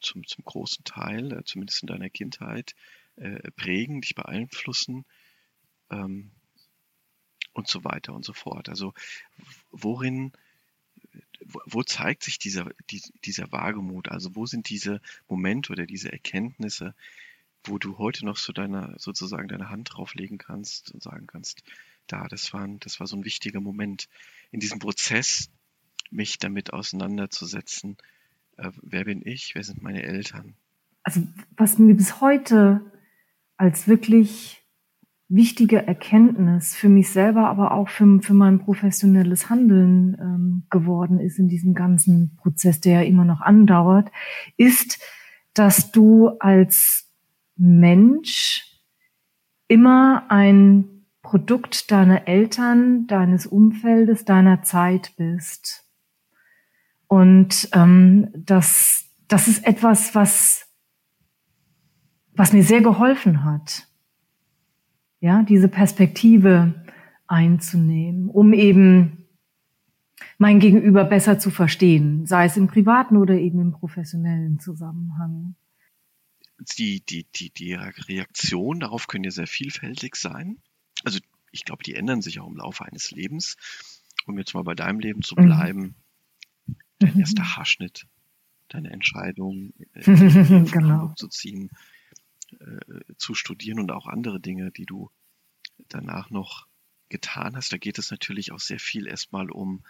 zum, 0.00 0.26
zum 0.26 0.44
großen 0.44 0.84
Teil, 0.84 1.32
äh, 1.32 1.44
zumindest 1.44 1.82
in 1.82 1.88
deiner 1.88 2.10
Kindheit, 2.10 2.74
äh, 3.16 3.50
prägen, 3.52 4.00
dich 4.00 4.14
beeinflussen 4.14 5.04
ähm, 5.90 6.30
und 7.52 7.68
so 7.68 7.84
weiter 7.84 8.14
und 8.14 8.24
so 8.24 8.32
fort. 8.32 8.68
Also 8.68 8.94
worin, 9.70 10.32
wo, 11.44 11.82
zeigt 11.82 12.22
sich 12.22 12.38
dieser, 12.38 12.70
die, 12.90 13.02
dieser 13.24 13.50
Wagemut? 13.52 14.08
Also 14.08 14.34
wo 14.36 14.46
sind 14.46 14.68
diese 14.68 15.00
Momente 15.28 15.72
oder 15.72 15.86
diese 15.86 16.12
Erkenntnisse, 16.12 16.94
wo 17.64 17.78
du 17.78 17.98
heute 17.98 18.24
noch 18.24 18.36
so 18.36 18.52
deine, 18.52 18.94
sozusagen 18.98 19.48
deine 19.48 19.70
Hand 19.70 19.90
drauflegen 19.92 20.38
kannst 20.38 20.92
und 20.92 21.02
sagen 21.02 21.26
kannst, 21.26 21.62
da, 22.06 22.26
das 22.28 22.52
war, 22.52 22.66
das 22.80 23.00
war 23.00 23.06
so 23.06 23.16
ein 23.16 23.24
wichtiger 23.24 23.60
Moment 23.60 24.08
in 24.50 24.60
diesem 24.60 24.78
Prozess, 24.78 25.50
mich 26.10 26.38
damit 26.38 26.72
auseinanderzusetzen, 26.72 27.96
äh, 28.56 28.70
wer 28.82 29.04
bin 29.04 29.22
ich, 29.24 29.54
wer 29.54 29.62
sind 29.62 29.82
meine 29.82 30.02
Eltern? 30.02 30.54
Also 31.02 31.26
was 31.56 31.78
mir 31.78 31.94
bis 31.94 32.20
heute 32.20 32.80
als 33.56 33.88
wirklich 33.88 34.59
wichtige 35.30 35.86
Erkenntnis 35.86 36.74
für 36.74 36.88
mich 36.88 37.10
selber, 37.10 37.48
aber 37.48 37.72
auch 37.72 37.88
für, 37.88 38.20
für 38.20 38.34
mein 38.34 38.58
professionelles 38.58 39.48
Handeln 39.48 40.16
ähm, 40.20 40.66
geworden 40.70 41.20
ist 41.20 41.38
in 41.38 41.48
diesem 41.48 41.72
ganzen 41.72 42.36
Prozess, 42.36 42.80
der 42.80 43.02
ja 43.02 43.02
immer 43.02 43.24
noch 43.24 43.40
andauert, 43.40 44.10
ist, 44.56 45.00
dass 45.54 45.92
du 45.92 46.30
als 46.40 47.08
Mensch 47.56 48.76
immer 49.68 50.24
ein 50.30 51.06
Produkt 51.22 51.92
deiner 51.92 52.26
Eltern, 52.26 53.06
deines 53.06 53.46
Umfeldes, 53.46 54.24
deiner 54.24 54.62
Zeit 54.62 55.14
bist. 55.16 55.84
Und 57.06 57.68
ähm, 57.72 58.30
das, 58.34 59.04
das 59.28 59.46
ist 59.46 59.64
etwas, 59.64 60.16
was, 60.16 60.66
was 62.34 62.52
mir 62.52 62.64
sehr 62.64 62.80
geholfen 62.80 63.44
hat. 63.44 63.89
Ja, 65.20 65.42
diese 65.42 65.68
Perspektive 65.68 66.74
einzunehmen, 67.26 68.28
um 68.28 68.52
eben 68.52 69.26
mein 70.38 70.58
Gegenüber 70.58 71.04
besser 71.04 71.38
zu 71.38 71.50
verstehen, 71.50 72.26
sei 72.26 72.46
es 72.46 72.56
im 72.56 72.66
privaten 72.66 73.16
oder 73.16 73.34
eben 73.34 73.60
im 73.60 73.72
professionellen 73.72 74.58
Zusammenhang. 74.58 75.54
Die, 76.78 77.04
die, 77.04 77.26
die, 77.34 77.50
die 77.50 77.74
Reaktion 77.74 78.80
darauf 78.80 79.06
können 79.06 79.24
ja 79.24 79.30
sehr 79.30 79.46
vielfältig 79.46 80.16
sein. 80.16 80.58
Also 81.04 81.18
ich 81.52 81.64
glaube, 81.64 81.82
die 81.82 81.94
ändern 81.94 82.22
sich 82.22 82.40
auch 82.40 82.48
im 82.48 82.56
Laufe 82.56 82.84
eines 82.84 83.10
Lebens. 83.10 83.56
Um 84.26 84.38
jetzt 84.38 84.54
mal 84.54 84.64
bei 84.64 84.74
deinem 84.74 85.00
Leben 85.00 85.22
zu 85.22 85.34
mhm. 85.36 85.46
bleiben, 85.46 85.80
mhm 85.80 85.94
dein 87.00 87.18
erster 87.18 87.56
Haarschnitt, 87.56 88.06
deine 88.68 88.90
Entscheidung, 88.90 89.72
äh, 89.94 90.02
genau. 90.04 91.12
zu 91.16 91.28
ziehen, 91.28 91.70
äh, 92.60 93.14
zu 93.16 93.34
studieren 93.34 93.80
und 93.80 93.90
auch 93.90 94.06
andere 94.06 94.40
Dinge, 94.40 94.70
die 94.70 94.86
du 94.86 95.10
danach 95.88 96.30
noch 96.30 96.66
getan 97.08 97.56
hast. 97.56 97.72
Da 97.72 97.76
geht 97.78 97.98
es 97.98 98.10
natürlich 98.10 98.52
auch 98.52 98.60
sehr 98.60 98.78
viel 98.80 99.06
erstmal 99.06 99.50
um 99.50 99.84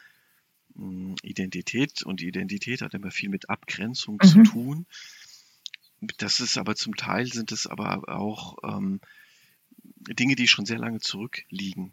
mh, 0.75 1.17
Identität 1.23 2.03
und 2.03 2.23
Identität 2.23 2.83
hat 2.83 2.95
immer 2.95 3.11
viel 3.11 3.29
mit 3.29 3.49
Abgrenzung 3.51 4.19
Mhm. 4.23 4.27
zu 4.27 4.43
tun. 4.43 4.87
Das 6.19 6.41
ist 6.41 6.57
aber 6.57 6.77
zum 6.77 6.97
Teil 6.97 7.27
sind 7.27 7.53
es 7.53 7.67
aber 7.67 8.09
auch 8.09 8.57
ähm, 8.65 9.01
Dinge, 9.83 10.35
die 10.35 10.49
schon 10.49 10.65
sehr 10.67 10.79
lange 10.79 11.01
zurückliegen. 11.01 11.93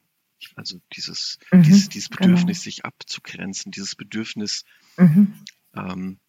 Also 0.56 0.80
dieses, 0.96 1.40
Mhm, 1.52 1.64
dieses, 1.64 1.90
dieses 1.90 2.10
genau. 2.10 2.24
Bedürfnis, 2.26 2.62
sich 2.62 2.86
abzugrenzen, 2.86 3.72
dieses 3.72 3.96
Bedürfnis, 3.96 4.64
Mhm. 4.98 5.34
ähm, 5.76 6.20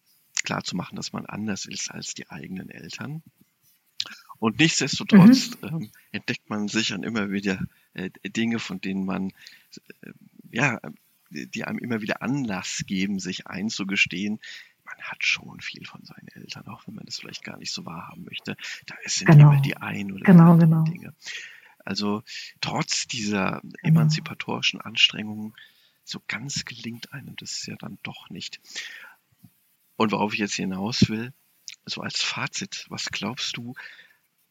klar 0.43 0.63
zu 0.63 0.75
machen, 0.75 0.95
dass 0.95 1.13
man 1.13 1.25
anders 1.25 1.65
ist 1.65 1.91
als 1.91 2.13
die 2.15 2.29
eigenen 2.29 2.69
Eltern. 2.69 3.23
Und 4.39 4.59
nichtsdestotrotz 4.59 5.51
Mhm. 5.61 5.67
ähm, 5.67 5.91
entdeckt 6.11 6.49
man 6.49 6.67
sich 6.67 6.89
dann 6.89 7.03
immer 7.03 7.29
wieder 7.31 7.59
äh, 7.93 8.09
Dinge, 8.29 8.59
von 8.59 8.79
denen 8.81 9.05
man, 9.05 9.31
äh, 10.01 10.11
ja, 10.51 10.79
die 11.29 11.63
einem 11.65 11.77
immer 11.79 12.01
wieder 12.01 12.21
Anlass 12.21 12.83
geben, 12.87 13.19
sich 13.19 13.47
einzugestehen, 13.47 14.39
man 14.85 14.97
hat 15.03 15.23
schon 15.23 15.59
viel 15.61 15.85
von 15.85 16.03
seinen 16.03 16.27
Eltern, 16.29 16.67
auch 16.67 16.87
wenn 16.87 16.95
man 16.95 17.05
das 17.05 17.19
vielleicht 17.19 17.43
gar 17.43 17.57
nicht 17.57 17.71
so 17.71 17.85
wahrhaben 17.85 18.23
möchte. 18.23 18.57
Da 18.87 18.95
sind 19.05 19.27
Genau. 19.27 19.51
immer 19.51 19.61
die 19.61 19.77
ein 19.77 20.11
oder 20.11 20.23
Genau, 20.25 20.55
die 20.55 20.61
genau. 20.61 20.83
Dinge. 20.85 21.13
Also 21.85 22.23
trotz 22.61 23.05
dieser 23.07 23.61
Genau. 23.61 23.73
emanzipatorischen 23.83 24.81
Anstrengungen, 24.81 25.53
so 26.03 26.19
ganz 26.27 26.65
gelingt 26.65 27.13
einem 27.13 27.35
das 27.35 27.65
ja 27.67 27.75
dann 27.75 27.99
doch 28.01 28.29
nicht. 28.31 28.59
Und 29.97 30.11
worauf 30.11 30.33
ich 30.33 30.39
jetzt 30.39 30.55
hinaus 30.55 31.07
will, 31.09 31.33
so 31.85 32.01
als 32.01 32.21
Fazit, 32.23 32.85
was 32.89 33.05
glaubst 33.11 33.57
du, 33.57 33.75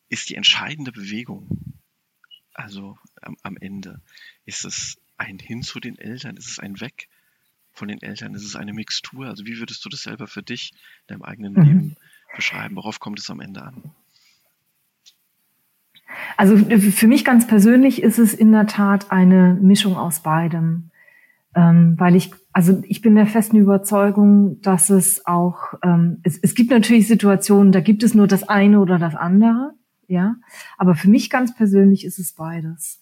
ist 0.08 0.30
die 0.30 0.34
entscheidende 0.34 0.92
Bewegung? 0.92 1.48
Also 2.54 2.98
am, 3.22 3.36
am 3.42 3.56
Ende. 3.56 4.00
Ist 4.44 4.64
es 4.64 4.98
ein 5.16 5.38
Hin 5.38 5.62
zu 5.62 5.80
den 5.80 5.98
Eltern? 5.98 6.36
Ist 6.36 6.48
es 6.48 6.58
ein 6.58 6.80
Weg 6.80 7.08
von 7.72 7.88
den 7.88 8.02
Eltern? 8.02 8.34
Ist 8.34 8.44
es 8.44 8.56
eine 8.56 8.72
Mixtur? 8.72 9.26
Also 9.26 9.46
wie 9.46 9.58
würdest 9.58 9.84
du 9.84 9.88
das 9.88 10.02
selber 10.02 10.26
für 10.26 10.42
dich 10.42 10.72
in 11.06 11.14
deinem 11.14 11.22
eigenen 11.22 11.52
Mhm. 11.52 11.62
Leben 11.62 11.96
beschreiben? 12.34 12.76
Worauf 12.76 13.00
kommt 13.00 13.20
es 13.20 13.30
am 13.30 13.40
Ende 13.40 13.62
an? 13.62 13.94
Also 16.36 16.56
für 16.56 17.06
mich 17.06 17.24
ganz 17.24 17.46
persönlich 17.46 18.02
ist 18.02 18.18
es 18.18 18.32
in 18.32 18.50
der 18.52 18.66
Tat 18.66 19.10
eine 19.10 19.58
Mischung 19.60 19.96
aus 19.96 20.22
beidem. 20.22 20.90
Ähm, 21.54 21.94
weil 21.98 22.14
ich, 22.14 22.32
also 22.52 22.82
ich 22.86 23.00
bin 23.00 23.14
der 23.14 23.26
festen 23.26 23.56
Überzeugung, 23.56 24.60
dass 24.60 24.90
es 24.90 25.26
auch, 25.26 25.74
ähm, 25.82 26.20
es, 26.22 26.38
es 26.38 26.54
gibt 26.54 26.70
natürlich 26.70 27.08
Situationen, 27.08 27.72
da 27.72 27.80
gibt 27.80 28.02
es 28.02 28.14
nur 28.14 28.26
das 28.26 28.48
eine 28.48 28.80
oder 28.80 28.98
das 28.98 29.14
andere, 29.14 29.74
ja. 30.08 30.36
Aber 30.76 30.94
für 30.94 31.08
mich 31.08 31.30
ganz 31.30 31.54
persönlich 31.54 32.04
ist 32.04 32.18
es 32.18 32.32
beides. 32.34 33.00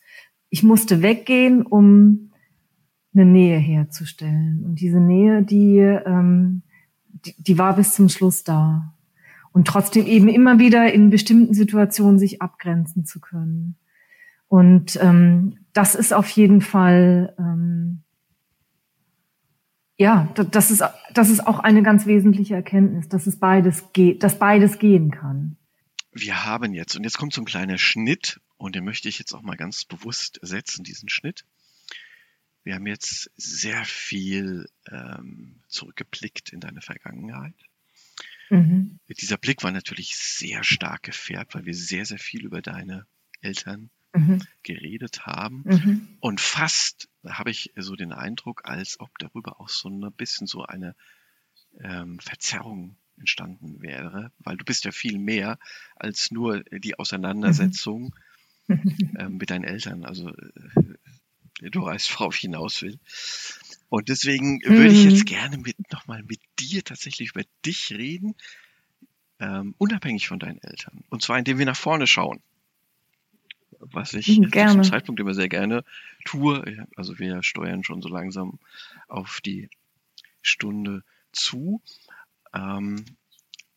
Ich 0.50 0.62
musste 0.62 1.02
weggehen, 1.02 1.62
um 1.62 2.32
eine 3.14 3.24
Nähe 3.24 3.58
herzustellen. 3.58 4.62
Und 4.64 4.80
diese 4.80 5.00
Nähe, 5.00 5.42
die, 5.42 5.78
ähm, 5.78 6.62
die, 7.08 7.34
die 7.38 7.58
war 7.58 7.74
bis 7.74 7.94
zum 7.94 8.08
Schluss 8.10 8.44
da 8.44 8.92
und 9.52 9.66
trotzdem 9.66 10.06
eben 10.06 10.28
immer 10.28 10.58
wieder 10.58 10.92
in 10.92 11.08
bestimmten 11.08 11.54
Situationen 11.54 12.18
sich 12.18 12.42
abgrenzen 12.42 13.06
zu 13.06 13.20
können. 13.20 13.76
Und 14.48 14.98
ähm, 15.02 15.58
das 15.72 15.94
ist 15.94 16.12
auf 16.12 16.28
jeden 16.28 16.60
Fall, 16.60 17.34
ähm, 17.38 18.02
ja, 19.96 20.28
da- 20.34 20.44
das 20.44 20.70
ist, 20.70 20.84
das 21.14 21.30
ist 21.30 21.46
auch 21.46 21.58
eine 21.58 21.82
ganz 21.82 22.06
wesentliche 22.06 22.54
Erkenntnis, 22.54 23.08
dass 23.08 23.26
es 23.26 23.38
beides 23.38 23.92
geht, 23.94 24.22
dass 24.22 24.38
beides 24.38 24.78
gehen 24.78 25.10
kann. 25.10 25.56
Wir 26.18 26.44
haben 26.44 26.72
jetzt, 26.72 26.96
und 26.96 27.04
jetzt 27.04 27.18
kommt 27.18 27.34
so 27.34 27.42
ein 27.42 27.46
kleiner 27.46 27.78
Schnitt, 27.78 28.40
und 28.56 28.74
den 28.74 28.84
möchte 28.84 29.08
ich 29.08 29.18
jetzt 29.18 29.34
auch 29.34 29.42
mal 29.42 29.56
ganz 29.56 29.84
bewusst 29.84 30.38
setzen, 30.42 30.82
diesen 30.82 31.08
Schnitt. 31.08 31.44
Wir 32.64 32.74
haben 32.74 32.86
jetzt 32.86 33.30
sehr 33.36 33.84
viel 33.84 34.68
ähm, 34.90 35.62
zurückgeblickt 35.68 36.52
in 36.52 36.60
deine 36.60 36.80
Vergangenheit. 36.80 37.54
Mhm. 38.48 38.98
Dieser 39.08 39.36
Blick 39.36 39.62
war 39.62 39.72
natürlich 39.72 40.16
sehr 40.16 40.64
stark 40.64 41.02
gefärbt, 41.02 41.54
weil 41.54 41.66
wir 41.66 41.74
sehr, 41.74 42.06
sehr 42.06 42.18
viel 42.18 42.44
über 42.44 42.62
deine 42.62 43.06
Eltern 43.40 43.90
Mhm. 44.14 44.42
geredet 44.62 45.26
haben. 45.26 45.62
Mhm. 45.66 46.16
Und 46.20 46.40
fast 46.40 47.08
habe 47.24 47.50
ich 47.50 47.72
so 47.76 47.96
den 47.96 48.12
Eindruck, 48.12 48.62
als 48.64 48.98
ob 48.98 49.10
darüber 49.18 49.60
auch 49.60 49.68
so 49.68 49.90
ein 49.90 50.12
bisschen 50.12 50.46
so 50.46 50.64
eine 50.64 50.96
ähm, 51.80 52.18
Verzerrung 52.20 52.96
entstanden 53.18 53.82
wäre, 53.82 54.32
weil 54.38 54.56
du 54.56 54.64
bist 54.64 54.84
ja 54.84 54.92
viel 54.92 55.18
mehr 55.18 55.58
als 55.96 56.30
nur 56.30 56.62
die 56.64 56.98
Auseinandersetzung 56.98 58.14
ähm, 59.16 59.36
mit 59.38 59.50
deinen 59.50 59.64
Eltern. 59.64 60.04
Also 60.04 60.30
äh, 60.30 61.70
du 61.70 61.82
weißt, 61.84 62.12
worauf 62.18 62.34
ich 62.34 62.42
hinaus 62.42 62.82
will. 62.82 62.98
Und 63.88 64.08
deswegen 64.08 64.60
würde 64.64 64.92
ich 64.94 65.04
Mhm. 65.04 65.04
jetzt 65.04 65.26
gerne 65.26 65.58
mit 65.58 65.76
nochmal 65.92 66.22
mit 66.22 66.40
dir 66.58 66.84
tatsächlich 66.84 67.30
über 67.30 67.42
dich 67.64 67.92
reden, 67.92 68.34
ähm, 69.38 69.74
unabhängig 69.78 70.28
von 70.28 70.38
deinen 70.38 70.58
Eltern. 70.62 71.04
Und 71.10 71.22
zwar 71.22 71.38
indem 71.38 71.58
wir 71.58 71.66
nach 71.66 71.76
vorne 71.76 72.06
schauen. 72.06 72.42
Was 73.78 74.14
ich 74.14 74.40
Mhm, 74.40 74.50
gerne. 74.50 74.66
diesem 74.68 74.82
Zeitpunkt 74.82 75.20
immer 75.20 75.34
sehr 75.34 75.48
gerne 75.48 75.84
tue. 76.24 76.86
Also 76.96 77.18
wir 77.18 77.42
steuern 77.42 77.84
schon 77.84 78.00
so 78.02 78.08
langsam 78.08 78.58
auf 79.08 79.40
die 79.44 79.68
Stunde 80.42 81.04
zu. 81.32 81.82
Ähm, 82.54 83.04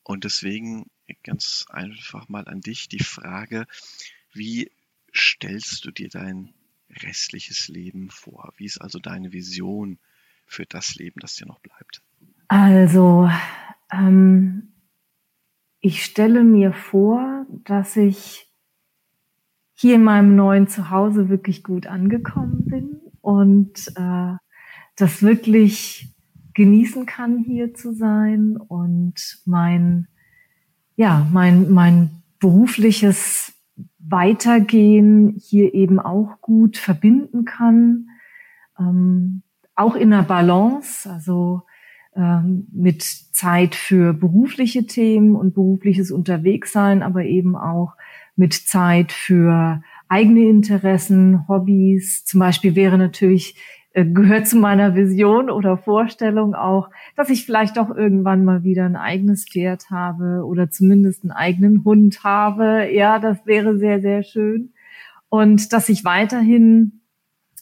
und 0.02 0.24
deswegen 0.24 0.86
ganz 1.22 1.66
einfach 1.70 2.28
mal 2.28 2.46
an 2.48 2.60
dich 2.60 2.88
die 2.88 3.02
Frage, 3.02 3.66
wie 4.32 4.70
stellst 5.14 5.84
du 5.84 5.90
dir 5.90 6.08
dein 6.08 6.54
restliches 6.88 7.68
Leben 7.68 8.10
vor? 8.10 8.52
Wie 8.56 8.66
ist 8.66 8.78
also 8.78 8.98
deine 8.98 9.32
Vision 9.32 9.98
für 10.46 10.66
das 10.66 10.94
Leben, 10.96 11.20
das 11.20 11.36
dir 11.36 11.46
noch 11.46 11.60
bleibt? 11.60 12.02
Also, 12.48 13.30
ähm, 13.92 14.72
ich 15.80 16.04
stelle 16.04 16.44
mir 16.44 16.72
vor, 16.72 17.46
dass 17.64 17.96
ich 17.96 18.48
hier 19.74 19.94
in 19.94 20.04
meinem 20.04 20.36
neuen 20.36 20.68
Zuhause 20.68 21.28
wirklich 21.28 21.62
gut 21.62 21.86
angekommen 21.86 22.66
bin 22.66 23.00
und 23.22 23.88
äh, 23.96 24.34
das 24.96 25.22
wirklich 25.22 26.12
genießen 26.60 27.06
kann, 27.06 27.38
hier 27.38 27.72
zu 27.72 27.94
sein 27.94 28.58
und 28.58 29.38
mein, 29.46 30.08
ja, 30.94 31.26
mein, 31.32 31.70
mein 31.70 32.10
berufliches 32.38 33.54
Weitergehen 33.98 35.40
hier 35.40 35.72
eben 35.72 35.98
auch 35.98 36.42
gut 36.42 36.76
verbinden 36.76 37.46
kann, 37.46 38.08
ähm, 38.78 39.40
auch 39.74 39.94
in 39.94 40.10
der 40.10 40.22
Balance, 40.22 41.10
also 41.10 41.62
ähm, 42.14 42.66
mit 42.70 43.04
Zeit 43.04 43.74
für 43.74 44.12
berufliche 44.12 44.84
Themen 44.84 45.36
und 45.36 45.54
berufliches 45.54 46.10
Unterwegssein, 46.10 47.02
aber 47.02 47.24
eben 47.24 47.56
auch 47.56 47.94
mit 48.36 48.52
Zeit 48.52 49.12
für 49.12 49.82
eigene 50.08 50.46
Interessen, 50.50 51.48
Hobbys. 51.48 52.26
Zum 52.26 52.40
Beispiel 52.40 52.74
wäre 52.74 52.98
natürlich, 52.98 53.56
gehört 53.92 54.46
zu 54.46 54.56
meiner 54.56 54.94
Vision 54.94 55.50
oder 55.50 55.76
Vorstellung 55.76 56.54
auch, 56.54 56.90
dass 57.16 57.28
ich 57.28 57.44
vielleicht 57.44 57.76
doch 57.76 57.90
irgendwann 57.94 58.44
mal 58.44 58.62
wieder 58.62 58.84
ein 58.84 58.96
eigenes 58.96 59.46
Pferd 59.48 59.90
habe 59.90 60.44
oder 60.44 60.70
zumindest 60.70 61.24
einen 61.24 61.32
eigenen 61.32 61.84
Hund 61.84 62.22
habe. 62.22 62.88
Ja, 62.92 63.18
das 63.18 63.44
wäre 63.46 63.78
sehr, 63.78 64.00
sehr 64.00 64.22
schön. 64.22 64.72
Und 65.28 65.72
dass 65.72 65.88
ich 65.88 66.04
weiterhin 66.04 67.00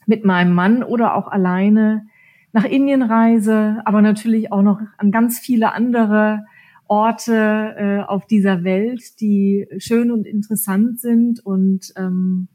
mit 0.06 0.24
meinem 0.24 0.54
Mann 0.54 0.82
oder 0.82 1.14
auch 1.14 1.28
alleine 1.28 2.06
nach 2.52 2.64
Indien 2.64 3.02
reise, 3.02 3.80
aber 3.84 4.02
natürlich 4.02 4.52
auch 4.52 4.62
noch 4.62 4.80
an 4.96 5.10
ganz 5.10 5.38
viele 5.38 5.72
andere 5.72 6.44
Orte 6.88 7.74
äh, 7.76 8.00
auf 8.00 8.26
dieser 8.26 8.64
Welt, 8.64 9.20
die 9.20 9.66
schön 9.78 10.10
und 10.10 10.26
interessant 10.26 11.00
sind 11.00 11.44
und 11.44 11.92
ähm, 11.96 12.48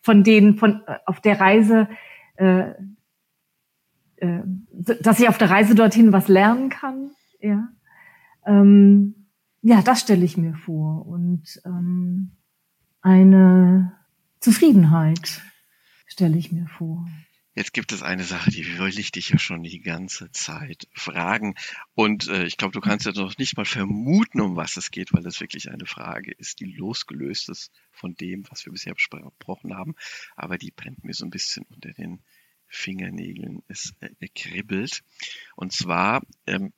von 0.00 0.24
denen 0.24 0.56
von 0.56 0.82
äh, 0.86 0.96
auf 1.04 1.20
der 1.20 1.38
Reise, 1.38 1.88
äh, 2.36 2.72
äh, 4.16 4.40
dass 4.72 5.20
ich 5.20 5.28
auf 5.28 5.38
der 5.38 5.50
Reise 5.50 5.74
dorthin 5.74 6.12
was 6.12 6.28
lernen 6.28 6.68
kann. 6.68 7.10
Ja, 7.40 7.68
ähm, 8.46 9.26
ja, 9.62 9.82
das 9.82 10.00
stelle 10.00 10.24
ich 10.24 10.36
mir 10.36 10.54
vor 10.54 11.06
und 11.06 11.60
ähm, 11.64 12.32
eine 13.00 13.92
Zufriedenheit 14.40 15.42
stelle 16.06 16.38
ich 16.38 16.52
mir 16.52 16.66
vor. 16.66 17.06
Jetzt 17.56 17.72
gibt 17.72 17.90
es 17.92 18.02
eine 18.02 18.24
Sache, 18.24 18.50
die 18.50 18.78
will 18.78 18.98
ich 18.98 19.12
dich 19.12 19.30
ja 19.30 19.38
schon 19.38 19.62
die 19.62 19.80
ganze 19.80 20.30
Zeit 20.30 20.88
fragen. 20.92 21.54
Und 21.94 22.28
äh, 22.28 22.44
ich 22.44 22.58
glaube, 22.58 22.72
du 22.72 22.80
kannst 22.80 23.06
ja 23.06 23.12
noch 23.12 23.38
nicht 23.38 23.56
mal 23.56 23.64
vermuten, 23.64 24.42
um 24.42 24.56
was 24.56 24.76
es 24.76 24.90
geht, 24.90 25.14
weil 25.14 25.22
das 25.22 25.40
wirklich 25.40 25.70
eine 25.70 25.86
Frage 25.86 26.32
ist, 26.32 26.60
die 26.60 26.66
losgelöst 26.66 27.48
ist 27.48 27.72
von 27.92 28.14
dem, 28.14 28.44
was 28.50 28.66
wir 28.66 28.72
bisher 28.72 28.92
besprochen 28.92 29.74
haben. 29.74 29.94
Aber 30.36 30.58
die 30.58 30.70
brennt 30.70 31.02
mir 31.02 31.14
so 31.14 31.24
ein 31.24 31.30
bisschen 31.30 31.64
unter 31.70 31.94
den 31.94 32.22
Fingernägeln. 32.68 33.62
Es 33.68 33.94
äh, 34.00 34.28
kribbelt. 34.28 35.02
Und 35.54 35.72
zwar, 35.72 36.22
ähm, 36.46 36.72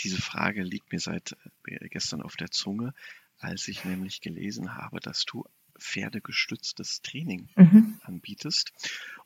diese 0.00 0.20
Frage 0.20 0.62
liegt 0.62 0.92
mir 0.92 1.00
seit 1.00 1.36
äh, 1.66 1.88
gestern 1.88 2.22
auf 2.22 2.36
der 2.36 2.50
Zunge, 2.50 2.94
als 3.38 3.68
ich 3.68 3.84
nämlich 3.84 4.20
gelesen 4.20 4.74
habe, 4.74 5.00
dass 5.00 5.24
du 5.24 5.44
pferdegestütztes 5.78 7.02
Training 7.02 7.48
Mhm. 7.56 7.98
anbietest. 8.02 8.72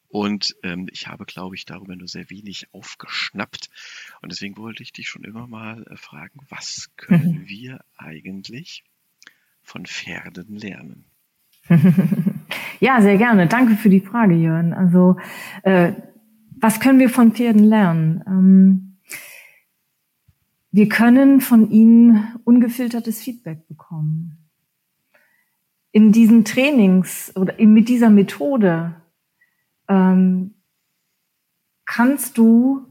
Und 0.08 0.56
ähm, 0.62 0.88
ich 0.90 1.06
habe, 1.06 1.26
glaube 1.26 1.54
ich, 1.54 1.66
darüber 1.66 1.94
nur 1.94 2.08
sehr 2.08 2.30
wenig 2.30 2.72
aufgeschnappt. 2.72 3.68
Und 4.22 4.32
deswegen 4.32 4.56
wollte 4.56 4.82
ich 4.82 4.92
dich 4.92 5.08
schon 5.08 5.24
immer 5.24 5.46
mal 5.46 5.86
äh, 5.86 5.96
fragen, 5.96 6.40
was 6.48 6.90
können 6.96 7.42
mhm. 7.42 7.48
wir 7.48 7.84
eigentlich 7.96 8.84
von 9.62 9.84
Pferden 9.84 10.56
lernen? 10.56 11.04
ja, 12.80 13.00
sehr 13.00 13.18
gerne. 13.18 13.46
Danke 13.46 13.74
für 13.74 13.88
die 13.88 14.00
Frage, 14.00 14.34
Jörn. 14.34 14.72
Also, 14.72 15.16
äh, 15.62 15.92
was 16.60 16.80
können 16.80 16.98
wir 16.98 17.08
von 17.08 17.32
Pferden 17.32 17.62
lernen? 17.64 18.22
Ähm, 18.26 18.98
wir 20.70 20.88
können 20.88 21.40
von 21.40 21.70
ihnen 21.70 22.34
ungefiltertes 22.44 23.20
Feedback 23.20 23.66
bekommen. 23.68 24.50
In 25.92 26.12
diesen 26.12 26.44
Trainings 26.44 27.32
oder 27.34 27.54
mit 27.64 27.88
dieser 27.88 28.10
Methode 28.10 29.00
ähm, 29.88 30.56
kannst 31.86 32.36
du 32.36 32.86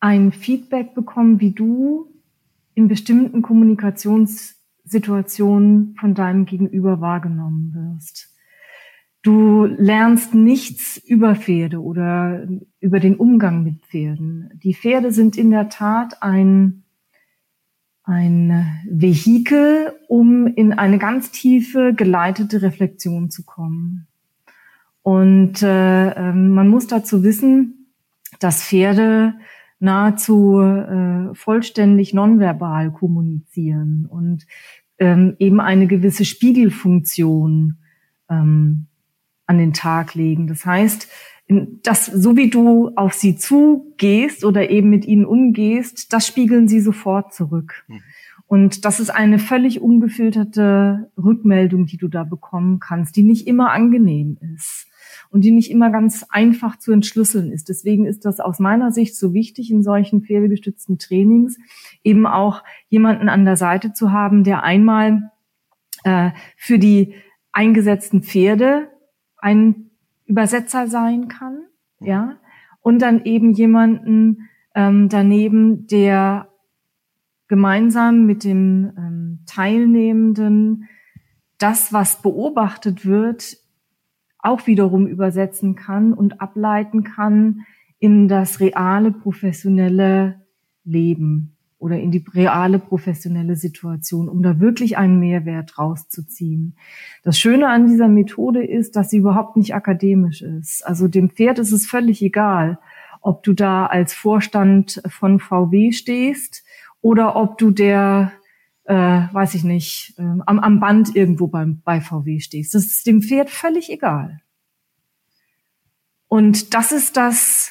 ein 0.00 0.32
Feedback 0.32 0.92
bekommen, 0.94 1.38
wie 1.40 1.52
du 1.52 2.10
in 2.74 2.88
bestimmten 2.88 3.42
Kommunikationssituationen 3.42 5.94
von 5.98 6.14
deinem 6.14 6.44
Gegenüber 6.44 7.00
wahrgenommen 7.00 7.72
wirst. 7.72 8.33
Du 9.24 9.64
lernst 9.64 10.34
nichts 10.34 10.98
über 10.98 11.34
Pferde 11.34 11.80
oder 11.82 12.46
über 12.78 13.00
den 13.00 13.16
Umgang 13.16 13.62
mit 13.62 13.86
Pferden. 13.86 14.50
Die 14.62 14.74
Pferde 14.74 15.12
sind 15.12 15.38
in 15.38 15.50
der 15.50 15.70
Tat 15.70 16.22
ein, 16.22 16.82
ein 18.02 18.66
Vehikel, 18.86 19.94
um 20.08 20.46
in 20.46 20.74
eine 20.74 20.98
ganz 20.98 21.30
tiefe, 21.30 21.94
geleitete 21.96 22.60
Reflexion 22.60 23.30
zu 23.30 23.46
kommen. 23.46 24.08
Und 25.00 25.62
äh, 25.62 26.10
ähm, 26.10 26.50
man 26.50 26.68
muss 26.68 26.86
dazu 26.86 27.22
wissen, 27.22 27.88
dass 28.40 28.62
Pferde 28.62 29.36
nahezu 29.80 30.60
äh, 30.60 31.34
vollständig 31.34 32.12
nonverbal 32.12 32.92
kommunizieren 32.92 34.04
und 34.06 34.46
ähm, 34.98 35.34
eben 35.38 35.62
eine 35.62 35.86
gewisse 35.86 36.26
Spiegelfunktion 36.26 37.78
ähm, 38.28 38.88
an 39.46 39.58
den 39.58 39.72
Tag 39.72 40.14
legen. 40.14 40.46
Das 40.46 40.64
heißt, 40.64 41.08
dass 41.82 42.06
so 42.06 42.36
wie 42.36 42.48
du 42.48 42.90
auf 42.96 43.12
sie 43.12 43.36
zugehst 43.36 44.44
oder 44.44 44.70
eben 44.70 44.88
mit 44.88 45.04
ihnen 45.04 45.26
umgehst, 45.26 46.12
das 46.12 46.26
spiegeln 46.26 46.68
sie 46.68 46.80
sofort 46.80 47.34
zurück. 47.34 47.84
Mhm. 47.88 48.00
Und 48.46 48.84
das 48.84 49.00
ist 49.00 49.10
eine 49.10 49.38
völlig 49.38 49.80
ungefilterte 49.80 51.10
Rückmeldung, 51.16 51.86
die 51.86 51.96
du 51.96 52.08
da 52.08 52.24
bekommen 52.24 52.78
kannst, 52.78 53.16
die 53.16 53.22
nicht 53.22 53.46
immer 53.46 53.72
angenehm 53.72 54.38
ist 54.54 54.86
und 55.30 55.44
die 55.44 55.50
nicht 55.50 55.70
immer 55.70 55.90
ganz 55.90 56.24
einfach 56.28 56.78
zu 56.78 56.92
entschlüsseln 56.92 57.50
ist. 57.50 57.68
Deswegen 57.68 58.06
ist 58.06 58.24
das 58.24 58.40
aus 58.40 58.58
meiner 58.58 58.92
Sicht 58.92 59.16
so 59.16 59.32
wichtig, 59.32 59.70
in 59.70 59.82
solchen 59.82 60.22
pferdegestützten 60.22 60.98
Trainings 60.98 61.56
eben 62.02 62.26
auch 62.26 62.62
jemanden 62.88 63.28
an 63.28 63.44
der 63.44 63.56
Seite 63.56 63.92
zu 63.92 64.12
haben, 64.12 64.44
der 64.44 64.62
einmal 64.62 65.30
äh, 66.04 66.30
für 66.56 66.78
die 66.78 67.14
eingesetzten 67.52 68.22
Pferde 68.22 68.88
ein 69.44 69.90
Übersetzer 70.24 70.88
sein 70.88 71.28
kann, 71.28 71.66
ja, 72.00 72.38
und 72.80 73.00
dann 73.02 73.24
eben 73.24 73.52
jemanden 73.52 74.48
ähm, 74.74 75.10
daneben, 75.10 75.86
der 75.86 76.48
gemeinsam 77.46 78.24
mit 78.24 78.42
dem 78.42 78.92
ähm, 78.96 79.38
Teilnehmenden 79.46 80.88
das, 81.58 81.92
was 81.92 82.22
beobachtet 82.22 83.04
wird, 83.04 83.58
auch 84.38 84.66
wiederum 84.66 85.06
übersetzen 85.06 85.76
kann 85.76 86.14
und 86.14 86.40
ableiten 86.40 87.04
kann 87.04 87.66
in 87.98 88.28
das 88.28 88.60
reale 88.60 89.12
professionelle 89.12 90.40
Leben 90.84 91.53
oder 91.84 92.00
in 92.00 92.10
die 92.10 92.24
reale 92.32 92.78
professionelle 92.78 93.56
Situation, 93.56 94.30
um 94.30 94.42
da 94.42 94.58
wirklich 94.58 94.96
einen 94.96 95.20
Mehrwert 95.20 95.78
rauszuziehen. 95.78 96.76
Das 97.22 97.38
Schöne 97.38 97.68
an 97.68 97.86
dieser 97.86 98.08
Methode 98.08 98.64
ist, 98.64 98.96
dass 98.96 99.10
sie 99.10 99.18
überhaupt 99.18 99.58
nicht 99.58 99.74
akademisch 99.74 100.40
ist. 100.40 100.80
Also 100.86 101.08
dem 101.08 101.28
Pferd 101.28 101.58
ist 101.58 101.72
es 101.72 101.84
völlig 101.84 102.22
egal, 102.22 102.78
ob 103.20 103.42
du 103.42 103.52
da 103.52 103.84
als 103.84 104.14
Vorstand 104.14 105.02
von 105.08 105.40
VW 105.40 105.92
stehst 105.92 106.64
oder 107.02 107.36
ob 107.36 107.58
du 107.58 107.70
der 107.70 108.32
äh, 108.84 108.94
weiß 108.94 109.54
ich 109.54 109.64
nicht, 109.64 110.14
äh, 110.16 110.22
am, 110.22 110.58
am 110.58 110.80
Band 110.80 111.14
irgendwo 111.14 111.48
beim, 111.48 111.82
bei 111.84 112.00
VW 112.00 112.40
stehst. 112.40 112.74
Das 112.74 112.86
ist 112.86 113.06
dem 113.06 113.20
Pferd 113.20 113.50
völlig 113.50 113.90
egal. 113.90 114.40
Und 116.28 116.72
das 116.72 116.92
ist 116.92 117.18
das 117.18 117.63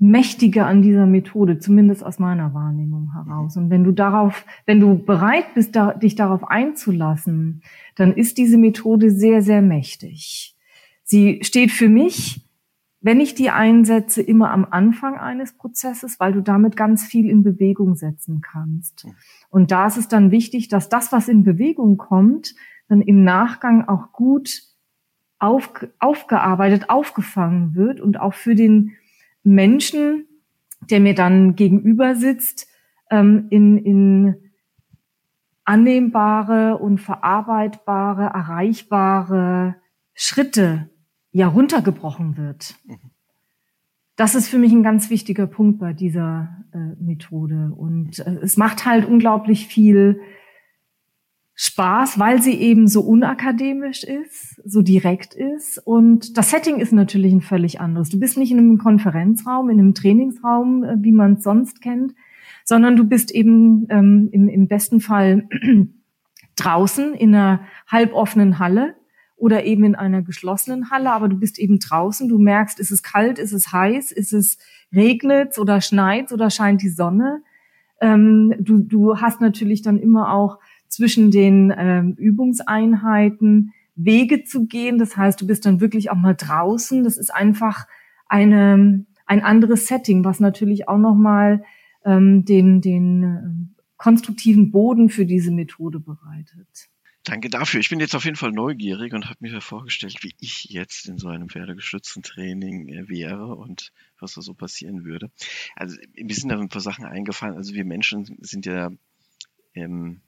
Mächtige 0.00 0.64
an 0.64 0.82
dieser 0.82 1.06
Methode, 1.06 1.58
zumindest 1.58 2.02
aus 2.04 2.18
meiner 2.18 2.54
Wahrnehmung 2.54 3.12
heraus. 3.12 3.56
Und 3.56 3.70
wenn 3.70 3.84
du 3.84 3.92
darauf, 3.92 4.44
wenn 4.66 4.80
du 4.80 4.98
bereit 4.98 5.54
bist, 5.54 5.76
da, 5.76 5.92
dich 5.92 6.14
darauf 6.14 6.48
einzulassen, 6.48 7.62
dann 7.96 8.14
ist 8.14 8.38
diese 8.38 8.58
Methode 8.58 9.10
sehr, 9.10 9.42
sehr 9.42 9.62
mächtig. 9.62 10.56
Sie 11.04 11.40
steht 11.42 11.70
für 11.70 11.88
mich 11.88 12.46
wenn 13.00 13.20
ich 13.20 13.34
die 13.34 13.50
einsetze, 13.50 14.20
immer 14.20 14.50
am 14.50 14.66
Anfang 14.70 15.18
eines 15.18 15.56
Prozesses, 15.56 16.20
weil 16.20 16.32
du 16.32 16.42
damit 16.42 16.76
ganz 16.76 17.04
viel 17.04 17.30
in 17.30 17.42
Bewegung 17.42 17.94
setzen 17.94 18.42
kannst. 18.42 19.06
Und 19.48 19.70
da 19.70 19.86
ist 19.86 19.96
es 19.96 20.08
dann 20.08 20.30
wichtig, 20.30 20.68
dass 20.68 20.90
das, 20.90 21.10
was 21.10 21.28
in 21.28 21.42
Bewegung 21.42 21.96
kommt, 21.96 22.54
dann 22.88 23.00
im 23.00 23.24
Nachgang 23.24 23.88
auch 23.88 24.12
gut 24.12 24.62
auf, 25.38 25.72
aufgearbeitet, 25.98 26.90
aufgefangen 26.90 27.74
wird 27.74 28.00
und 28.00 28.20
auch 28.20 28.34
für 28.34 28.54
den 28.54 28.92
Menschen, 29.42 30.26
der 30.90 31.00
mir 31.00 31.14
dann 31.14 31.56
gegenüber 31.56 32.14
sitzt, 32.14 32.68
ähm, 33.10 33.46
in, 33.50 33.78
in 33.78 34.50
annehmbare 35.64 36.78
und 36.78 36.98
verarbeitbare, 36.98 38.24
erreichbare 38.34 39.76
Schritte 40.14 40.90
ja 41.32 41.46
runtergebrochen 41.46 42.36
wird. 42.36 42.74
Das 44.16 44.34
ist 44.34 44.48
für 44.48 44.58
mich 44.58 44.72
ein 44.72 44.82
ganz 44.82 45.10
wichtiger 45.10 45.46
Punkt 45.46 45.78
bei 45.78 45.92
dieser 45.92 46.56
äh, 46.72 47.02
Methode. 47.02 47.72
Und 47.74 48.18
äh, 48.18 48.38
es 48.42 48.56
macht 48.56 48.84
halt 48.84 49.06
unglaublich 49.06 49.66
viel 49.66 50.20
Spaß, 51.62 52.18
weil 52.18 52.40
sie 52.40 52.54
eben 52.54 52.88
so 52.88 53.02
unakademisch 53.02 54.02
ist, 54.02 54.62
so 54.64 54.80
direkt 54.80 55.34
ist. 55.34 55.76
Und 55.76 56.38
das 56.38 56.48
Setting 56.48 56.80
ist 56.80 56.90
natürlich 56.90 57.34
ein 57.34 57.42
völlig 57.42 57.82
anderes. 57.82 58.08
Du 58.08 58.18
bist 58.18 58.38
nicht 58.38 58.50
in 58.50 58.56
einem 58.56 58.78
Konferenzraum, 58.78 59.68
in 59.68 59.78
einem 59.78 59.92
Trainingsraum, 59.92 60.84
äh, 60.84 60.96
wie 61.00 61.12
man 61.12 61.34
es 61.34 61.42
sonst 61.42 61.82
kennt, 61.82 62.14
sondern 62.64 62.96
du 62.96 63.04
bist 63.04 63.30
eben 63.30 63.86
ähm, 63.90 64.30
im, 64.32 64.48
im 64.48 64.68
besten 64.68 65.00
Fall 65.02 65.50
draußen 66.56 67.12
in 67.12 67.34
einer 67.34 67.60
halboffenen 67.86 68.58
Halle 68.58 68.94
oder 69.36 69.62
eben 69.64 69.84
in 69.84 69.94
einer 69.94 70.22
geschlossenen 70.22 70.90
Halle, 70.90 71.12
aber 71.12 71.28
du 71.28 71.36
bist 71.36 71.58
eben 71.58 71.78
draußen, 71.78 72.26
du 72.26 72.38
merkst, 72.38 72.80
ist 72.80 72.90
es 72.90 73.02
kalt, 73.02 73.38
ist 73.38 73.52
es 73.52 73.70
heiß, 73.70 74.12
ist 74.12 74.32
es 74.32 74.56
regnet 74.94 75.58
oder 75.58 75.82
schneit 75.82 76.32
oder 76.32 76.48
scheint 76.48 76.80
die 76.80 76.88
Sonne. 76.88 77.42
Ähm, 78.00 78.54
du, 78.58 78.78
du 78.78 79.20
hast 79.20 79.42
natürlich 79.42 79.82
dann 79.82 79.98
immer 79.98 80.32
auch 80.32 80.58
zwischen 80.90 81.30
den 81.30 81.72
ähm, 81.74 82.14
Übungseinheiten 82.18 83.72
Wege 83.94 84.44
zu 84.44 84.66
gehen. 84.66 84.98
Das 84.98 85.16
heißt, 85.16 85.40
du 85.40 85.46
bist 85.46 85.64
dann 85.64 85.80
wirklich 85.80 86.10
auch 86.10 86.16
mal 86.16 86.34
draußen. 86.34 87.04
Das 87.04 87.16
ist 87.16 87.32
einfach 87.32 87.86
eine, 88.26 89.06
ein 89.26 89.42
anderes 89.42 89.86
Setting, 89.86 90.24
was 90.24 90.40
natürlich 90.40 90.88
auch 90.88 90.98
nochmal 90.98 91.64
ähm, 92.04 92.44
den, 92.44 92.80
den 92.80 93.22
äh, 93.22 93.82
konstruktiven 93.96 94.70
Boden 94.70 95.08
für 95.10 95.26
diese 95.26 95.50
Methode 95.50 96.00
bereitet. 96.00 96.90
Danke 97.24 97.50
dafür. 97.50 97.80
Ich 97.80 97.90
bin 97.90 98.00
jetzt 98.00 98.14
auf 98.14 98.24
jeden 98.24 98.36
Fall 98.36 98.50
neugierig 98.50 99.12
und 99.12 99.28
habe 99.28 99.36
mir 99.40 99.60
vorgestellt, 99.60 100.22
wie 100.22 100.34
ich 100.40 100.64
jetzt 100.70 101.06
in 101.06 101.18
so 101.18 101.28
einem 101.28 101.50
pferdegestützten 101.50 102.22
Training 102.22 102.88
äh, 102.88 103.08
wäre 103.08 103.54
und 103.56 103.92
was 104.18 104.34
da 104.34 104.40
so 104.40 104.54
passieren 104.54 105.04
würde. 105.04 105.30
Also 105.76 105.96
mir 106.16 106.34
sind 106.34 106.48
da 106.48 106.58
ein 106.58 106.70
paar 106.70 106.80
Sachen 106.80 107.04
eingefallen. 107.04 107.56
Also 107.56 107.74
wir 107.74 107.84
Menschen 107.84 108.38
sind 108.40 108.64
ja 108.64 108.90
ähm, 109.74 110.22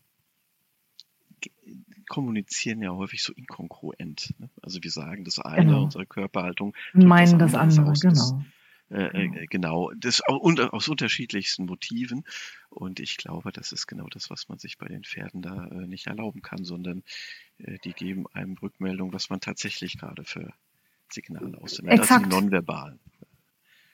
kommunizieren 2.08 2.82
ja 2.82 2.90
häufig 2.90 3.22
so 3.22 3.32
inkongruent. 3.32 4.34
Ne? 4.38 4.50
Also 4.60 4.82
wir 4.82 4.90
sagen 4.90 5.24
das 5.24 5.38
eine, 5.38 5.66
genau. 5.66 5.84
unsere 5.84 6.06
Körperhaltung. 6.06 6.74
Meinen 6.92 7.38
das 7.38 7.54
andere, 7.54 7.90
das 7.90 8.04
andere 8.04 8.14
genau. 8.14 8.44
Äh, 8.90 9.24
äh, 9.24 9.46
genau. 9.46 9.88
genau. 9.88 9.92
Das 9.96 10.20
aus 10.22 10.88
unterschiedlichsten 10.88 11.64
Motiven. 11.64 12.24
Und 12.68 13.00
ich 13.00 13.16
glaube, 13.16 13.52
das 13.52 13.72
ist 13.72 13.86
genau 13.86 14.06
das, 14.08 14.28
was 14.30 14.48
man 14.48 14.58
sich 14.58 14.76
bei 14.78 14.86
den 14.86 15.04
Pferden 15.04 15.40
da 15.42 15.66
äh, 15.68 15.86
nicht 15.86 16.06
erlauben 16.06 16.42
kann, 16.42 16.64
sondern 16.64 17.02
äh, 17.58 17.78
die 17.84 17.92
geben 17.92 18.26
einem 18.32 18.54
Rückmeldung, 18.58 19.12
was 19.12 19.30
man 19.30 19.40
tatsächlich 19.40 19.98
gerade 19.98 20.24
für 20.24 20.52
Signale 21.10 21.58
aussendet. 21.58 21.94
Exakt. 21.94 22.26
Das 22.26 22.30
sind 22.30 22.42
nonverbal. 22.42 22.98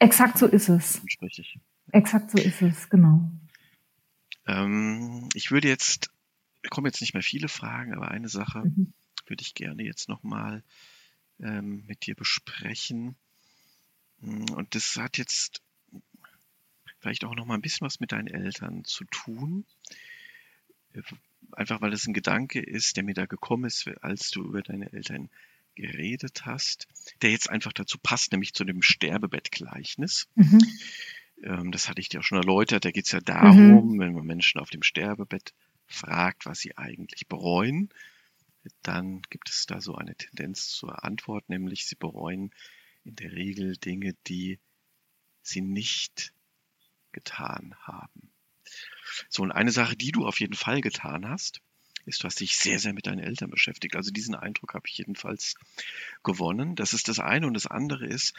Exakt 0.00 0.38
so 0.38 0.46
ist 0.46 0.68
es. 0.68 1.02
Exakt 1.92 2.30
so 2.30 2.38
ist 2.38 2.62
es, 2.62 2.88
genau. 2.88 3.30
Ähm, 4.46 5.28
ich 5.34 5.50
würde 5.50 5.68
jetzt, 5.68 6.10
kommen 6.68 6.86
jetzt 6.86 7.00
nicht 7.00 7.14
mehr 7.14 7.22
viele 7.22 7.48
Fragen, 7.48 7.94
aber 7.94 8.10
eine 8.10 8.28
Sache 8.28 8.60
mhm. 8.64 8.92
würde 9.26 9.42
ich 9.42 9.54
gerne 9.54 9.82
jetzt 9.82 10.08
nochmal 10.08 10.62
ähm, 11.40 11.84
mit 11.86 12.06
dir 12.06 12.14
besprechen. 12.14 13.16
Hm, 14.20 14.50
und 14.50 14.74
das 14.74 14.96
hat 14.96 15.18
jetzt 15.18 15.62
vielleicht 17.00 17.24
auch 17.24 17.34
noch 17.34 17.46
mal 17.46 17.54
ein 17.54 17.62
bisschen 17.62 17.86
was 17.86 18.00
mit 18.00 18.12
deinen 18.12 18.28
Eltern 18.28 18.84
zu 18.84 19.04
tun. 19.04 19.64
Einfach 21.52 21.80
weil 21.80 21.92
es 21.92 22.06
ein 22.06 22.14
Gedanke 22.14 22.60
ist, 22.60 22.96
der 22.96 23.04
mir 23.04 23.14
da 23.14 23.26
gekommen 23.26 23.64
ist, 23.64 23.88
als 24.02 24.30
du 24.30 24.42
über 24.42 24.62
deine 24.62 24.92
Eltern 24.92 25.30
geredet 25.76 26.44
hast, 26.44 26.88
der 27.22 27.30
jetzt 27.30 27.48
einfach 27.48 27.72
dazu 27.72 27.98
passt, 28.02 28.32
nämlich 28.32 28.52
zu 28.52 28.64
dem 28.64 28.82
Sterbebettgleichnis. 28.82 30.28
Mhm. 30.34 30.58
Ähm, 31.44 31.72
das 31.72 31.88
hatte 31.88 32.00
ich 32.00 32.08
dir 32.08 32.20
auch 32.20 32.24
schon 32.24 32.38
erläutert. 32.38 32.84
Da 32.84 32.90
geht 32.90 33.06
es 33.06 33.12
ja 33.12 33.20
darum, 33.20 33.94
mhm. 33.94 33.98
wenn 34.00 34.12
man 34.12 34.26
Menschen 34.26 34.60
auf 34.60 34.70
dem 34.70 34.82
Sterbebett 34.82 35.54
fragt, 35.88 36.46
was 36.46 36.60
sie 36.60 36.76
eigentlich 36.76 37.26
bereuen, 37.26 37.88
dann 38.82 39.22
gibt 39.30 39.48
es 39.50 39.66
da 39.66 39.80
so 39.80 39.94
eine 39.94 40.14
Tendenz 40.14 40.68
zur 40.68 41.04
Antwort, 41.04 41.48
nämlich 41.48 41.86
sie 41.86 41.96
bereuen 41.96 42.52
in 43.04 43.16
der 43.16 43.32
Regel 43.32 43.76
Dinge, 43.76 44.14
die 44.26 44.58
sie 45.42 45.62
nicht 45.62 46.32
getan 47.12 47.74
haben. 47.80 48.30
So, 49.28 49.42
und 49.42 49.52
eine 49.52 49.72
Sache, 49.72 49.96
die 49.96 50.12
du 50.12 50.26
auf 50.26 50.40
jeden 50.40 50.54
Fall 50.54 50.80
getan 50.80 51.28
hast, 51.28 51.60
ist, 52.04 52.22
du 52.22 52.26
hast 52.26 52.40
dich 52.40 52.56
sehr, 52.56 52.78
sehr 52.78 52.92
mit 52.92 53.06
deinen 53.06 53.20
Eltern 53.20 53.50
beschäftigt. 53.50 53.96
Also 53.96 54.10
diesen 54.10 54.34
Eindruck 54.34 54.74
habe 54.74 54.86
ich 54.88 54.98
jedenfalls 54.98 55.54
gewonnen. 56.22 56.74
Das 56.74 56.94
ist 56.94 57.08
das 57.08 57.18
eine. 57.18 57.46
Und 57.46 57.54
das 57.54 57.66
andere 57.66 58.06
ist, 58.06 58.34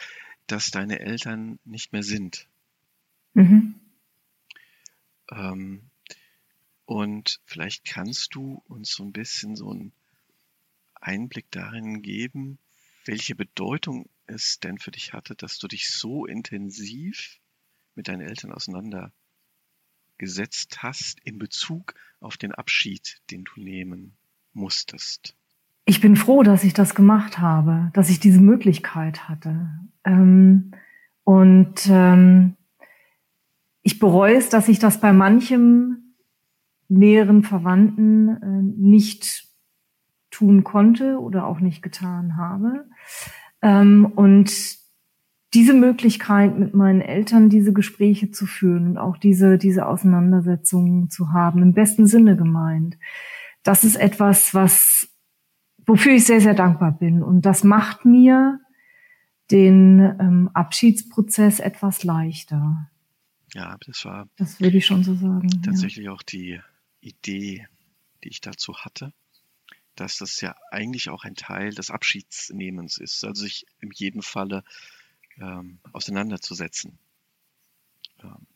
dass 0.46 0.70
deine 0.70 1.00
Eltern 1.00 1.58
nicht 1.64 1.92
mehr 1.92 2.02
sind. 2.02 2.48
Mhm. 3.34 3.80
Ähm, 5.30 5.89
und 6.90 7.40
vielleicht 7.44 7.84
kannst 7.84 8.34
du 8.34 8.64
uns 8.66 8.90
so 8.90 9.04
ein 9.04 9.12
bisschen 9.12 9.54
so 9.54 9.70
einen 9.70 9.92
Einblick 11.00 11.48
darin 11.52 12.02
geben, 12.02 12.58
welche 13.04 13.36
Bedeutung 13.36 14.08
es 14.26 14.58
denn 14.58 14.76
für 14.76 14.90
dich 14.90 15.12
hatte, 15.12 15.36
dass 15.36 15.60
du 15.60 15.68
dich 15.68 15.90
so 15.90 16.26
intensiv 16.26 17.38
mit 17.94 18.08
deinen 18.08 18.22
Eltern 18.22 18.50
auseinandergesetzt 18.50 20.82
hast 20.82 21.20
in 21.20 21.38
Bezug 21.38 21.94
auf 22.18 22.36
den 22.36 22.50
Abschied, 22.50 23.22
den 23.30 23.44
du 23.44 23.60
nehmen 23.60 24.16
musstest. 24.52 25.36
Ich 25.84 26.00
bin 26.00 26.16
froh, 26.16 26.42
dass 26.42 26.64
ich 26.64 26.74
das 26.74 26.96
gemacht 26.96 27.38
habe, 27.38 27.92
dass 27.94 28.10
ich 28.10 28.18
diese 28.18 28.40
Möglichkeit 28.40 29.28
hatte. 29.28 29.70
Ähm, 30.02 30.72
und 31.22 31.86
ähm, 31.88 32.56
ich 33.82 34.00
bereue 34.00 34.34
es, 34.34 34.48
dass 34.48 34.66
ich 34.66 34.80
das 34.80 35.00
bei 35.00 35.12
manchem 35.12 35.99
näheren 36.90 37.42
Verwandten 37.42 38.28
äh, 38.28 38.62
nicht 38.76 39.48
tun 40.30 40.64
konnte 40.64 41.18
oder 41.18 41.46
auch 41.46 41.60
nicht 41.60 41.82
getan 41.82 42.36
habe. 42.36 42.86
Ähm, 43.62 44.06
und 44.14 44.78
diese 45.54 45.74
Möglichkeit, 45.74 46.58
mit 46.58 46.74
meinen 46.74 47.00
Eltern 47.00 47.48
diese 47.48 47.72
Gespräche 47.72 48.30
zu 48.30 48.46
führen 48.46 48.86
und 48.86 48.98
auch 48.98 49.16
diese, 49.16 49.58
diese 49.58 49.86
Auseinandersetzungen 49.86 51.10
zu 51.10 51.32
haben, 51.32 51.62
im 51.62 51.74
besten 51.74 52.06
Sinne 52.06 52.36
gemeint, 52.36 52.96
das 53.62 53.82
ist 53.84 53.96
etwas, 53.96 54.54
was, 54.54 55.08
wofür 55.86 56.12
ich 56.12 56.24
sehr, 56.24 56.40
sehr 56.40 56.54
dankbar 56.54 56.92
bin. 56.92 57.22
Und 57.22 57.42
das 57.42 57.64
macht 57.64 58.04
mir 58.04 58.60
den 59.50 59.98
ähm, 59.98 60.50
Abschiedsprozess 60.54 61.58
etwas 61.58 62.04
leichter. 62.04 62.88
Ja, 63.52 63.76
das 63.84 64.04
war. 64.04 64.28
Das 64.36 64.60
würde 64.60 64.78
ich 64.78 64.86
schon 64.86 65.02
so 65.02 65.16
sagen. 65.16 65.48
Tatsächlich 65.62 66.06
ja. 66.06 66.12
auch 66.12 66.22
die 66.22 66.60
Idee, 67.00 67.66
die 68.22 68.28
ich 68.28 68.40
dazu 68.40 68.76
hatte, 68.78 69.12
dass 69.96 70.18
das 70.18 70.40
ja 70.40 70.56
eigentlich 70.70 71.10
auch 71.10 71.24
ein 71.24 71.34
Teil 71.34 71.74
des 71.74 71.90
Abschiedsnehmens 71.90 72.98
ist. 72.98 73.24
Also 73.24 73.42
sich 73.42 73.66
in 73.80 73.90
jedem 73.92 74.22
Falle 74.22 74.64
ähm, 75.38 75.78
auseinanderzusetzen 75.92 76.98
ähm, 78.22 78.46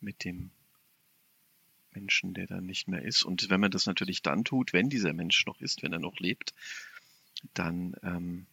mit 0.00 0.24
dem 0.24 0.50
Menschen, 1.92 2.34
der 2.34 2.46
dann 2.46 2.66
nicht 2.66 2.88
mehr 2.88 3.02
ist. 3.02 3.22
Und 3.22 3.50
wenn 3.50 3.60
man 3.60 3.70
das 3.70 3.86
natürlich 3.86 4.22
dann 4.22 4.44
tut, 4.44 4.72
wenn 4.72 4.88
dieser 4.88 5.12
Mensch 5.12 5.46
noch 5.46 5.60
ist, 5.60 5.82
wenn 5.82 5.92
er 5.92 6.00
noch 6.00 6.18
lebt, 6.18 6.54
dann 7.52 7.94
ähm, 8.02 8.46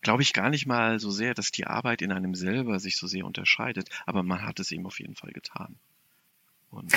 glaube 0.00 0.22
ich 0.22 0.32
gar 0.32 0.50
nicht 0.50 0.66
mal 0.66 1.00
so 1.00 1.10
sehr, 1.10 1.34
dass 1.34 1.50
die 1.50 1.66
Arbeit 1.66 2.02
in 2.02 2.12
einem 2.12 2.34
selber 2.34 2.78
sich 2.80 2.96
so 2.96 3.06
sehr 3.06 3.24
unterscheidet, 3.24 3.88
aber 4.06 4.22
man 4.22 4.42
hat 4.42 4.60
es 4.60 4.70
eben 4.72 4.86
auf 4.86 5.00
jeden 5.00 5.16
Fall 5.16 5.32
getan. 5.32 5.78
Und, 6.72 6.92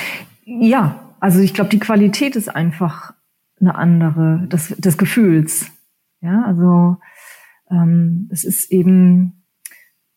ja, 0.46 1.14
also 1.20 1.40
ich 1.40 1.54
glaube, 1.54 1.70
die 1.70 1.80
Qualität 1.80 2.36
ist 2.36 2.50
einfach 2.50 3.14
eine 3.60 3.76
andere, 3.76 4.48
des, 4.48 4.70
des 4.78 4.98
Gefühls. 4.98 5.72
Ja, 6.22 6.44
also 6.44 6.98
ähm, 7.70 8.30
es 8.32 8.44
ist 8.44 8.72
eben 8.72 9.44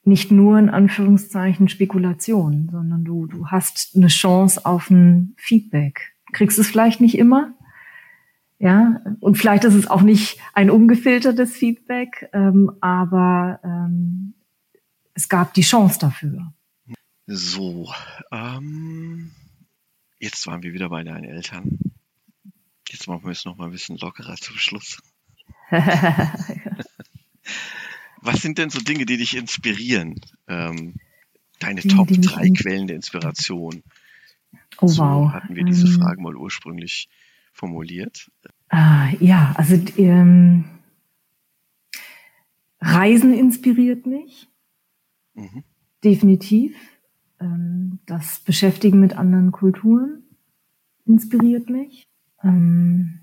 nicht 0.04 0.30
nur 0.30 0.58
in 0.58 0.70
Anführungszeichen 0.70 1.68
Spekulation, 1.68 2.68
sondern 2.72 3.04
du, 3.04 3.26
du 3.26 3.48
hast 3.48 3.94
eine 3.94 4.06
Chance 4.06 4.64
auf 4.64 4.90
ein 4.90 5.34
Feedback. 5.36 6.14
Kriegst 6.32 6.58
es 6.58 6.68
vielleicht 6.68 7.00
nicht 7.00 7.18
immer, 7.18 7.52
ja, 8.58 9.00
und 9.20 9.38
vielleicht 9.38 9.64
ist 9.64 9.74
es 9.74 9.86
auch 9.86 10.02
nicht 10.02 10.40
ein 10.52 10.70
ungefiltertes 10.70 11.56
Feedback, 11.56 12.28
ähm, 12.32 12.72
aber 12.80 13.60
ähm, 13.62 14.34
es 15.14 15.28
gab 15.28 15.54
die 15.54 15.62
Chance 15.62 15.98
dafür. 16.00 16.52
So, 17.26 17.88
ähm, 18.32 19.30
jetzt 20.18 20.46
waren 20.46 20.62
wir 20.62 20.72
wieder 20.72 20.88
bei 20.88 21.04
deinen 21.04 21.24
Eltern. 21.24 21.78
Jetzt 22.90 23.06
machen 23.06 23.24
wir 23.24 23.32
es 23.32 23.44
noch 23.44 23.56
mal 23.56 23.66
ein 23.66 23.72
bisschen 23.72 23.98
lockerer 23.98 24.36
zum 24.36 24.56
Schluss. 24.56 25.02
Was 28.20 28.42
sind 28.42 28.58
denn 28.58 28.70
so 28.70 28.80
Dinge, 28.80 29.06
die 29.06 29.16
dich 29.16 29.36
inspirieren? 29.36 30.20
Ähm, 30.48 30.94
deine 31.60 31.80
Dinge, 31.82 31.94
Top 31.94 32.08
3 32.08 32.50
Quellen 32.50 32.86
der 32.86 32.96
Inspiration. 32.96 33.82
Oh 34.80 34.86
so 34.86 35.02
wow. 35.02 35.32
hatten 35.32 35.54
wir 35.54 35.64
diese 35.64 35.86
ähm. 35.86 35.92
Fragen 35.94 36.22
mal 36.22 36.36
ursprünglich 36.36 37.08
formuliert. 37.52 38.30
Ah, 38.68 39.10
ja, 39.20 39.52
also 39.56 39.74
ähm, 39.96 40.64
Reisen 42.80 43.34
inspiriert 43.34 44.06
mich. 44.06 44.48
Mhm. 45.34 45.64
Definitiv. 46.04 46.76
Ähm, 47.40 47.98
das 48.06 48.40
Beschäftigen 48.40 49.00
mit 49.00 49.16
anderen 49.16 49.52
Kulturen 49.52 50.22
inspiriert 51.06 51.70
mich. 51.70 52.08
Ähm, 52.42 53.20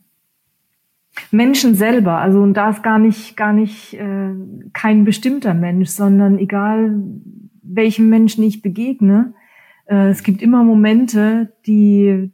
Menschen 1.32 1.76
selber, 1.76 2.18
also 2.18 2.42
und 2.42 2.56
da 2.56 2.70
ist 2.70 2.84
gar 2.84 3.00
nicht, 3.00 3.38
gar 3.38 3.54
nicht 3.54 3.94
äh, 3.94 4.34
kein 4.74 5.06
bestimmter 5.06 5.54
Mensch, 5.54 5.90
sondern 5.90 6.38
egal 6.40 7.02
welchem 7.62 8.10
Menschen 8.10 8.44
ich 8.44 8.62
begegne, 8.62 9.34
äh, 9.86 10.10
es 10.10 10.24
gibt 10.24 10.42
immer 10.42 10.64
Momente, 10.64 11.54
die, 11.66 12.32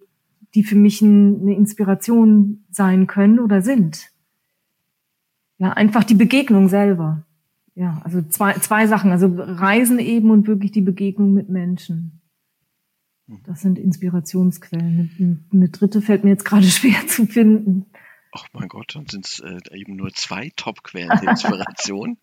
die 0.55 0.63
für 0.63 0.75
mich 0.75 1.01
ein, 1.01 1.41
eine 1.41 1.55
Inspiration 1.55 2.63
sein 2.69 3.07
können 3.07 3.39
oder 3.39 3.61
sind. 3.61 4.11
Ja, 5.57 5.73
einfach 5.73 6.03
die 6.03 6.15
Begegnung 6.15 6.69
selber. 6.69 7.25
Ja, 7.74 8.01
also 8.03 8.22
zwei, 8.22 8.53
zwei 8.53 8.88
Sachen, 8.88 9.11
also 9.11 9.34
Reisen 9.38 9.99
eben 9.99 10.30
und 10.30 10.47
wirklich 10.47 10.72
die 10.72 10.82
Begegnung 10.82 11.34
mit 11.34 11.49
Menschen. 11.49 12.22
Das 13.45 13.61
sind 13.61 13.80
Inspirationsquellen. 13.80 15.47
Eine 15.53 15.69
dritte 15.69 16.01
fällt 16.01 16.24
mir 16.24 16.32
jetzt 16.32 16.45
gerade 16.45 16.65
schwer 16.67 17.07
zu 17.07 17.26
finden. 17.26 17.86
Ach 18.34 18.45
mein 18.53 18.69
Gott, 18.69 18.95
dann 18.95 19.07
sind 19.07 19.26
es 19.26 19.39
äh, 19.39 19.59
eben 19.72 19.97
nur 19.97 20.13
zwei 20.13 20.51
Top-Quellen 20.55 21.09
der 21.22 21.32
Inspiration. 21.32 22.17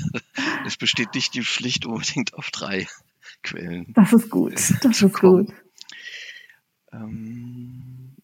es 0.66 0.76
besteht 0.76 1.14
nicht 1.14 1.34
die 1.34 1.42
Pflicht 1.42 1.86
unbedingt 1.86 2.34
auf 2.34 2.50
drei 2.50 2.88
Quellen. 3.42 3.92
Das 3.94 4.12
ist 4.12 4.28
gut. 4.28 4.54
Das 4.82 5.02
ist 5.02 5.20
gut. 5.20 5.52
Ähm, 6.92 8.15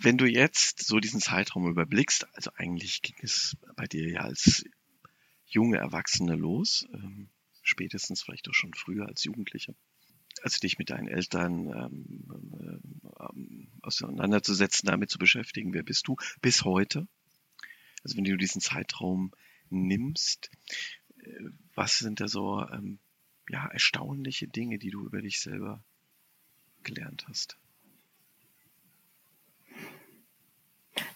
wenn 0.00 0.18
du 0.18 0.26
jetzt 0.26 0.86
so 0.86 0.98
diesen 0.98 1.20
Zeitraum 1.20 1.68
überblickst, 1.68 2.26
also 2.34 2.50
eigentlich 2.56 3.02
ging 3.02 3.16
es 3.22 3.56
bei 3.76 3.86
dir 3.86 4.08
ja 4.08 4.20
als 4.20 4.64
junge 5.46 5.78
Erwachsene 5.78 6.34
los, 6.34 6.86
ähm, 6.92 7.28
spätestens 7.62 8.22
vielleicht 8.22 8.48
auch 8.48 8.54
schon 8.54 8.74
früher 8.74 9.06
als 9.06 9.24
Jugendliche 9.24 9.74
also 10.42 10.58
dich 10.60 10.78
mit 10.78 10.90
deinen 10.90 11.08
Eltern 11.08 11.68
ähm, 11.68 13.02
ähm, 13.20 13.68
auseinanderzusetzen, 13.82 14.86
damit 14.86 15.10
zu 15.10 15.18
beschäftigen, 15.18 15.72
wer 15.74 15.82
bist 15.82 16.08
du, 16.08 16.16
bis 16.40 16.64
heute. 16.64 17.06
Also 18.04 18.16
wenn 18.16 18.24
du 18.24 18.36
diesen 18.36 18.60
Zeitraum 18.60 19.32
nimmst, 19.70 20.50
äh, 21.22 21.50
was 21.74 21.98
sind 21.98 22.20
da 22.20 22.28
so 22.28 22.66
ähm, 22.68 22.98
ja, 23.48 23.66
erstaunliche 23.66 24.48
Dinge, 24.48 24.78
die 24.78 24.90
du 24.90 25.04
über 25.04 25.22
dich 25.22 25.40
selber 25.40 25.82
gelernt 26.82 27.26
hast? 27.28 27.56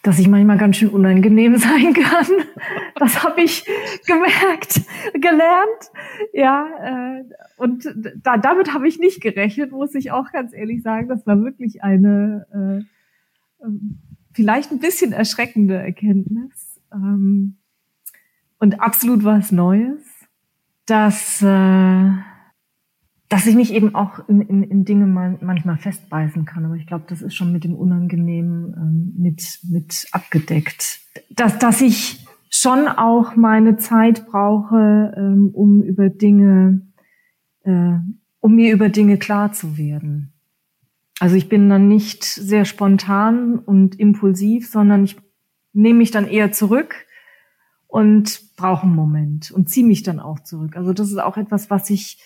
Dass 0.03 0.19
ich 0.19 0.27
manchmal 0.27 0.57
ganz 0.57 0.77
schön 0.77 0.89
unangenehm 0.89 1.55
sein 1.57 1.93
kann. 1.93 2.27
Das 2.95 3.23
habe 3.23 3.41
ich 3.41 3.65
gemerkt, 4.05 4.81
gelernt. 5.13 5.91
Ja, 6.33 6.67
äh, 7.19 7.23
und 7.57 7.87
da, 8.21 8.37
damit 8.37 8.73
habe 8.73 8.87
ich 8.87 8.99
nicht 8.99 9.21
gerechnet, 9.21 9.71
muss 9.71 9.95
ich 9.95 10.11
auch 10.11 10.31
ganz 10.31 10.53
ehrlich 10.53 10.83
sagen. 10.83 11.07
Das 11.07 11.25
war 11.25 11.41
wirklich 11.41 11.83
eine 11.83 12.45
äh, 12.53 13.65
ähm, 13.65 13.99
vielleicht 14.33 14.71
ein 14.71 14.79
bisschen 14.79 15.13
erschreckende 15.13 15.75
Erkenntnis. 15.75 16.81
Ähm, 16.91 17.57
und 18.59 18.79
absolut 18.79 19.23
was 19.23 19.51
Neues, 19.51 20.01
dass, 20.85 21.41
äh, 21.41 22.11
dass 23.33 23.47
ich 23.47 23.55
mich 23.55 23.73
eben 23.73 23.95
auch 23.95 24.29
in, 24.29 24.41
in, 24.41 24.61
in 24.61 24.85
Dinge 24.85 25.07
man, 25.07 25.39
manchmal 25.41 25.77
festbeißen 25.77 26.45
kann. 26.45 26.65
Aber 26.65 26.75
ich 26.75 26.85
glaube, 26.85 27.05
das 27.07 27.23
ist 27.23 27.33
schon 27.33 27.51
mit 27.51 27.63
dem 27.63 27.73
Unangenehmen 27.73 28.75
ähm, 28.77 29.13
mit, 29.17 29.57
mit 29.67 30.05
abgedeckt. 30.11 30.99
Dass, 31.31 31.57
dass 31.57 31.81
ich 31.81 32.27
schon 32.51 32.87
auch 32.87 33.35
meine 33.35 33.77
Zeit 33.77 34.27
brauche, 34.27 35.15
ähm, 35.17 35.49
um 35.51 35.81
über 35.81 36.09
Dinge, 36.09 36.85
äh, 37.63 37.95
um 38.39 38.53
mir 38.53 38.71
über 38.71 38.89
Dinge 38.89 39.17
klar 39.17 39.51
zu 39.51 39.79
werden. 39.79 40.33
Also 41.19 41.35
ich 41.35 41.49
bin 41.49 41.67
dann 41.69 41.87
nicht 41.87 42.23
sehr 42.23 42.65
spontan 42.65 43.57
und 43.57 43.99
impulsiv, 43.99 44.69
sondern 44.69 45.05
ich 45.05 45.17
nehme 45.71 45.97
mich 45.97 46.11
dann 46.11 46.27
eher 46.27 46.51
zurück 46.51 46.93
und 47.87 48.55
brauche 48.57 48.83
einen 48.83 48.93
Moment 48.93 49.49
und 49.49 49.71
ziehe 49.71 49.87
mich 49.87 50.03
dann 50.03 50.19
auch 50.19 50.39
zurück. 50.41 50.77
Also 50.77 50.93
das 50.93 51.09
ist 51.09 51.17
auch 51.17 51.37
etwas, 51.37 51.71
was 51.71 51.89
ich 51.89 52.19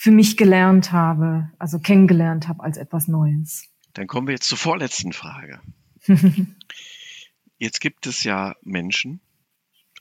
für 0.00 0.12
mich 0.12 0.36
gelernt 0.36 0.92
habe, 0.92 1.50
also 1.58 1.80
kennengelernt 1.80 2.46
habe 2.46 2.62
als 2.62 2.76
etwas 2.76 3.08
Neues. 3.08 3.68
Dann 3.94 4.06
kommen 4.06 4.28
wir 4.28 4.34
jetzt 4.34 4.46
zur 4.46 4.56
vorletzten 4.56 5.12
Frage. 5.12 5.60
jetzt 7.58 7.80
gibt 7.80 8.06
es 8.06 8.22
ja 8.22 8.54
Menschen, 8.62 9.20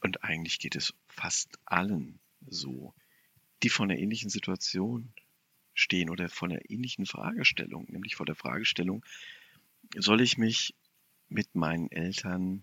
und 0.02 0.24
eigentlich 0.24 0.60
geht 0.60 0.76
es 0.76 0.94
fast 1.08 1.58
allen 1.66 2.20
so, 2.46 2.94
die 3.64 3.70
vor 3.70 3.86
einer 3.86 3.98
ähnlichen 3.98 4.30
Situation 4.30 5.14
stehen 5.74 6.12
oder 6.12 6.30
vor 6.30 6.48
einer 6.48 6.70
ähnlichen 6.70 7.08
Fragestellung, 7.08 7.88
nämlich 7.90 8.18
vor 8.18 8.28
der 8.28 8.36
Fragestellung, 8.36 9.04
soll 9.96 10.22
ich 10.22 10.38
mich 10.38 10.76
mit 11.28 11.56
meinen 11.56 11.90
Eltern 11.90 12.62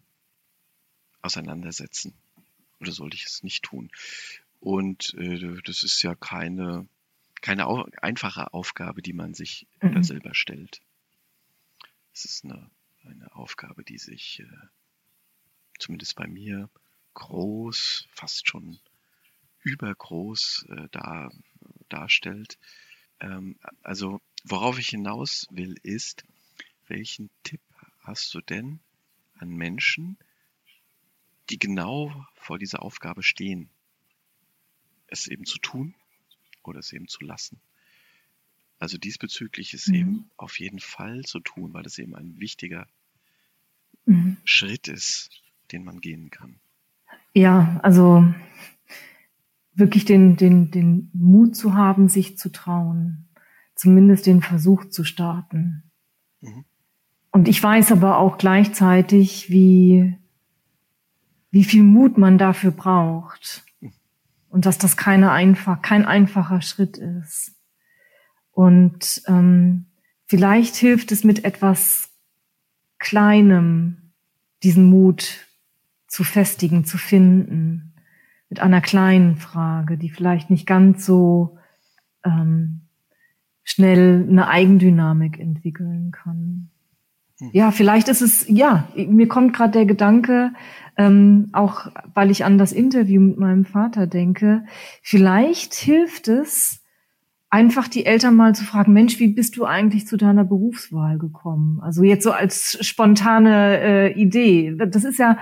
auseinandersetzen 1.20 2.14
oder 2.78 2.93
soll 2.93 3.12
ich 3.12 3.24
es 3.24 3.43
nicht 3.43 3.64
tun? 3.64 3.91
Und 4.61 5.14
äh, 5.14 5.61
das 5.64 5.82
ist 5.82 6.01
ja 6.03 6.14
keine, 6.14 6.87
keine 7.45 7.66
au 7.66 7.86
einfache 8.01 8.55
Aufgabe, 8.55 9.03
die 9.03 9.12
man 9.12 9.34
sich 9.34 9.66
mhm. 9.82 9.97
da 9.97 10.03
selber 10.03 10.34
stellt. 10.34 10.80
Es 12.14 12.24
ist 12.24 12.45
eine, 12.47 12.70
eine 13.05 13.36
Aufgabe, 13.36 13.84
die 13.84 13.99
sich 13.99 14.40
äh, 14.40 14.66
zumindest 15.78 16.16
bei 16.16 16.26
mir 16.26 16.70
groß, 17.12 18.09
fast 18.12 18.49
schon 18.49 18.78
übergroß 19.61 20.64
äh, 20.70 20.88
dar, 20.90 21.30
darstellt. 21.90 22.59
Ähm, 23.20 23.59
also 23.82 24.22
worauf 24.45 24.78
ich 24.78 24.88
hinaus 24.88 25.47
will, 25.51 25.76
ist, 25.82 26.24
welchen 26.88 27.28
Tipp 27.42 27.61
hast 28.05 28.32
du 28.32 28.40
denn 28.40 28.80
an 29.34 29.51
Menschen, 29.51 30.16
die 31.51 31.59
genau 31.59 32.26
vor 32.36 32.59
dieser 32.59 32.80
Aufgabe 32.80 33.22
stehen, 33.22 33.68
es 35.09 35.26
eben 35.26 35.45
zu 35.45 35.59
tun 35.59 35.95
oder 36.69 36.81
es 36.81 36.93
eben 36.93 37.09
zu 37.09 37.25
lassen? 37.25 37.61
Also 38.79 38.99
diesbezüglich 38.99 39.75
ist 39.75 39.89
mhm. 39.89 39.95
eben 39.95 40.31
auf 40.37 40.59
jeden 40.59 40.81
Fall 40.81 41.23
zu 41.23 41.41
tun, 41.41 41.73
weil 41.73 41.87
es 41.87 41.99
eben 41.99 42.15
ein 42.15 42.39
wichtiger 42.39 42.87
mhm. 44.07 44.37
Schritt 44.45 44.89
ist, 44.89 45.31
den 45.73 45.85
man 45.85 46.01
gehen 46.01 46.31
kann. 46.31 46.57
Ja, 47.33 47.81
also 47.83 48.33
wirklich 49.75 50.05
den, 50.05 50.37
den, 50.37 50.71
den 50.71 51.11
Mut 51.12 51.57
zu 51.57 51.75
haben, 51.75 52.09
sich 52.09 52.39
zu 52.39 52.51
trauen, 52.51 53.29
zumindest 53.75 54.27
den 54.27 54.43
Versuch 54.43 54.87
zu 54.87 55.05
starten. 55.05 55.91
Mhm. 56.41 56.65
Und 57.31 57.49
ich 57.49 57.61
weiß 57.61 57.91
aber 57.91 58.19
auch 58.19 58.39
gleichzeitig, 58.39 59.51
wie, 59.51 60.17
wie 61.51 61.65
viel 61.65 61.83
Mut 61.83 62.17
man 62.17 62.39
dafür 62.39 62.71
braucht. 62.71 63.64
Und 64.55 64.67
dass 64.67 64.79
das 64.79 64.97
keine 64.97 65.33
einfach, 65.33 65.83
kein 65.83 66.05
einfacher 66.05 66.63
Schritt 66.63 66.97
ist. 66.97 67.57
Und 68.53 69.21
ähm, 69.27 69.87
vielleicht 70.27 70.77
hilft 70.77 71.11
es 71.11 71.25
mit 71.25 71.45
etwas 71.45 72.13
Kleinem, 73.01 74.13
diesen 74.63 74.85
Mut 74.85 75.49
zu 76.07 76.23
festigen, 76.23 76.85
zu 76.85 76.99
finden 76.99 77.95
mit 78.49 78.61
einer 78.61 78.81
kleinen 78.81 79.39
Frage, 79.39 79.99
die 79.99 80.09
vielleicht 80.09 80.51
nicht 80.51 80.69
ganz 80.69 81.05
so 81.05 81.59
ähm, 82.25 82.83
schnell 83.65 84.25
eine 84.31 84.47
Eigendynamik 84.47 85.41
entwickeln 85.41 86.13
kann. 86.13 86.71
Hm. 87.39 87.51
Ja, 87.53 87.70
vielleicht 87.70 88.09
ist 88.09 88.20
es, 88.20 88.47
ja, 88.49 88.89
mir 88.95 89.28
kommt 89.28 89.55
gerade 89.55 89.72
der 89.72 89.87
Gedanke, 89.87 90.53
ähm, 90.97 91.49
auch 91.53 91.87
weil 92.14 92.30
ich 92.30 92.45
an 92.45 92.59
das 92.59 92.72
Interview 92.72 93.20
mit 93.20 93.39
meinem 93.39 93.64
Vater 93.64 94.07
denke, 94.07 94.64
vielleicht 95.03 95.74
hilft 95.74 96.28
es, 96.28 96.85
einfach 97.55 97.87
die 97.87 98.05
Eltern 98.05 98.35
mal 98.35 98.53
zu 98.53 98.64
fragen, 98.64 98.93
Mensch, 98.93 99.20
wie 99.20 99.28
bist 99.28 99.57
du 99.57 99.64
eigentlich 99.64 100.09
zu 100.09 100.16
deiner 100.16 100.43
Berufswahl 100.43 101.18
gekommen? 101.18 101.78
Also 101.82 102.03
jetzt 102.03 102.24
so 102.24 102.32
als 102.32 102.85
spontane 102.85 103.80
äh, 103.80 104.12
Idee. 104.20 104.74
Das 104.76 105.05
ist 105.05 105.20
ja 105.20 105.39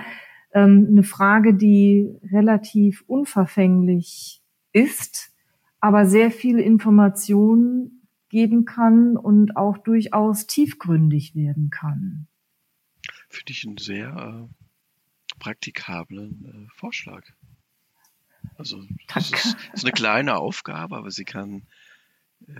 ähm, 0.53 0.89
eine 0.91 1.01
Frage, 1.01 1.55
die 1.55 2.07
relativ 2.31 3.03
unverfänglich 3.07 4.43
ist, 4.73 5.31
aber 5.79 6.05
sehr 6.05 6.29
viel 6.29 6.59
Information 6.59 8.02
geben 8.33 8.65
kann 8.65 9.15
und 9.15 9.55
auch 9.55 9.77
durchaus 9.77 10.47
tiefgründig 10.47 11.35
werden 11.35 11.69
kann. 11.69 12.27
Finde 13.29 13.51
ich 13.51 13.63
einen 13.67 13.77
sehr 13.77 14.49
äh, 14.49 15.37
praktikablen 15.37 16.67
äh, 16.67 16.73
Vorschlag. 16.75 17.23
Also 18.57 18.83
das 19.13 19.31
ist, 19.31 19.55
ist, 19.73 19.85
eine 19.85 19.91
kleine 19.91 20.37
Aufgabe, 20.37 20.97
aber 20.97 21.11
sie 21.11 21.25
kann, 21.25 21.67
äh, 22.47 22.55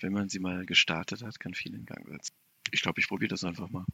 wenn 0.00 0.12
man 0.12 0.28
sie 0.28 0.40
mal 0.40 0.66
gestartet 0.66 1.22
hat, 1.22 1.38
kann 1.38 1.54
viel 1.54 1.74
in 1.74 1.86
Gang 1.86 2.08
setzen. 2.08 2.34
Ich 2.72 2.82
glaube, 2.82 2.98
ich 2.98 3.06
probiere 3.06 3.28
das 3.28 3.44
einfach 3.44 3.70
mal. 3.70 3.84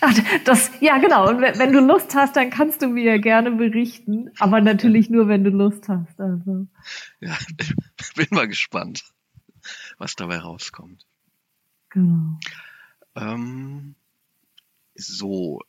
Ach, 0.00 0.14
das, 0.44 0.72
ja, 0.80 0.98
genau. 0.98 1.28
Und 1.28 1.40
wenn 1.40 1.72
du 1.72 1.78
Lust 1.78 2.16
hast, 2.16 2.34
dann 2.34 2.50
kannst 2.50 2.82
du 2.82 2.88
mir 2.88 3.20
gerne 3.20 3.52
berichten. 3.52 4.30
Aber 4.40 4.60
natürlich 4.60 5.08
nur, 5.08 5.28
wenn 5.28 5.44
du 5.44 5.50
Lust 5.50 5.88
hast. 5.88 6.20
Also. 6.20 6.66
Ja, 7.20 7.38
bin 8.16 8.26
mal 8.30 8.48
gespannt, 8.48 9.04
was 10.00 10.16
dabei 10.16 10.38
rauskommt. 10.38 11.06
Genau. 11.90 12.38
Ähm, 13.14 13.94
so, 14.94 15.60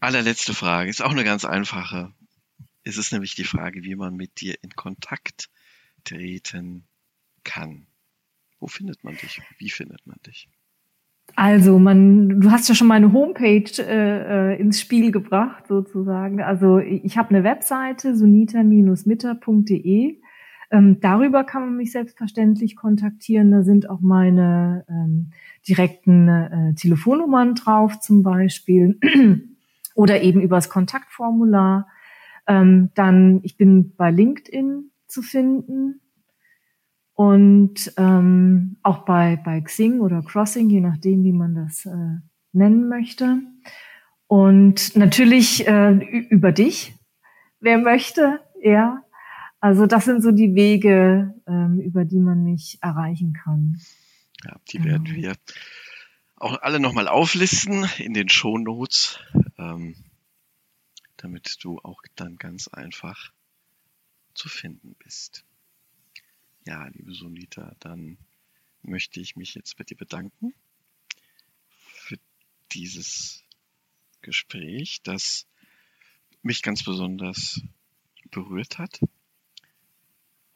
allerletzte 0.00 0.52
Frage. 0.52 0.90
Ist 0.90 1.02
auch 1.02 1.12
eine 1.12 1.24
ganz 1.24 1.44
einfache. 1.44 2.12
Es 2.84 2.96
ist 2.96 3.12
nämlich 3.12 3.34
die 3.34 3.44
Frage, 3.44 3.84
wie 3.84 3.94
man 3.94 4.16
mit 4.16 4.40
dir 4.40 4.56
in 4.62 4.70
Kontakt 4.70 5.50
treten 6.04 6.84
kann. 7.44 7.86
Wo 8.58 8.66
findet 8.66 9.04
man 9.04 9.16
dich? 9.16 9.40
Wie 9.58 9.70
findet 9.70 10.06
man 10.06 10.18
dich? 10.26 10.48
Also 11.36 11.78
man, 11.78 12.40
du 12.40 12.50
hast 12.50 12.68
ja 12.68 12.74
schon 12.74 12.88
meine 12.88 13.12
Homepage 13.12 13.70
äh, 13.78 14.54
äh, 14.54 14.60
ins 14.60 14.80
Spiel 14.80 15.12
gebracht 15.12 15.68
sozusagen. 15.68 16.42
Also 16.42 16.78
ich 16.78 17.16
habe 17.16 17.30
eine 17.30 17.44
Webseite 17.44 18.16
sunita-mitter.de. 18.16 20.20
Ähm, 20.72 21.00
darüber 21.00 21.44
kann 21.44 21.66
man 21.66 21.76
mich 21.76 21.92
selbstverständlich 21.92 22.76
kontaktieren. 22.76 23.50
Da 23.50 23.62
sind 23.62 23.90
auch 23.90 24.00
meine 24.00 24.86
ähm, 24.88 25.30
direkten 25.68 26.28
äh, 26.28 26.74
Telefonnummern 26.74 27.54
drauf 27.54 28.00
zum 28.00 28.22
Beispiel 28.22 28.98
oder 29.94 30.22
eben 30.22 30.40
übers 30.40 30.70
Kontaktformular. 30.70 31.86
Ähm, 32.46 32.90
dann, 32.94 33.40
ich 33.42 33.58
bin 33.58 33.94
bei 33.96 34.10
LinkedIn 34.10 34.90
zu 35.06 35.20
finden 35.20 36.00
und 37.12 37.92
ähm, 37.98 38.78
auch 38.82 39.04
bei, 39.04 39.38
bei 39.44 39.60
Xing 39.60 40.00
oder 40.00 40.22
Crossing, 40.22 40.70
je 40.70 40.80
nachdem, 40.80 41.22
wie 41.22 41.32
man 41.32 41.54
das 41.54 41.84
äh, 41.84 42.16
nennen 42.52 42.88
möchte. 42.88 43.40
Und 44.26 44.96
natürlich 44.96 45.68
äh, 45.68 45.92
über 46.30 46.50
dich, 46.50 46.94
wer 47.60 47.76
möchte, 47.76 48.40
ja. 48.62 49.01
Also 49.62 49.86
das 49.86 50.06
sind 50.06 50.22
so 50.22 50.32
die 50.32 50.56
Wege, 50.56 51.40
ähm, 51.46 51.78
über 51.78 52.04
die 52.04 52.18
man 52.18 52.42
mich 52.42 52.78
erreichen 52.82 53.32
kann. 53.32 53.80
Ja, 54.42 54.60
die 54.68 54.78
genau. 54.78 54.90
werden 54.90 55.14
wir 55.14 55.36
auch 56.34 56.60
alle 56.62 56.80
nochmal 56.80 57.06
auflisten 57.06 57.88
in 57.98 58.12
den 58.12 58.28
Shownotes, 58.28 59.20
ähm, 59.58 59.94
damit 61.16 61.58
du 61.62 61.78
auch 61.78 62.02
dann 62.16 62.38
ganz 62.38 62.66
einfach 62.66 63.32
zu 64.34 64.48
finden 64.48 64.96
bist. 64.98 65.44
Ja, 66.66 66.88
liebe 66.88 67.14
Sunita, 67.14 67.76
dann 67.78 68.18
möchte 68.82 69.20
ich 69.20 69.36
mich 69.36 69.54
jetzt 69.54 69.76
bei 69.76 69.84
dir 69.84 69.96
bedanken 69.96 70.54
für 71.68 72.18
dieses 72.72 73.44
Gespräch, 74.22 75.02
das 75.04 75.46
mich 76.42 76.62
ganz 76.62 76.82
besonders 76.82 77.62
berührt 78.32 78.78
hat. 78.78 78.98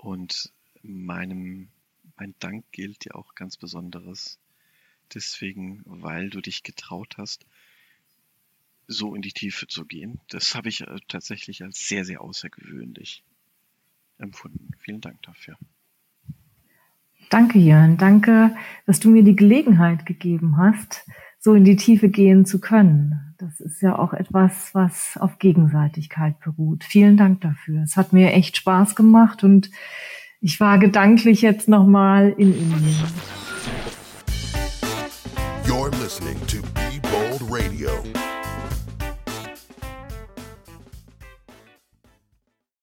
Und 0.07 0.53
meinem, 0.85 1.67
mein 2.17 2.37
Dank 2.39 2.65
gilt 2.71 3.05
dir 3.05 3.17
auch 3.17 3.35
ganz 3.35 3.57
besonderes 3.57 4.39
deswegen, 5.15 5.83
weil 5.85 6.31
du 6.31 6.41
dich 6.41 6.63
getraut 6.63 7.17
hast, 7.19 7.45
so 8.87 9.17
in 9.17 9.23
die 9.23 9.33
Tiefe 9.33 9.67
zu 9.67 9.85
gehen. 9.85 10.21
Das 10.29 10.55
habe 10.55 10.69
ich 10.69 10.83
äh, 10.83 11.01
tatsächlich 11.09 11.65
als 11.65 11.89
sehr, 11.89 12.05
sehr 12.05 12.21
außergewöhnlich 12.21 13.25
empfunden. 14.19 14.71
Vielen 14.79 15.01
Dank 15.01 15.21
dafür. 15.23 15.59
Danke, 17.29 17.59
Jörn. 17.59 17.97
Danke, 17.97 18.57
dass 18.87 19.01
du 19.01 19.11
mir 19.11 19.25
die 19.25 19.35
Gelegenheit 19.35 20.07
gegeben 20.07 20.57
hast, 20.57 21.05
so 21.41 21.55
in 21.55 21.65
die 21.65 21.75
Tiefe 21.75 22.11
gehen 22.11 22.47
zu 22.47 22.61
können. 22.61 23.26
Das 23.39 23.61
ist 23.61 23.83
ja 23.83 23.99
auch 23.99 24.15
etwas, 24.15 24.75
was 24.75 25.19
auf 25.21 25.39
Gegenseitigkeit 25.39 26.41
beruht. 26.41 26.85
Vielen 26.85 27.19
Dank 27.19 27.43
dafür. 27.43 27.83
Es 27.83 27.97
hat 27.97 28.15
mir 28.15 28.33
echt 28.33 28.57
Spaß 28.57 28.97
gemacht 28.97 29.45
und 29.45 29.71
ich 30.41 30.59
war 30.59 30.79
gedanklich 30.79 31.43
jetzt 31.43 31.69
nochmal 31.69 32.31
in 32.39 32.57
Indien. 32.57 33.05
You're 35.67 35.91
listening 36.03 36.39
to 36.47 36.63
Be 36.73 36.99
Bold 37.03 37.43
Radio. 37.51 37.91